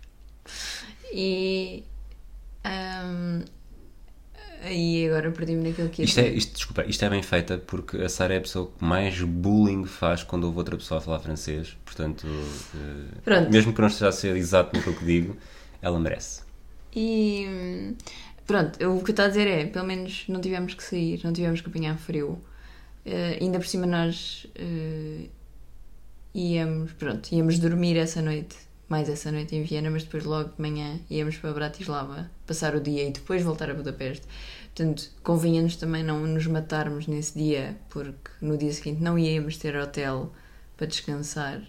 e. 1.13 1.83
ahm, 2.63 3.43
e 4.69 5.07
agora 5.07 5.31
perdi-me 5.31 5.69
naquilo 5.69 5.89
que 5.89 6.03
Isto 6.03 6.19
é, 6.19 6.29
isto, 6.29 6.53
desculpa, 6.53 6.85
isto 6.85 7.03
é 7.03 7.09
bem 7.09 7.23
feita 7.23 7.57
porque 7.57 7.97
a 7.97 8.07
Sara 8.07 8.35
é 8.35 8.37
a 8.37 8.41
pessoa 8.41 8.67
que 8.77 8.83
mais 8.85 9.19
bullying 9.21 9.85
faz 9.85 10.23
quando 10.23 10.43
ouve 10.43 10.59
outra 10.59 10.77
pessoa 10.77 10.99
a 10.99 11.01
falar 11.01 11.19
francês. 11.19 11.75
Portanto, 11.83 12.27
eh, 12.75 13.17
Pronto. 13.23 13.49
mesmo 13.49 13.73
que 13.73 13.81
não 13.81 13.87
esteja 13.87 14.09
a 14.09 14.11
ser 14.11 14.35
exato 14.35 14.75
naquilo 14.77 14.95
que 14.95 15.03
digo, 15.05 15.35
ela 15.81 15.99
merece. 15.99 16.41
E 16.95 17.45
hum, 17.49 17.95
pronto, 18.45 18.79
eu- 18.79 18.95
o 18.97 19.03
que 19.03 19.09
eu 19.09 19.13
estou 19.13 19.25
a 19.25 19.29
dizer 19.29 19.47
é, 19.47 19.65
pelo 19.65 19.85
menos 19.87 20.25
não 20.27 20.39
tivemos 20.39 20.75
que 20.75 20.83
sair, 20.83 21.19
não 21.23 21.33
tivemos 21.33 21.59
que 21.61 21.67
apanhar 21.69 21.97
frio. 21.97 22.39
Eh, 23.05 23.39
ainda 23.41 23.57
por 23.59 23.65
cima 23.67 23.87
nós 23.87 24.45
eh, 24.55 25.25
íamos, 26.33 26.91
pronto, 26.93 27.33
íamos 27.33 27.59
dormir 27.59 27.97
essa 27.97 28.21
noite, 28.21 28.55
mais 28.87 29.09
essa 29.09 29.31
noite 29.31 29.55
em 29.55 29.63
Viena, 29.63 29.89
mas 29.89 30.03
depois 30.03 30.23
logo 30.25 30.49
de 30.49 30.61
manhã 30.61 30.99
íamos 31.09 31.37
para 31.37 31.53
Bratislava 31.53 32.29
passar 32.45 32.75
o 32.75 32.81
dia 32.81 33.07
e 33.07 33.11
depois 33.11 33.41
voltar 33.41 33.69
a 33.69 33.73
Budapeste. 33.73 34.25
Portanto, 34.73 35.09
convinha-nos 35.23 35.75
também 35.75 36.03
não 36.03 36.19
nos 36.25 36.47
matarmos 36.47 37.07
nesse 37.07 37.37
dia, 37.37 37.77
porque 37.89 38.31
no 38.41 38.57
dia 38.57 38.71
seguinte 38.71 39.01
não 39.01 39.17
íamos 39.19 39.57
ter 39.57 39.75
hotel 39.75 40.31
para 40.77 40.87
descansar 40.87 41.61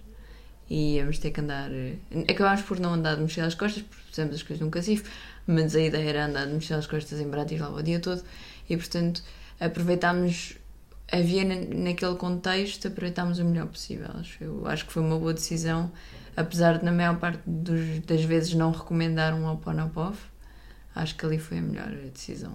e 0.70 0.94
íamos 0.96 1.18
ter 1.18 1.30
que 1.32 1.40
andar. 1.40 1.70
eh, 1.72 1.96
Acabámos 2.28 2.62
por 2.62 2.78
não 2.78 2.94
andar 2.94 3.16
de 3.16 3.22
mochila 3.22 3.46
às 3.46 3.54
costas, 3.54 3.82
porque 3.82 4.04
fizemos 4.08 4.34
as 4.34 4.42
coisas 4.42 4.64
num 4.64 4.70
cacifo, 4.70 5.10
mas 5.46 5.74
a 5.74 5.80
ideia 5.80 6.08
era 6.08 6.26
andar 6.26 6.46
de 6.46 6.54
mochila 6.54 6.78
às 6.78 6.86
costas 6.86 7.20
em 7.20 7.28
Bratislava 7.28 7.76
o 7.76 7.82
dia 7.82 7.98
todo 8.00 8.22
e, 8.70 8.76
portanto, 8.76 9.22
aproveitámos 9.60 10.56
a 11.12 11.20
Viena 11.20 11.54
naquele 11.74 12.14
contexto, 12.16 12.88
aproveitámos 12.88 13.38
o 13.38 13.44
melhor 13.44 13.66
possível. 13.66 14.08
Acho- 14.14 14.42
Eu 14.42 14.66
acho 14.66 14.86
que 14.86 14.92
foi 14.92 15.02
uma 15.02 15.18
boa 15.18 15.34
decisão, 15.34 15.92
apesar 16.36 16.78
de, 16.78 16.84
na 16.84 16.90
maior 16.92 17.18
parte 17.18 17.40
dos- 17.46 18.00
das 18.06 18.22
vezes, 18.24 18.54
não 18.54 18.70
recomendar 18.70 19.34
um 19.34 19.46
Oponopov. 19.52 20.16
Acho 20.94 21.14
que 21.16 21.24
ali 21.26 21.38
foi 21.38 21.58
a 21.58 21.62
melhor 21.62 21.90
decisão. 22.12 22.54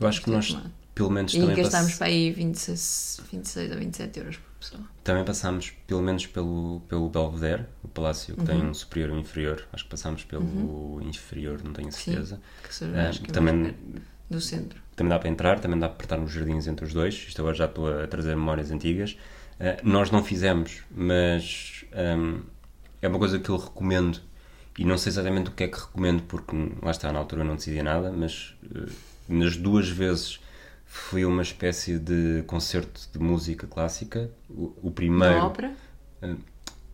Eu 0.00 0.06
acho 0.08 0.22
que 0.22 0.30
nós, 0.30 0.48
tomado. 0.48 0.70
pelo 0.94 1.10
menos, 1.10 1.34
E 1.34 1.40
também, 1.40 1.56
gastámos 1.56 1.90
pass- 1.90 1.98
para 1.98 2.06
aí 2.08 2.30
26, 2.32 3.20
26 3.30 3.70
ou 3.72 3.78
27 3.78 4.18
euros 4.18 4.36
por 4.36 4.50
pessoa. 4.60 4.82
também 5.04 5.24
passámos, 5.24 5.70
pelo 5.86 6.02
menos, 6.02 6.26
pelo, 6.26 6.80
pelo 6.88 7.08
Belvedere, 7.08 7.64
o 7.82 7.88
palácio, 7.88 8.34
que 8.34 8.40
Uhum. 8.40 8.46
tem 8.46 8.62
um 8.66 8.74
superior 8.74 9.10
e 9.10 9.12
um 9.12 9.18
inferior. 9.20 9.66
Acho 9.72 9.84
que 9.84 9.90
passámos 9.90 10.24
pelo 10.24 11.00
inferior, 11.02 11.60
não 11.64 11.72
tenho 11.72 11.90
certeza. 11.92 12.40
Que 12.62 12.74
se- 12.74 12.84
Ah, 12.86 13.08
acho 13.08 13.22
que 13.22 13.30
é 13.30 13.34
também, 13.34 13.74
do 14.30 14.40
centro. 14.40 14.80
Também 14.96 15.10
dá 15.10 15.18
para 15.18 15.28
entrar, 15.28 15.60
também 15.60 15.78
dá 15.78 15.88
para 15.88 15.96
apertar 15.96 16.18
nos 16.18 16.32
jardins 16.32 16.66
entre 16.66 16.84
os 16.84 16.92
dois. 16.92 17.14
Isto 17.14 17.40
agora 17.40 17.54
já 17.54 17.66
estou 17.66 17.88
a 17.88 18.06
trazer 18.06 18.36
memórias 18.36 18.70
antigas. 18.70 19.16
Ah, 19.60 19.76
nós 19.82 20.10
não 20.10 20.22
fizemos, 20.22 20.82
mas 20.90 21.84
ahm, 21.92 22.40
é 23.00 23.08
uma 23.08 23.18
coisa 23.18 23.38
que 23.38 23.48
eu 23.48 23.56
recomendo. 23.56 24.20
E 24.78 24.84
não 24.84 24.98
sei 24.98 25.10
exatamente 25.10 25.50
o 25.50 25.52
que 25.52 25.64
é 25.64 25.68
que 25.68 25.78
recomendo, 25.78 26.22
porque 26.24 26.56
lá 26.82 26.90
está, 26.90 27.12
na 27.12 27.18
altura 27.20 27.42
eu 27.42 27.46
não 27.46 27.54
decidia 27.54 27.82
nada, 27.82 28.10
mas 28.10 28.56
eh, 28.74 28.90
nas 29.28 29.56
duas 29.56 29.88
vezes 29.88 30.40
foi 30.84 31.24
uma 31.24 31.42
espécie 31.42 31.96
de 31.96 32.42
concerto 32.46 33.08
de 33.12 33.18
música 33.20 33.68
clássica. 33.68 34.30
O, 34.50 34.74
o 34.82 34.90
primeiro. 34.90 35.36
Na 35.36 35.46
ópera? 35.46 35.72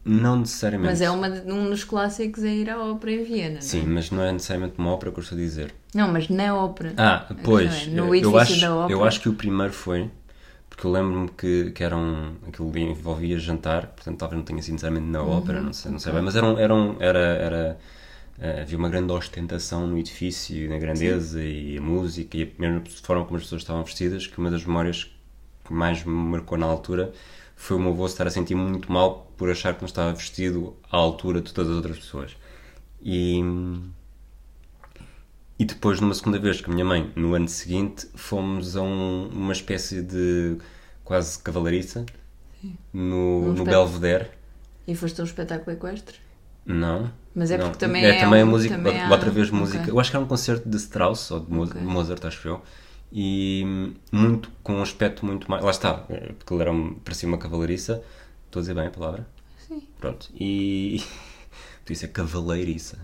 Não 0.05 0.37
necessariamente. 0.39 0.91
Mas 0.91 1.01
é 1.01 1.11
uma, 1.11 1.29
um 1.29 1.71
dos 1.71 1.85
clássicos 1.85 2.43
é 2.43 2.49
ir 2.49 2.71
à 2.71 2.79
ópera 2.83 3.13
em 3.13 3.23
Viena. 3.25 3.51
não 3.51 3.59
é? 3.59 3.61
Sim, 3.61 3.85
mas 3.87 4.11
não 4.11 4.23
é 4.23 4.33
necessariamente 4.33 4.75
uma 4.79 4.91
ópera 4.93 5.13
que 5.13 5.19
eu 5.19 5.23
estou 5.23 5.37
a 5.37 5.41
dizer. 5.41 5.75
Não, 5.95 6.09
mas 6.11 6.29
na 6.29 6.55
ópera. 6.57 6.95
Ah, 6.97 7.27
pois. 7.45 7.71
questão 7.73 7.93
é, 7.93 7.97
no 7.97 8.15
eu, 8.15 8.15
edifício 8.15 8.39
acho, 8.41 8.61
da 8.61 8.77
ópera. 8.77 8.93
eu 8.93 9.05
acho 9.05 9.21
que 9.21 9.29
o 9.29 9.35
primeiro 9.35 9.73
foi. 9.73 10.11
Porque 10.69 10.87
eu 10.87 10.93
lembro-me 10.93 11.29
que, 11.29 11.73
que 11.73 11.85
era 11.85 11.97
um, 11.97 12.35
aquilo 12.49 12.77
envolvia 12.79 13.39
jantar, 13.39 13.89
portanto 13.89 14.17
talvez 14.19 14.39
não 14.39 14.45
tenha 14.45 14.63
sido 14.63 14.73
necessariamente 14.75 15.11
na 15.11 15.21
Uhum, 15.23 15.37
ópera, 15.37 15.61
não 15.61 15.73
sei, 15.73 15.91
não 15.91 15.99
sei 15.99 16.13
bem, 16.13 16.23
mas 16.23 16.37
era, 16.37 16.47
um, 16.47 16.59
era, 16.59 16.75
um- 16.75 16.97
era, 17.01 17.19
era 17.19 17.79
eh, 18.41 18.61
havia 18.63 18.79
uma 18.79 18.89
grande 18.89 19.13
ostentação 19.13 19.87
no 19.87 19.99
edifício, 19.99 20.71
na 20.71 20.79
grandeza 20.79 21.43
e 21.43 21.77
a 21.77 21.81
música 21.83 22.37
e 22.39 22.45
a 22.45 22.61
mesma 22.61 22.83
forma 23.03 23.25
como 23.25 23.37
as 23.37 23.43
pessoas 23.43 23.63
estavam 23.63 23.83
vestidas, 23.85 24.27
que 24.27 24.39
uma 24.39 24.51
das 24.51 24.65
memórias 24.65 25.11
que 25.67 25.73
mais 25.75 26.03
me 26.05 26.13
marcou 26.13 26.57
na 26.57 26.67
altura 26.67 27.13
foi 27.57 27.77
o 27.77 27.81
meu 27.81 27.91
avô 27.93 28.07
estar 28.07 28.27
a 28.27 28.31
sentir 28.31 28.55
muito 28.55 28.91
mal 28.91 29.30
por 29.41 29.49
achar 29.51 29.73
que 29.75 29.81
não 29.81 29.87
estava 29.87 30.13
vestido 30.13 30.77
à 30.93 30.99
altura 30.99 31.41
de 31.41 31.51
todas 31.51 31.71
as 31.71 31.77
outras 31.79 31.97
pessoas. 31.99 32.37
E, 33.01 33.41
e 35.59 35.65
depois, 35.65 35.99
numa 35.99 36.13
segunda 36.13 36.39
vez, 36.39 36.61
com 36.61 36.71
a 36.71 36.75
minha 36.75 36.85
mãe, 36.85 37.11
no 37.17 37.35
ano 37.35 37.49
seguinte, 37.49 38.07
fomos 38.15 38.77
a 38.77 38.83
um- 38.83 39.31
uma 39.33 39.55
espécie 39.55 40.03
de 40.03 40.59
quase 41.03 41.39
cavalariça 41.39 42.05
no, 42.93 43.47
Um 43.49 43.53
no. 43.55 43.65
Belvedere. 43.65 44.29
E 44.87 44.95
foste 44.95 45.19
a 45.21 45.25
um 45.25 45.27
espetáculo 45.27 45.75
equestre? 45.75 46.17
Não. 46.67 47.11
Mas 47.35 47.51
é 47.51 47.57
não. 47.57 47.65
porque 47.71 47.79
também 47.79 48.05
é 48.05 48.17
é 48.17 48.21
também 48.21 48.43
a 48.43 48.45
um- 48.45 48.49
música, 48.51 48.75
também 48.75 49.03
outra, 49.11 49.31
há- 49.31 49.33
vez 49.33 49.51
música. 49.51 49.89
Eu 49.89 49.99
acho 49.99 50.11
que 50.11 50.17
era 50.17 50.23
um 50.25 50.29
concerto 50.29 50.69
de 50.69 50.77
Strauss 50.77 51.31
ou 51.31 51.41
de 51.41 51.51
Mo- 51.51 51.65
Ok. 51.65 51.81
Mozart, 51.81 52.23
acho 52.27 52.47
eu. 52.47 52.63
E 53.11 53.63
hum, 53.67 53.95
muito, 54.13 54.51
com 54.63 54.75
um 54.75 54.83
aspecto 54.83 55.25
muito 55.25 55.51
mais. 55.51 55.65
Lá 55.65 55.71
está, 55.71 56.05
eh, 56.11 56.33
porque 56.39 56.53
ele 56.53 56.61
era 56.63 56.73
parecia 57.03 57.27
uma 57.27 57.39
cavalariça. 57.39 58.03
Estou 58.51 58.59
a 58.59 58.63
dizer 58.63 58.75
bem 58.75 58.87
a 58.87 58.91
palavra? 58.91 59.27
Sim. 59.69 59.83
Pronto. 60.01 60.29
E. 60.35 61.01
Tu 61.85 61.93
disse 61.93 62.05
é 62.05 62.09
cavaleiriça. 62.09 62.99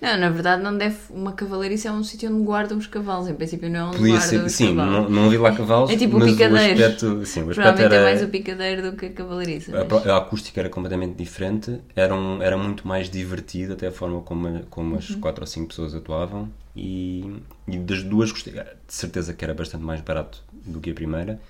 Não, 0.00 0.16
na 0.16 0.30
verdade 0.30 0.62
não 0.62 0.76
deve. 0.78 0.96
Uma 1.10 1.32
cavalariça 1.32 1.88
é 1.88 1.92
um 1.92 2.04
sítio 2.04 2.32
onde 2.32 2.44
guardam 2.44 2.78
os 2.78 2.86
cavalos. 2.86 3.28
Em 3.28 3.34
princípio 3.34 3.68
não 3.68 3.80
é 3.80 3.84
onde 3.84 3.96
Podia 3.96 4.12
guardam 4.14 4.28
ser, 4.44 4.50
sim, 4.50 4.76
cavalos. 4.76 4.92
não, 4.92 5.10
não 5.10 5.28
vi 5.30 5.36
lá 5.36 5.52
cavalos, 5.52 5.90
É 5.90 5.96
tipo 5.96 6.16
o 6.18 6.24
picadeiro. 6.24 6.54
o 6.54 6.84
aspecto, 6.84 7.06
sim, 7.26 7.40
o 7.40 7.50
aspecto 7.50 7.54
Provavelmente 7.56 7.94
era, 7.94 7.96
é 7.96 8.04
mais 8.04 8.22
o 8.22 8.28
picadeiro 8.28 8.82
do 8.90 8.96
que 8.96 9.06
a 9.06 9.10
cavalariça. 9.12 9.76
a, 9.80 9.84
mas- 9.84 10.06
a 10.06 10.16
acústica 10.16 10.60
era 10.60 10.70
completamente 10.70 11.16
diferente, 11.16 11.80
era, 11.96 12.14
um- 12.14 12.40
era 12.40 12.56
muito 12.56 12.86
mais 12.86 13.10
divertido 13.10 13.72
até 13.72 13.88
a 13.88 13.92
forma 13.92 14.20
como, 14.22 14.62
como 14.70 14.96
as 14.96 15.10
Uhum. 15.10 15.20
quatro 15.20 15.42
ou 15.42 15.46
cinco 15.48 15.68
pessoas 15.68 15.92
atuavam 15.96 16.48
e, 16.76 17.42
e 17.66 17.76
das 17.78 18.04
duas 18.04 18.30
gostei, 18.30 18.52
de 18.52 18.60
certeza 18.86 19.34
que 19.34 19.44
era 19.44 19.52
bastante 19.52 19.82
mais 19.84 20.00
barato 20.00 20.44
do 20.64 20.78
que 20.80 20.90
a 20.90 20.94
primeira, 20.94 21.40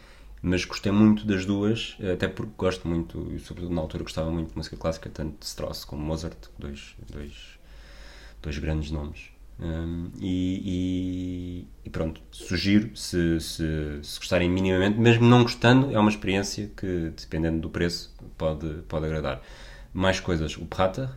mas 0.43 0.65
gostei 0.65 0.93
muito 0.93 1.27
das 1.27 1.45
duas, 1.45 1.97
até 2.13 2.29
porque 2.29 2.53
gosto 2.57 2.87
muito, 2.89 3.31
e 3.35 3.39
sobretudo 3.39 3.75
na 3.75 3.81
altura 3.81 4.03
gostava 4.05 4.31
muito 4.31 4.51
de 4.51 4.57
música 4.57 4.77
clássica, 4.77 5.11
tanto 5.11 5.39
de 5.41 5.47
Strauss 5.47 5.85
como 5.85 6.03
Mozart, 6.03 6.37
dois, 6.59 6.95
dois, 7.13 7.59
dois 8.43 8.59
grandes 8.59 8.91
nomes. 8.91 9.31
Hum, 9.61 10.11
e, 10.21 11.65
e- 11.65 11.67
e 11.85 11.91
pronto, 11.91 12.21
sugiro 12.31 12.97
se, 12.97 13.41
se, 13.41 13.99
se 14.03 14.19
gostarem 14.21 14.49
minimamente, 14.49 14.99
mesmo 15.01 15.27
não 15.27 15.43
gostando, 15.43 15.93
é 15.93 15.99
uma 15.99 16.11
experiência 16.11 16.71
que, 16.77 17.11
dependendo 17.21 17.61
do 17.61 17.69
preço, 17.71 18.15
pode, 18.37 18.83
pode 18.89 19.07
agradar. 19.07 19.43
Mais 19.93 20.21
coisas, 20.21 20.57
o 20.57 20.65
Prater, 20.67 21.09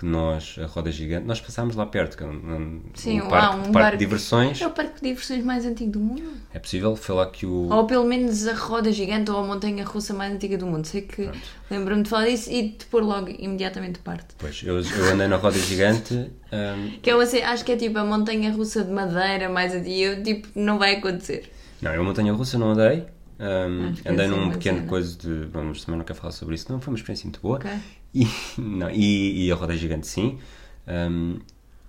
que 0.00 0.06
nós, 0.06 0.56
a 0.58 0.64
roda 0.66 0.90
gigante, 0.90 1.26
nós 1.26 1.40
passámos 1.42 1.76
lá 1.76 1.84
perto, 1.84 2.16
que 2.16 2.24
é 2.24 2.26
um, 2.26 2.80
Sim, 2.94 3.20
um 3.20 3.28
parque, 3.28 3.54
um 3.56 3.60
parque 3.60 3.72
barco- 3.72 3.98
de 3.98 4.04
diversões. 4.06 4.60
É 4.60 4.66
o 4.66 4.70
parque 4.70 4.94
de 4.94 5.08
diversões 5.10 5.44
mais 5.44 5.66
antigo 5.66 5.90
do 5.92 6.00
mundo. 6.00 6.22
É 6.54 6.58
possível, 6.58 6.96
foi 6.96 7.14
lá 7.14 7.26
que 7.26 7.44
o. 7.44 7.68
Ou 7.70 7.86
pelo 7.86 8.04
menos 8.06 8.46
a 8.46 8.54
roda 8.54 8.90
gigante 8.90 9.30
ou 9.30 9.36
a 9.38 9.46
montanha 9.46 9.84
russa 9.84 10.14
mais 10.14 10.32
antiga 10.32 10.56
do 10.56 10.66
mundo. 10.66 10.86
Sei 10.86 11.02
que 11.02 11.28
lembro-me 11.70 12.02
de 12.02 12.08
falar 12.08 12.26
disso 12.26 12.50
e 12.50 12.70
de 12.70 12.84
pôr 12.86 13.02
logo 13.02 13.28
imediatamente 13.28 13.98
parte. 13.98 14.28
Pois, 14.38 14.62
eu, 14.64 14.80
eu 14.80 15.12
andei 15.12 15.28
na 15.28 15.36
roda 15.36 15.58
gigante. 15.58 16.14
hum, 16.14 16.92
Que 17.02 17.10
é 17.10 17.14
uma, 17.14 17.26
ce- 17.26 17.42
acho 17.42 17.62
que 17.62 17.72
é 17.72 17.76
tipo 17.76 17.98
a 17.98 18.04
montanha 18.04 18.50
russa 18.52 18.82
de 18.82 18.90
madeira 18.90 19.50
mais 19.50 19.74
antiga. 19.74 19.94
Eu, 20.16 20.22
tipo, 20.22 20.48
não 20.54 20.78
vai 20.78 20.96
acontecer. 20.96 21.52
Não, 21.82 21.92
eu 21.92 22.02
montanha 22.02 22.32
russa 22.32 22.58
não 22.58 22.70
andei. 22.70 23.04
Acho 23.38 24.02
que 24.02 24.08
andei 24.08 24.26
ser 24.28 24.34
num 24.34 24.50
pequeno 24.50 24.86
coisa 24.86 25.16
de. 25.18 25.44
Vamos, 25.52 25.84
também 25.84 25.98
não 25.98 26.04
quero 26.06 26.18
falar 26.18 26.32
sobre 26.32 26.54
isso, 26.54 26.72
não. 26.72 26.80
Foi 26.80 26.92
uma 26.92 26.96
experiência 26.98 27.24
muito 27.26 27.40
boa. 27.40 27.56
Ok. 27.56 27.70
E, 28.14 28.26
não, 28.58 28.90
e, 28.90 29.46
e 29.46 29.52
a 29.52 29.54
roda 29.54 29.76
gigante, 29.76 30.06
sim. 30.06 30.38
Hum, 30.88 31.38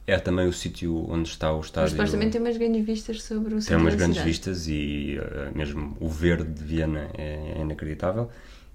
é 0.08 0.18
também 0.20 0.48
o 0.48 0.54
sítio 0.54 1.10
onde 1.10 1.30
está 1.30 1.52
o 1.54 1.58
Mas 1.58 1.66
estádio. 1.68 1.90
supostamente 1.92 2.32
tem 2.34 2.42
umas 2.42 2.58
grandes 2.58 2.86
vistas 2.86 3.24
sobre 3.24 3.56
o 3.56 3.62
tem 3.62 3.62
centro 3.62 3.78
umas 3.78 3.94
da 3.94 3.98
grandes 3.98 4.18
cidade. 4.18 4.30
vistas 4.30 4.68
e 4.68 5.18
uh, 5.20 5.58
mesmo 5.58 5.96
o 6.00 6.10
verde 6.10 6.52
de 6.52 6.64
Viena 6.64 7.10
é, 7.18 7.54
é 7.58 7.62
inacreditável. 7.62 8.30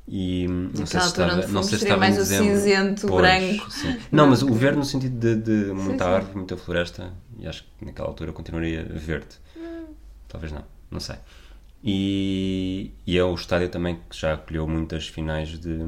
E 0.08 0.46
hum, 0.48 0.70
não 0.74 0.86
sei 0.86 1.00
se 1.00 1.06
estava, 1.08 1.46
não 1.48 1.62
sei 1.62 1.78
se 1.78 1.84
estava 1.84 2.06
em 2.06 2.10
mais 2.10 2.16
o 2.18 2.24
dezembro. 2.24 2.54
cinzento, 2.54 3.08
Pois, 3.08 3.20
branco. 3.22 3.70
sim. 3.70 3.98
Não, 4.10 4.26
mas 4.28 4.42
o 4.42 4.52
verde 4.54 4.78
no 4.78 4.84
sentido 4.84 5.18
de, 5.18 5.66
de 5.66 5.72
muita 5.72 6.04
sim. 6.04 6.10
árvore, 6.10 6.36
muita 6.36 6.56
floresta, 6.56 7.12
e 7.38 7.46
acho 7.46 7.64
que 7.78 7.84
naquela 7.84 8.08
altura 8.08 8.32
continuaria 8.32 8.84
verde. 8.84 9.36
Talvez 10.28 10.52
não, 10.52 10.64
não 10.90 11.00
sei. 11.00 11.16
E, 11.82 12.92
e 13.06 13.18
é 13.18 13.24
o 13.24 13.34
estádio 13.34 13.68
também 13.68 14.00
que 14.08 14.16
já 14.18 14.34
acolheu 14.34 14.66
muitas 14.66 15.06
finais 15.08 15.58
de 15.58 15.78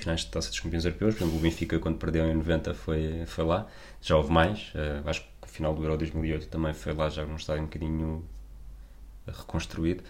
finais 0.00 0.20
de 0.20 0.26
taça 0.28 0.50
dos 0.50 0.60
campeões 0.60 0.84
europeus. 0.84 1.14
Por 1.14 1.22
exemplo, 1.22 1.38
o 1.38 1.42
Benfica, 1.42 1.78
quando 1.78 1.98
perdeu 1.98 2.26
em 2.26 2.34
90, 2.34 2.74
foi, 2.74 3.24
foi 3.26 3.44
lá. 3.44 3.66
Já 4.00 4.16
houve 4.16 4.32
mais. 4.32 4.72
eh, 4.74 5.02
acho 5.06 5.22
que 5.22 5.28
o 5.42 5.48
final 5.48 5.74
do 5.74 5.82
Euro 5.84 5.96
2008 5.98 6.48
também 6.48 6.72
foi 6.74 6.92
lá, 6.94 7.08
já 7.08 7.24
num 7.24 7.36
estádio 7.36 7.62
um 7.62 7.66
bocadinho 7.66 8.24
reconstruído. 9.26 10.02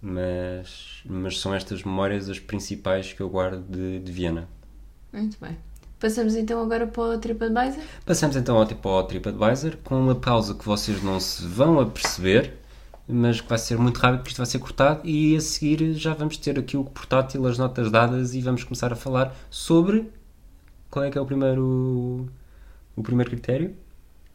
Mas, 0.00 1.02
mas 1.06 1.38
são 1.40 1.54
estas 1.54 1.82
memórias 1.82 2.28
as 2.28 2.38
principais 2.38 3.12
que 3.12 3.20
eu 3.20 3.28
guardo 3.28 3.62
de, 3.68 3.98
de 4.00 4.12
Viena. 4.12 4.48
Muito 5.12 5.38
bem. 5.40 5.56
Passamos 5.98 6.36
então 6.36 6.60
agora 6.60 6.86
para 6.86 7.02
o 7.02 7.18
TripAdvisor. 7.18 7.82
Passamos 8.04 8.36
então 8.36 8.58
ao, 8.58 8.66
tipo, 8.66 8.86
ao 8.88 9.04
TripAdvisor 9.06 9.78
com 9.82 9.98
uma 9.98 10.14
pausa 10.14 10.54
que 10.54 10.64
vocês 10.64 11.02
não 11.02 11.18
se 11.18 11.42
vão 11.46 11.80
a 11.80 11.86
perceber, 11.86 12.52
mas 13.08 13.40
que 13.40 13.48
vai 13.48 13.58
ser 13.58 13.78
muito 13.78 13.98
rápido 13.98 14.18
porque 14.18 14.30
isto 14.30 14.38
vai 14.38 14.46
ser 14.46 14.58
cortado 14.58 15.00
e 15.04 15.36
a 15.36 15.40
seguir 15.40 15.94
já 15.94 16.12
vamos 16.14 16.36
ter 16.36 16.58
aqui 16.58 16.76
o 16.76 16.84
portátil, 16.84 17.46
as 17.46 17.56
notas 17.56 17.90
dadas 17.90 18.34
e 18.34 18.40
vamos 18.40 18.64
começar 18.64 18.92
a 18.92 18.96
falar 18.96 19.34
sobre 19.50 20.10
qual 20.90 21.04
é 21.04 21.10
que 21.10 21.18
é 21.18 21.20
o 21.20 21.26
primeiro 21.26 22.28
o 22.96 23.02
primeiro 23.02 23.30
critério? 23.30 23.76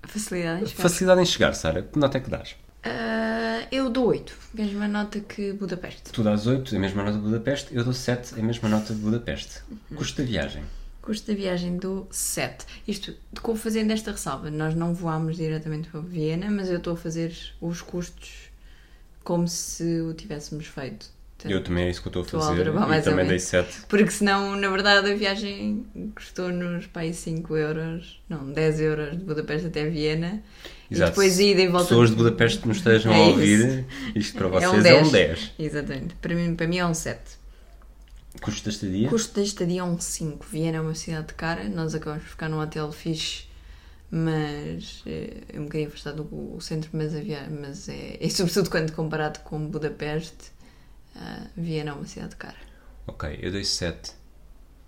Facilidade 0.04 0.64
em 0.64 0.68
chegar. 0.68 0.82
Facilidade 0.82 1.22
em 1.22 1.26
chegar, 1.26 1.54
Sara. 1.54 1.82
Que 1.84 2.00
nota 2.00 2.18
é 2.18 2.22
que 2.22 2.30
dás? 2.30 2.56
Ah, 2.84 3.68
eu 3.72 3.90
dou 3.90 4.08
8. 4.08 4.36
Mesma 4.54 4.88
nota 4.88 5.20
que 5.20 5.54
Budapeste. 5.54 6.12
Tu 6.12 6.24
dás 6.24 6.48
8, 6.48 6.76
a 6.76 6.80
mesma 6.80 7.04
nota 7.04 7.18
de 7.18 7.24
Budapeste, 7.24 7.76
eu 7.76 7.84
dou 7.84 7.94
7, 7.94 8.40
a 8.40 8.44
mesma 8.44 8.70
nota 8.70 8.94
de 8.94 9.00
Budapeste. 9.00 9.62
Uhum. 9.70 9.98
Custo 9.98 10.22
da 10.22 10.28
viagem. 10.28 10.64
Custo 11.02 11.32
da 11.32 11.38
viagem 11.38 11.78
do 11.78 12.08
7. 12.12 12.66
Isto, 12.88 13.16
com 13.42 13.56
fazendo 13.56 13.92
esta 13.92 14.12
ressalva, 14.12 14.52
nós 14.52 14.76
não 14.76 14.94
voámos 14.94 15.38
diretamente 15.38 15.90
para 15.90 16.00
Viena, 16.00 16.50
mas 16.50 16.70
eu 16.70 16.78
estou 16.78 16.94
a 16.94 16.98
fazer 16.98 17.36
os 17.60 17.82
custos 17.82 18.51
como 19.24 19.48
se 19.48 20.02
o 20.02 20.14
tivéssemos 20.14 20.68
feito. 20.68 21.10
Portanto, 21.38 21.52
Eu 21.52 21.64
também 21.64 21.86
é 21.86 21.90
isso 21.90 22.02
que 22.02 22.08
eu 22.08 22.22
estou 22.22 22.40
a 22.40 22.44
a 22.44 22.48
fazer. 22.48 22.68
E 22.68 22.72
mais 22.72 23.08
ou 23.08 23.12
também 23.12 23.26
dei 23.26 23.38
menos. 23.38 23.44
7. 23.44 23.82
Porque 23.88 24.12
senão, 24.12 24.56
na 24.56 24.70
verdade, 24.70 25.12
a 25.12 25.16
viagem 25.16 25.86
custou-nos 26.16 26.86
para 26.86 27.02
aí 27.02 27.14
5 27.14 27.58
euros, 27.58 28.22
não, 28.30 28.52
10 28.52 28.80
euros 28.80 29.18
de 29.18 29.24
Budapeste 29.24 29.68
até 29.68 29.90
Viena. 29.90 30.44
E 30.90 30.96
depois 30.96 31.40
ida 31.40 31.62
e 31.62 31.68
volta. 31.68 31.88
Pessoas 31.88 32.10
de 32.12 32.16
Budapeste 32.18 32.60
que 32.60 32.68
nos 32.68 32.78
estejam 32.78 33.12
É 33.12 33.16
a 33.16 33.20
ouvir, 33.28 33.86
isto 34.14 34.38
para 34.38 34.46
É 34.46 34.70
um 34.70 34.74
vocês 34.74 34.86
é 34.86 35.02
um 35.02 35.10
10. 35.10 35.12
10. 35.12 35.52
Exatamente. 35.58 36.16
Para 36.16 36.36
mim, 36.36 36.56
para 36.56 36.68
mim 36.68 36.78
é 36.78 36.86
um 36.86 36.94
7. 36.94 37.20
Custo 38.42 38.66
da 38.66 38.70
estadia? 38.72 39.10
Custo 39.10 39.36
da 39.36 39.42
estadia 39.42 39.82
é 39.82 39.84
um 39.84 40.00
5. 40.00 40.46
Viena 40.50 40.78
é 40.78 40.82
uma 40.82 40.96
cidade 40.96 41.34
cara. 41.34 41.68
Nós 41.70 41.96
acabamos 41.96 42.24
de 42.24 42.30
ficar 42.30 42.50
num 42.50 42.60
hotel 42.60 42.92
fixe, 42.92 43.44
mas 44.12 45.04
eh, 45.06 45.44
é 45.54 45.60
um 45.60 45.64
bocadinho 45.64 45.88
afastado 45.88 46.24
do 46.26 46.60
centro, 46.60 46.90
mas, 46.94 47.16
a 47.16 47.22
via... 47.22 47.50
mas 47.50 47.88
é... 47.88 48.18
E 48.20 48.30
sobretudo 48.30 48.70
quando 48.70 48.92
comparado 48.92 49.40
com 49.40 49.66
Budapeste, 49.66 50.52
ah, 51.16 51.48
Viena 51.56 51.92
é 51.92 51.94
uma 51.94 52.06
cidade 52.06 52.36
cara. 52.36 52.58
Ok, 53.08 53.40
eu 53.42 53.52
dei 53.52 53.64
7. 53.64 54.12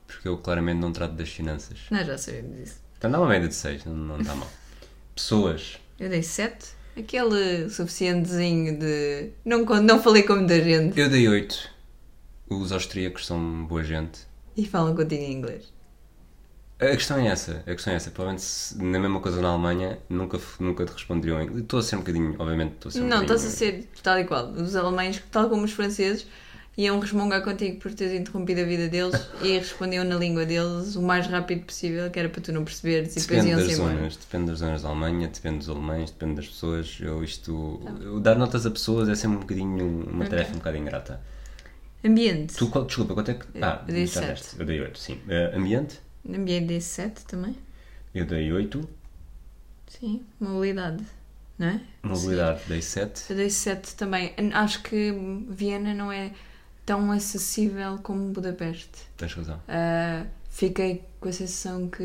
Porque 0.06 0.28
eu 0.28 0.38
claramente 0.38 0.80
não 0.80 0.92
trato 0.92 1.14
das 1.16 1.30
finanças. 1.30 1.80
Nós 1.90 2.06
já 2.06 2.18
sabemos 2.18 2.60
isso. 2.60 2.82
Então 2.98 3.10
dá 3.10 3.20
uma 3.20 3.30
média 3.30 3.48
de 3.48 3.56
6, 3.56 3.86
não, 3.86 3.96
não 3.96 4.20
está 4.20 4.36
mal. 4.36 4.50
Pessoas. 5.16 5.78
Eu 6.00 6.10
dei 6.10 6.22
7. 6.22 6.84
Aquele 6.98 7.70
suficientezinho 7.70 8.78
de. 8.78 9.32
Não, 9.44 9.64
não 9.64 10.02
falei 10.02 10.24
com 10.24 10.36
muita 10.36 10.62
gente 10.62 11.00
Eu 11.00 11.10
dei 11.10 11.28
8. 11.28 11.72
Os 12.50 12.72
austríacos 12.72 13.26
são 13.26 13.66
boa 13.66 13.84
gente. 13.84 14.28
e 14.56 14.66
falam 14.66 14.96
contigo 14.96 15.24
em 15.24 15.34
inglês. 15.34 15.74
A 16.80 16.88
questão 16.88 17.18
é 17.18 17.28
essa, 17.28 17.60
a 17.66 17.72
questão 17.72 17.94
é 17.94 17.96
essa. 17.96 18.12
Provavelmente 18.12 18.42
se 18.44 18.78
na 18.84 19.00
mesma 19.00 19.20
coisa 19.22 19.42
na 19.42 19.50
Alemanha 19.50 20.00
nunca, 20.10 20.40
nunca 20.60 20.86
te 20.86 20.92
responderiam 20.92 21.42
em. 21.42 21.60
Estou 21.60 21.80
a 21.80 21.84
ser 21.84 21.96
um 21.96 22.00
bocadinho, 22.00 22.36
obviamente 22.40 22.74
estou 22.74 22.90
a 22.90 22.92
ser 22.92 23.00
um 23.00 23.08
Não, 23.08 23.22
bocadinho... 23.22 23.36
estás 23.38 23.54
a 23.54 23.58
ser 23.58 23.90
tal 24.02 24.20
e 24.20 24.26
qual. 24.26 24.50
Os 24.52 24.76
alemães, 24.76 25.24
tal 25.32 25.50
como 25.50 25.64
os 25.64 25.72
franceses, 25.72 26.28
iam 26.76 27.00
resmungar 27.00 27.42
contigo 27.42 27.80
por 27.80 27.94
teres 27.94 28.20
interrompido 28.20 28.62
a 28.62 28.64
vida 28.66 28.90
deles 28.90 29.16
e 29.42 29.58
respondiam 29.60 30.04
na 30.04 30.16
língua 30.18 30.46
deles 30.46 30.96
o 30.98 31.02
mais 31.02 31.26
rápido 31.28 31.64
possível, 31.66 32.10
que 32.12 32.20
era 32.20 32.28
para 32.28 32.42
tu 32.42 32.52
não 32.52 32.66
perceberes 32.66 33.16
e 33.16 33.20
depois 33.22 33.44
Depende 33.46 33.64
das 33.68 33.76
zonas, 33.78 34.18
depende 34.18 34.46
das 34.48 34.60
zonas 34.60 34.82
da 34.82 34.90
Alemanha, 34.90 35.28
depende 35.30 35.60
dos 35.60 35.70
alemães, 35.70 36.12
depende 36.12 36.36
das 36.36 36.48
pessoas. 36.48 36.98
Eu 37.00 37.24
isto. 37.24 37.80
Eu 38.02 38.20
dar 38.20 38.36
notas 38.36 38.66
a 38.66 38.72
pessoas 38.72 39.08
é 39.08 39.16
sempre 39.16 39.38
um 39.38 39.42
bocadinho 39.42 40.06
uma 40.10 40.26
Ok. 40.26 40.30
tarefa 40.30 40.52
um 40.54 40.58
bocado 40.58 40.78
ingrata. 40.78 41.22
Ambiente. 42.04 42.56
Tu, 42.56 42.68
qual- 42.68 42.84
desculpa, 42.84 43.14
quanto 43.14 43.32
é 43.32 43.36
que. 43.36 43.46
Ah, 43.62 43.82
eu 43.88 43.94
dei 43.94 44.06
já 44.06 44.20
sete. 44.20 44.28
deste. 44.34 44.60
Eu 44.60 44.66
dei 44.66 44.82
8, 44.82 45.00
sim. 45.00 45.20
Eh, 45.30 45.54
ambiente, 45.56 46.02
Ambiente 46.28 46.68
dei 46.68 46.82
7 46.82 47.26
também. 47.26 47.56
eu 48.14 48.26
dei 48.26 48.52
8. 48.52 48.88
Sim. 49.88 50.24
Mobilidade. 50.40 51.04
Não 51.58 51.68
é? 51.68 51.82
Mobilidade, 52.02 52.62
dei 52.68 52.82
7. 52.82 53.24
Eu 53.30 53.36
dei 53.36 53.50
7 53.50 53.96
também. 53.96 54.34
Acho 54.54 54.82
que 54.82 55.12
Viena 55.50 55.94
não 55.94 56.12
é 56.12 56.32
tão 56.86 57.12
acessível 57.12 57.98
como 58.02 58.32
Budapeste. 58.32 59.08
Tens 59.18 59.34
razão. 59.34 59.58
Uh, 59.58 60.28
fiquei 60.50 61.04
com 61.20 61.30
a 61.30 61.32
sensação 61.32 61.88
que 61.90 62.04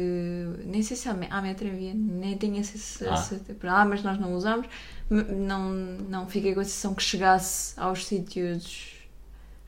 nem 0.65 0.83
sei 0.83 0.97
se 0.97 1.09
há, 1.09 1.15
me- 1.15 1.27
há 1.31 1.41
metro 1.41 1.67
em 1.67 1.77
Viena, 1.77 2.13
nem 2.13 2.37
tenho 2.37 2.59
essa 2.61 3.09
Ah. 3.11 3.81
ah. 3.81 3.85
mas 3.85 4.03
nós 4.03 4.19
não 4.21 4.35
usamos. 4.35 4.67
Não, 5.11 5.71
não 5.73 6.29
fiquei 6.29 6.55
com 6.55 6.61
a 6.61 6.65
sensação 6.65 6.95
que 6.95 7.03
chegasse 7.03 7.73
aos 7.81 8.07
sítios 8.07 8.93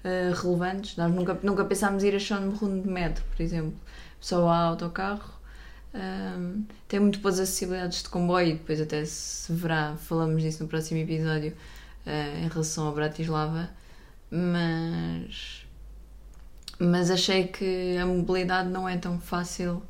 uh, 0.05 0.35
relevantes. 0.35 0.97
Nós 0.97 1.11
nunca, 1.13 1.39
nunca 1.43 1.65
pensámos 1.65 2.05
ir 2.05 2.15
a 2.15 2.19
Schönbrunn 2.19 2.83
de 2.83 2.89
metro, 2.89 3.25
por 3.35 3.43
exemplo. 3.43 3.75
Só 4.21 4.49
há 4.49 4.59
autocarro. 4.59 5.41
Um, 5.93 6.65
tem 6.87 7.01
muito 7.01 7.19
boas 7.19 7.41
acessibilidades 7.41 8.03
de 8.03 8.09
comboio, 8.09 8.53
depois 8.53 8.81
até 8.81 9.05
se 9.05 9.53
verá, 9.53 9.97
falamos 9.97 10.43
disso 10.43 10.63
no 10.63 10.69
próximo 10.69 11.01
episódio 11.01 11.53
uh, 12.07 12.45
em 12.45 12.49
relação 12.49 12.89
a 12.89 12.93
Bratislava, 12.93 13.69
mas 14.31 15.65
mas 16.79 17.11
achei 17.11 17.49
que 17.49 17.97
a 17.99 18.07
mobilidade 18.07 18.71
não 18.71 18.89
é 18.89 18.97
tão 18.97 19.21
fácil. 19.21 19.83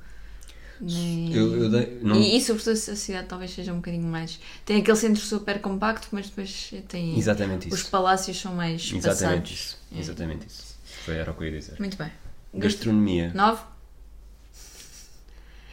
Nem... 0.81 1.33
Eu, 1.33 1.57
eu 1.65 1.71
dei. 1.71 2.01
Não, 2.03 2.17
E, 2.17 2.37
e 2.37 2.41
sobretudo 2.41 2.75
se 2.75 2.91
a 2.91 2.97
cidade 2.97 3.29
talvez 3.29 3.53
seja 3.53 3.73
um 3.73 3.77
bocadinho 3.77 4.09
mais. 4.09 4.41
Tem 4.65 4.81
aquele 4.81 4.97
centro 4.97 5.23
super 5.23 5.61
compacto, 5.61 6.09
mas 6.11 6.29
depois 6.29 6.73
tem. 6.89 7.17
exatamente 7.17 7.69
Os 7.69 7.81
isso. 7.81 7.91
palácios 7.91 8.41
são 8.41 8.55
mais 8.55 8.91
Exatamente 8.93 9.05
passados. 9.05 9.51
isso. 9.53 9.79
É. 9.95 9.99
Exatamente 10.01 10.47
isso. 10.49 10.79
Foi, 11.05 11.15
era 11.17 11.31
o 11.31 11.35
que 11.35 11.45
eu 11.45 11.49
ia 11.49 11.59
dizer. 11.59 11.77
Muito 11.79 11.97
bem. 11.97 12.11
Gastronomia. 12.55 13.31
9? 13.35 13.63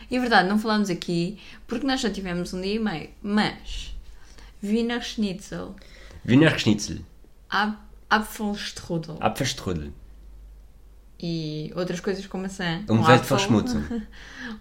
E 0.10 0.16
é 0.16 0.20
verdade, 0.20 0.48
não 0.48 0.58
falámos 0.60 0.90
aqui 0.90 1.38
porque 1.68 1.86
nós 1.86 2.00
só 2.02 2.10
tivemos 2.10 2.54
um 2.54 2.62
dia 2.62 2.76
e 2.76 2.80
meio, 2.80 3.10
mas 3.22 3.94
Wiener 4.64 5.02
Schnitzel, 5.02 5.76
Wiener 6.26 6.58
Schnitzel. 6.58 7.00
Ap- 7.50 7.86
Apfelstrudel 8.10 9.18
Apfelstrudel. 9.20 9.92
e 11.20 11.72
outras 11.76 12.00
coisas 12.00 12.26
como 12.28 12.44
maçã, 12.44 12.80
Um 12.84 12.98
com 12.98 13.04
velho 13.04 13.16
Apfel, 13.20 13.38
Verschmutzen. 13.38 13.84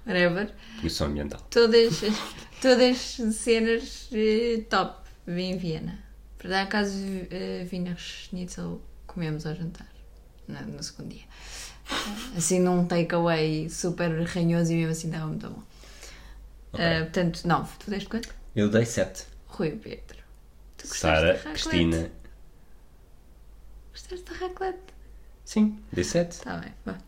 whatever, 0.07 0.53
Comissão 0.79 1.07
ambiental. 1.09 1.41
todas, 1.51 2.01
todas 2.61 2.97
cenas 3.35 4.09
eh, 4.13 4.63
top 4.69 5.07
em 5.29 5.57
Viena. 5.59 5.99
Para 6.39 6.51
dar 6.51 6.69
caso 6.69 6.97
uh, 6.99 7.69
Wiener 7.73 7.97
Schnitzel 7.99 8.81
comemos 9.07 9.47
ao 9.47 9.55
jantar 9.55 9.89
na- 10.49 10.63
no 10.63 10.83
segundo 10.83 11.11
dia. 11.11 11.25
Assim 12.37 12.61
num 12.61 12.85
takeaway 12.87 13.69
super 13.71 14.11
ranhoso 14.25 14.73
e 14.73 14.77
mesmo 14.77 14.93
assim 14.93 15.09
estava 15.09 15.27
muito 15.27 15.49
bom. 15.49 15.63
Ok. 16.73 16.85
Eh, 16.85 17.03
portanto, 17.05 17.43
9. 17.47 17.73
Tu 17.79 17.91
deste 17.91 18.09
quanto? 18.09 18.29
Eu 18.55 18.69
dei 18.71 18.85
7. 18.85 19.25
Rui 19.47 19.71
Pedro. 19.71 20.19
Tu 20.77 20.89
gostaste 20.89 20.99
Sara, 20.99 21.27
da 21.27 21.33
raclette? 21.39 21.53
Cristina. 21.53 22.11
Gostaste 23.93 24.25
da 24.25 24.37
raclette? 24.47 24.79
Sim, 25.45 25.79
dei 25.93 26.05
7. 26.05 26.33
Está 26.33 26.57
bem, 26.59 26.73
vá. 26.85 26.99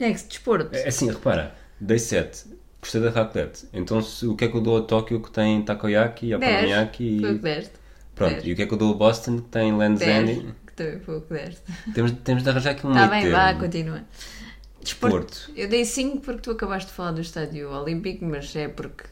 Next, 0.00 0.28
desporto. 0.28 0.74
É 0.74 0.88
assim, 0.88 1.08
repara, 1.10 1.54
dei 1.80 1.98
7. 1.98 2.44
Gostei 2.80 3.00
da 3.00 3.10
raclette. 3.10 3.66
Então 3.72 4.02
se- 4.02 4.26
o 4.26 4.34
que 4.36 4.44
é 4.44 4.48
que 4.48 4.56
eu 4.56 4.60
dou 4.60 4.76
a 4.78 4.82
Tóquio 4.82 5.20
que 5.22 5.30
tem 5.30 5.62
takoyaki, 5.64 6.34
okonomiyaki 6.34 7.20
Foi 7.20 7.30
o 7.30 7.34
e... 7.34 7.38
que 7.38 7.42
deste. 7.44 7.72
Pronto, 8.14 8.32
Dez. 8.34 8.46
e 8.46 8.52
o 8.52 8.56
que 8.56 8.62
é 8.62 8.66
que 8.66 8.74
eu 8.74 8.78
dou 8.78 8.94
a 8.94 8.96
Boston 8.96 9.36
que 9.40 9.48
tem 9.48 9.72
Land's 9.76 10.04
10. 10.04 10.28
End? 10.28 10.54
Que 10.63 10.63
também 10.74 11.00
foi 11.00 11.18
o 11.18 11.20
que 11.22 11.34
deste. 11.34 11.62
Temos, 11.94 12.12
temos 12.24 12.42
de 12.42 12.48
arranjar 12.50 12.70
aqui 12.72 12.86
um 12.86 12.90
Está 12.92 13.06
bem, 13.08 13.30
vá, 13.30 13.54
continua. 13.54 14.02
Desporto. 14.82 15.50
Eu 15.56 15.66
dei 15.66 15.82
5 15.86 16.20
porque 16.20 16.42
tu 16.42 16.50
acabaste 16.50 16.90
de 16.90 16.94
falar 16.96 17.12
do 17.12 17.20
estádio 17.22 17.70
olímpico, 17.70 18.22
mas 18.26 18.54
é 18.54 18.68
porque, 18.68 19.04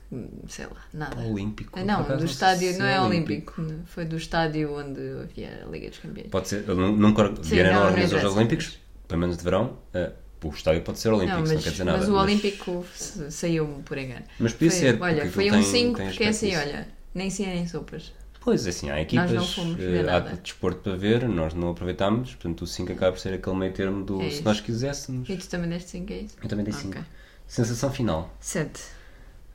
sei 0.46 0.66
lá, 0.66 0.84
nada. 0.92 1.18
Olímpico. 1.22 1.80
Não, 1.80 2.02
do 2.02 2.24
estádio 2.26 2.78
não 2.78 2.84
é 2.84 3.00
olímpico. 3.00 3.54
Foi 3.86 4.04
do 4.04 4.16
estádio 4.18 4.74
onde 4.76 5.00
havia 5.22 5.62
a 5.66 5.70
Liga 5.70 5.88
dos 5.88 5.98
Campeões. 5.98 6.28
Pode 6.30 6.48
ser, 6.48 6.66
nunca 6.68 7.26
Sim, 7.42 7.42
Viena 7.42 7.70
não, 7.70 7.74
não 7.76 7.80
não 7.84 7.88
organiza 7.90 8.16
os 8.18 8.36
Olímpicos, 8.36 8.78
pelo 9.08 9.20
menos 9.20 9.38
de 9.38 9.44
verão. 9.44 9.78
eh, 9.94 10.12
o 10.44 10.48
estádio 10.50 10.82
pode 10.82 10.98
ser 10.98 11.08
olímpico, 11.08 11.32
não, 11.36 11.40
mas, 11.40 11.52
não 11.52 11.62
quer 11.62 11.70
dizer 11.70 11.84
nada. 11.84 11.98
mas 11.98 12.08
o 12.08 12.14
Olímpico 12.16 12.84
s- 12.94 13.30
saiu-me 13.30 13.82
por 13.84 13.96
engano. 13.96 14.24
Mas 14.40 14.52
podia 14.52 14.70
Foi- 14.72 14.78
ser. 14.80 15.00
Olha, 15.00 15.30
foi 15.30 15.48
um 15.50 15.52
tem- 15.54 15.62
5 15.62 15.96
tem 15.96 16.08
porque 16.08 16.24
é 16.24 16.28
assim, 16.28 16.54
olha, 16.56 16.88
nem 17.14 17.30
sim 17.30 17.46
nem 17.46 17.66
sopas. 17.66 18.12
Pois, 18.44 18.66
assim, 18.66 18.90
há 18.90 19.00
equipas, 19.00 19.30
eh, 19.78 20.10
há 20.10 20.18
desporto 20.18 20.80
para 20.80 20.96
ver, 20.96 21.28
nós 21.28 21.54
não 21.54 21.70
aproveitámos, 21.70 22.34
portanto 22.34 22.62
o 22.62 22.66
5 22.66 22.92
acaba 22.92 23.12
por 23.12 23.20
ser 23.20 23.34
aquele 23.34 23.56
meio 23.56 23.72
termo 23.72 24.04
do 24.04 24.20
É 24.20 24.30
se 24.30 24.42
nós 24.42 24.60
quiséssemos. 24.60 25.28
E 25.28 25.36
tu 25.36 25.48
também 25.48 25.70
deste 25.70 25.90
5, 25.90 26.12
é 26.12 26.16
isso? 26.16 26.36
Eu 26.42 26.48
também 26.48 26.64
dei 26.64 26.74
5. 26.74 26.88
Ok. 26.88 27.02
Sensação 27.46 27.90
final. 27.92 28.34
7. 28.40 28.80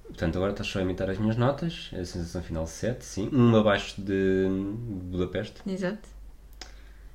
Portanto, 0.06 0.38
agora 0.38 0.52
estás 0.52 0.70
só 0.70 0.80
a 0.80 0.82
imitar 0.84 1.10
as 1.10 1.18
minhas 1.18 1.36
notas. 1.36 1.90
A 1.92 2.06
sensação 2.06 2.42
final 2.42 2.66
7, 2.66 3.04
sim. 3.04 3.30
Um 3.34 3.54
abaixo 3.58 4.02
de 4.02 4.48
Budapeste. 5.04 5.62
Exato. 5.68 6.08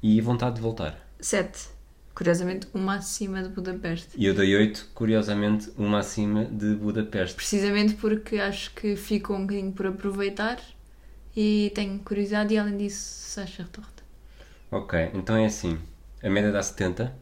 E 0.03 0.21
vontade 0.21 0.57
de 0.57 0.61
voltar. 0.61 0.99
7. 1.21 1.69
Curiosamente, 2.15 2.69
uma 2.75 2.97
acima 2.97 3.43
de 3.43 3.49
Budapeste. 3.49 4.11
E 4.15 4.27
eu 4.27 4.35
dei 4.35 4.55
8, 4.55 4.91
curiosamente, 4.93 5.73
uma 5.79 6.01
acima 6.01 6.45
de 6.45 6.75
Budapeste. 6.75 7.37
Precisamente 7.37 7.95
porque 7.95 8.37
acho 8.37 8.75
que 8.75 8.95
ficou 8.95 9.37
um 9.37 9.47
bocadinho 9.47 9.73
por 9.73 9.87
aproveitar 9.87 10.61
e 11.37 11.73
tenho 11.75 11.99
curiosidade 12.01 12.55
e 12.55 12.59
além 12.59 12.77
disso, 12.77 13.31
Sacha 13.31 13.63
retorta. 13.63 14.03
Ok, 14.71 15.11
então 15.15 15.37
é 15.37 15.47
assim. 15.47 15.79
A 16.23 16.29
média 16.31 16.53
dá 16.53 16.63
70. 16.63 17.15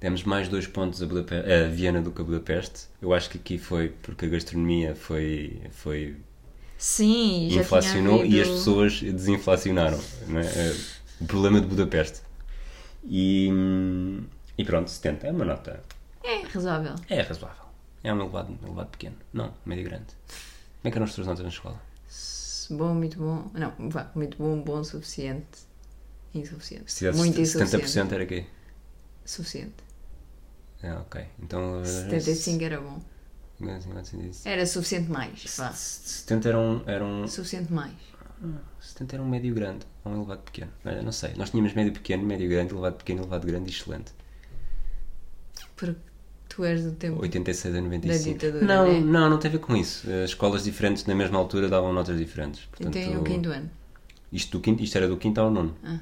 Demos 0.00 0.24
mais 0.24 0.48
2 0.48 0.66
pontos 0.68 1.02
a, 1.02 1.06
a 1.06 1.68
Viena 1.68 2.00
do 2.00 2.10
que 2.10 2.22
a 2.22 2.24
Budapeste. 2.24 2.86
Eu 3.02 3.12
acho 3.12 3.28
que 3.28 3.36
aqui 3.36 3.58
foi 3.58 3.90
porque 3.90 4.24
a 4.24 4.28
gastronomia 4.28 4.94
foi, 4.94 5.60
foi 5.72 6.16
Sim, 6.78 7.48
já 7.50 7.60
inflacionou 7.60 8.24
e 8.24 8.40
as 8.40 8.48
pessoas 8.48 9.02
desinflacionaram. 9.02 9.98
é? 9.98 10.68
É 10.68 10.76
O 11.20 11.26
problema 11.26 11.60
de 11.60 11.66
Budapeste. 11.66 12.22
E, 13.04 13.50
e 14.56 14.64
pronto, 14.64 14.90
70 14.90 15.26
é 15.26 15.32
uma 15.32 15.44
nota. 15.44 15.82
É 16.24 16.42
razoável. 16.46 16.94
É 17.08 17.20
razoável. 17.20 17.64
É 18.02 18.12
um 18.14 18.20
elevado, 18.20 18.58
elevado 18.64 18.88
pequeno. 18.88 19.16
Não, 19.32 19.52
médio 19.66 19.84
grande. 19.84 20.06
Como 20.06 20.84
é 20.84 20.90
que 20.90 20.96
eram 20.96 21.04
as 21.04 21.14
tuas 21.14 21.26
notas 21.26 21.42
na 21.42 21.50
escola? 21.50 21.89
Bom, 22.70 22.94
muito 22.94 23.18
bom. 23.18 23.50
Não, 23.54 23.90
vá, 23.90 24.10
muito 24.14 24.36
bom, 24.38 24.60
bom, 24.62 24.84
suficiente. 24.84 25.68
Insuficiente. 26.34 26.92
Se 26.92 27.10
muito 27.12 27.40
insuficiente. 27.40 27.86
70% 27.86 28.12
era 28.12 28.26
quê? 28.26 28.46
Suficiente. 29.24 29.74
Ah, 30.82 31.00
ok. 31.00 31.26
Então. 31.42 31.80
eh, 31.82 31.84
75 31.84 32.64
era 32.64 32.80
bom. 32.80 33.00
50, 33.58 33.80
50, 33.82 34.04
110. 34.04 34.46
Era 34.46 34.66
suficiente 34.66 35.10
mais. 35.10 35.44
Vá. 35.56 35.72
70 35.72 36.48
era 36.48 36.58
um, 36.58 36.82
era 36.86 37.04
um. 37.04 37.28
Suficiente 37.28 37.72
mais. 37.72 37.92
70 38.80 39.16
era 39.16 39.22
um 39.22 39.28
médio 39.28 39.54
grande 39.54 39.86
ou 40.04 40.12
um 40.12 40.16
elevado 40.16 40.42
pequeno. 40.42 40.72
Olha, 40.84 41.02
não 41.02 41.12
sei. 41.12 41.34
Nós 41.34 41.50
tínhamos 41.50 41.74
médio 41.74 41.92
pequeno, 41.92 42.24
médio 42.24 42.48
grande, 42.48 42.72
elevado 42.72 42.96
pequeno, 42.96 43.20
elevado 43.20 43.46
grande 43.46 43.70
e 43.70 43.74
excelente. 43.74 44.12
Porque 45.76 46.00
tu 46.50 46.64
és 46.64 46.84
do 46.84 46.92
tempo 46.92 47.22
86 47.22 47.74
a 47.74 47.78
da 47.78 47.82
95. 47.84 48.38
ditadura. 48.38 48.66
Não, 48.66 48.92
né? 48.92 49.00
não, 49.00 49.30
não 49.30 49.38
tem 49.38 49.48
a 49.48 49.52
ver 49.52 49.60
com 49.60 49.74
isso. 49.74 50.06
As 50.10 50.30
escolas 50.30 50.64
diferentes 50.64 51.06
na 51.06 51.14
mesma 51.14 51.38
altura 51.38 51.68
davam 51.68 51.92
notas 51.92 52.18
diferentes. 52.18 52.64
Portanto, 52.66 52.98
Então, 52.98 53.20
o 53.20 53.24
quinto 53.24 53.48
ano. 53.50 53.70
Isto, 54.32 54.58
do 54.58 54.60
quinto, 54.60 54.82
isto 54.82 54.96
era 54.96 55.08
do 55.08 55.16
quinto 55.16 55.40
ao 55.40 55.50
nono. 55.50 55.74
Ah. 55.82 56.00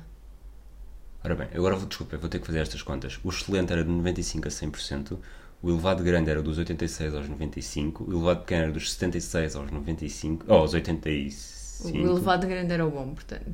Ora 1.24 1.34
bem, 1.34 1.48
agora 1.54 1.76
vou, 1.76 1.86
desculpa, 1.86 2.16
vou 2.16 2.28
ter 2.28 2.38
que 2.40 2.46
fazer 2.46 2.60
estas 2.60 2.82
contas. 2.82 3.18
O 3.22 3.28
excelente 3.28 3.72
era 3.72 3.84
de 3.84 3.90
95 3.90 4.48
a 4.48 4.50
100%, 4.50 5.18
o 5.62 5.70
elevado 5.70 6.02
grande 6.02 6.30
era 6.30 6.42
dos 6.42 6.58
86 6.58 7.14
aos 7.14 7.28
95, 7.28 8.04
o 8.04 8.12
elevado 8.12 8.40
pequeno 8.40 8.62
era 8.64 8.72
dos 8.72 8.92
76 8.92 9.56
aos 9.56 9.70
95, 9.70 10.44
oh, 10.48 10.54
aos 10.54 10.72
O 10.72 10.76
85. 10.76 11.96
elevado 11.98 12.46
grande 12.46 12.72
era 12.72 12.86
o 12.86 12.90
bom, 12.90 13.12
portanto. 13.14 13.52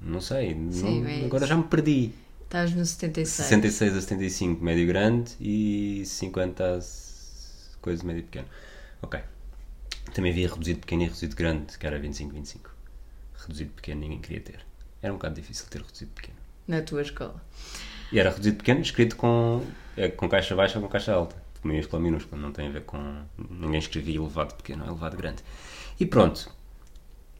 Não 0.00 0.20
sei, 0.20 0.56
Sim, 0.70 1.02
não- 1.02 1.26
agora 1.26 1.44
isso. 1.44 1.46
já 1.46 1.56
me 1.56 1.64
perdi. 1.64 2.12
Estás 2.52 2.74
no 2.74 2.84
76. 2.84 3.46
66 3.46 3.96
a 3.96 4.00
75, 4.02 4.62
médio 4.62 4.86
grande 4.86 5.32
e 5.40 6.02
50 6.04 6.62
a 6.62 6.80
coisa 7.80 8.04
médio 8.04 8.24
pequeno. 8.24 8.46
Ok. 9.00 9.18
Também 10.12 10.32
havia 10.32 10.50
reduzido 10.50 10.80
pequeno 10.80 11.00
e 11.00 11.04
reduzido 11.06 11.34
grande, 11.34 11.78
que 11.78 11.86
era 11.86 11.98
25-25. 11.98 12.58
Reduzido 13.40 13.70
pequeno 13.72 14.02
ninguém 14.02 14.18
queria 14.18 14.42
ter. 14.42 14.58
Era 15.00 15.14
um 15.14 15.16
bocado 15.16 15.34
difícil 15.36 15.64
ter 15.70 15.80
reduzido 15.80 16.10
pequeno. 16.10 16.36
Na 16.68 16.82
tua 16.82 17.00
escola. 17.00 17.42
E 18.12 18.20
era 18.20 18.28
reduzido 18.28 18.58
pequeno 18.58 18.82
escrito 18.82 19.16
com, 19.16 19.64
é, 19.96 20.08
com 20.10 20.28
caixa 20.28 20.54
baixa 20.54 20.78
ou 20.78 20.84
com 20.84 20.90
caixa 20.90 21.10
alta. 21.14 21.34
Minúsculo 21.64 22.02
ou 22.04 22.10
minúsculo. 22.10 22.42
Não 22.42 22.52
tem 22.52 22.68
a 22.68 22.70
ver 22.70 22.82
com. 22.82 23.22
Ninguém 23.48 23.78
escrevia 23.78 24.16
elevado 24.18 24.56
pequeno 24.56 24.82
ou 24.84 24.90
elevado 24.90 25.16
grande. 25.16 25.42
E 25.98 26.04
pronto. 26.04 26.52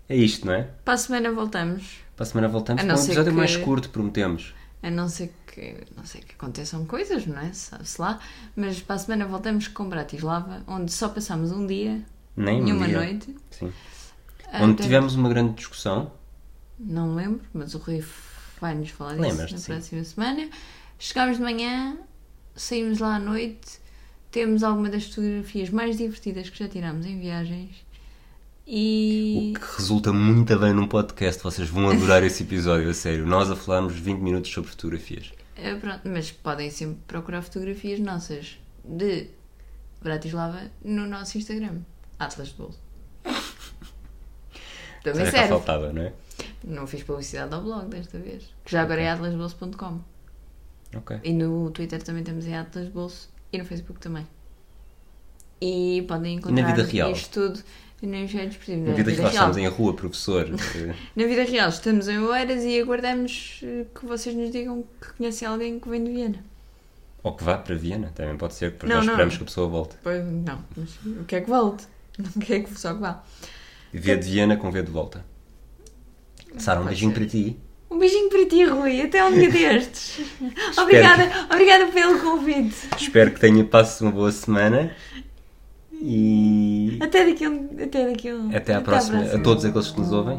É 0.08 0.16
isto, 0.16 0.46
não 0.46 0.54
é? 0.54 0.70
Para 0.82 0.94
a 0.94 0.96
semana 0.96 1.30
voltamos. 1.30 1.98
Para 2.16 2.22
a 2.22 2.26
semana 2.26 2.48
voltamos 2.48 2.82
A 2.82 2.86
com 2.86 2.92
um 2.92 3.04
episódio 3.04 3.30
que- 3.32 3.36
mais 3.38 3.56
curto, 3.58 3.90
prometemos. 3.90 4.54
A 4.83 4.91
não 4.91 5.09
ser 5.09 5.33
que, 5.47 5.76
não 5.97 6.05
sei 6.05 6.20
que 6.22 6.35
aconteçam 6.35 6.85
coisas, 6.85 7.24
não 7.26 7.39
é? 7.39 7.53
Sabe-se 7.53 8.01
lá. 8.01 8.18
Mas 8.57 8.80
para 8.80 8.97
a 8.97 8.99
semana 8.99 9.26
voltamos 9.26 9.68
com 9.68 9.89
Bratislava, 9.89 10.62
onde 10.66 10.91
só 10.93 11.09
passamos 11.09 11.53
um 11.53 11.66
dia, 11.66 12.03
Nem 12.37 12.61
um 12.61 12.64
nenhuma 12.64 12.87
dia. 12.87 12.99
noite. 12.99 13.37
Sim. 13.51 13.72
Ah, 14.53 14.64
Onde 14.64 14.83
tivemos 14.83 15.14
uma 15.14 15.28
grande 15.28 15.55
discussão. 15.55 16.12
Não 16.78 17.14
lembro, 17.14 17.41
mas 17.55 17.74
o 17.74 17.78
Rui 17.78 18.05
vai-nos 18.61 18.91
falar 18.91 19.16
disso 19.16 19.53
na 19.53 19.59
sim. 19.59 19.72
próxima 19.72 20.05
semana. 20.05 20.49
Chegámos 20.99 21.37
de 21.37 21.43
manhã, 21.43 21.97
saímos 22.57 22.99
lá 22.99 23.16
à 23.16 23.18
noite, 23.18 23.80
temos 24.30 24.62
alguma 24.62 24.89
das 24.89 25.05
fotografias 25.07 25.70
mais 25.70 25.97
divertidas 25.97 26.51
que 26.51 26.59
já 26.59 26.68
tirámos 26.68 27.07
em 27.07 27.20
viagens. 27.20 27.85
E 28.66 29.52
O 29.56 29.58
que 29.60 29.76
resulta 29.78 30.12
muito 30.12 30.56
bem 30.58 30.72
num 30.72 30.86
podcast. 30.86 31.42
Vocês 31.42 31.68
vão 31.68 31.90
adorar 31.90 32.22
esse 32.22 32.42
episódio, 32.44 32.88
a 32.88 32.94
sério. 32.94 33.26
Nós 33.26 33.50
a 33.50 33.56
falarmos 33.56 33.94
20 33.94 34.20
minutos 34.20 34.50
sobre 34.52 34.70
fotografias. 34.70 35.32
eh, 35.56 35.74
pronto, 35.74 36.08
mas 36.08 36.30
podem 36.30 36.70
sempre 36.70 36.98
procurar 37.06 37.42
fotografias 37.42 37.98
nossas 37.98 38.58
de 38.84 39.28
Bratislava 40.00 40.70
no 40.84 41.06
nosso 41.06 41.38
Instagram, 41.38 41.80
Atlas 42.18 42.48
de 42.48 42.54
Bolso. 42.54 42.80
Também 45.02 45.30
serve. 45.30 45.48
faltava, 45.48 45.92
não 45.92 46.02
é? 46.02 46.12
Não 46.64 46.86
fiz 46.86 47.02
publicidade 47.02 47.52
ao 47.52 47.62
blog 47.62 47.88
desta 47.88 48.18
vez, 48.18 48.44
que 48.64 48.70
já 48.70 48.82
agora 48.82 49.00
é 49.02 49.10
atlasbolso.com. 49.10 50.00
Ok. 50.96 51.20
E 51.24 51.32
no 51.32 51.70
Twitter 51.70 52.00
também 52.02 52.22
temos 52.22 52.46
em 52.46 52.54
Atlas 52.56 52.88
Bolso 52.88 53.28
e 53.52 53.58
no 53.58 53.64
Facebook 53.64 53.98
também. 53.98 54.26
E 55.60 56.04
podem 56.06 56.36
encontrar 56.36 56.74
vida 56.74 56.88
real? 56.88 57.10
isto 57.12 57.48
tudo 57.48 57.64
nos 58.07 58.30
sites 58.30 58.57
possíveis. 58.57 58.88
Na 58.88 58.94
vida 58.94 59.11
real 59.12 59.28
estamos 59.30 59.57
em 59.57 59.66
rua, 59.68 59.94
professor. 59.94 60.48
eh, 60.76 60.94
Na 61.16 61.26
vida 61.26 61.44
real 61.44 61.68
estamos 61.68 62.09
em 62.09 62.18
Oeiras 62.18 62.64
e 62.64 62.80
aguardamos 62.80 63.61
eh, 63.62 63.84
que 63.94 64.05
vocês 64.07 64.34
nos 64.34 64.50
digam 64.50 64.84
que 65.00 65.12
conhecem 65.14 65.46
alguém 65.48 65.78
que 65.78 65.88
vem 65.88 66.03
de 66.05 66.11
Viena. 66.11 66.44
Ou 67.22 67.34
que 67.36 67.44
vá 67.44 67.57
para 67.57 67.74
Viena, 67.76 68.11
também 68.14 68.36
pode 68.36 68.55
ser, 68.55 68.72
depois 68.72 68.88
Não, 68.90 68.96
nós 68.96 69.07
não. 69.07 69.12
esperamos 69.12 69.36
que 69.36 69.42
a 69.42 69.46
pessoa 69.46 69.68
volte. 69.68 69.96
Pois 70.03 70.24
não, 70.24 70.59
mas 70.76 70.90
o 71.20 71.24
que 71.24 71.36
é 71.36 71.40
que 71.40 71.48
volte? 71.48 71.84
Não 72.18 72.42
quer 72.42 72.62
que 72.64 72.78
só 72.78 72.92
que 72.94 73.00
vá. 73.00 73.22
V 73.94 74.16
de 74.16 74.28
Viena 74.30 74.57
com 74.57 74.70
V 74.70 74.82
de 74.82 74.90
volta. 74.90 75.24
Sara, 76.59 76.80
um 76.80 76.84
beijinho 76.84 77.12
ser. 77.12 77.18
para 77.20 77.26
ti. 77.28 77.57
Um 77.90 77.98
beijinho 77.98 78.28
para 78.28 78.46
ti, 78.46 78.64
Rui, 78.64 79.00
até 79.03 79.24
um 79.24 79.32
dia 79.32 79.48
destes. 79.53 80.20
obrigada, 80.78 81.30
obrigada 81.50 81.86
pelo 81.92 82.18
convite. 82.20 82.74
Espero 82.98 83.30
que 83.32 83.40
tenha 83.40 83.64
passo 83.64 84.05
uma 84.05 84.12
boa 84.12 84.32
semana. 84.32 84.94
E 86.05 86.98
Até 87.00 87.24
daqui 87.24 87.44
a 87.44 87.50
um. 87.50 87.68
Até, 87.80 88.07
daqui 88.07 88.32
um, 88.32 88.50
até 88.55 88.74
à 88.74 88.80
próxima. 88.80 89.22
A 89.22 89.38
todos 89.38 89.64
aqueles 89.64 89.88
que 89.88 90.00
nos 90.00 90.12
ouvem. 90.12 90.36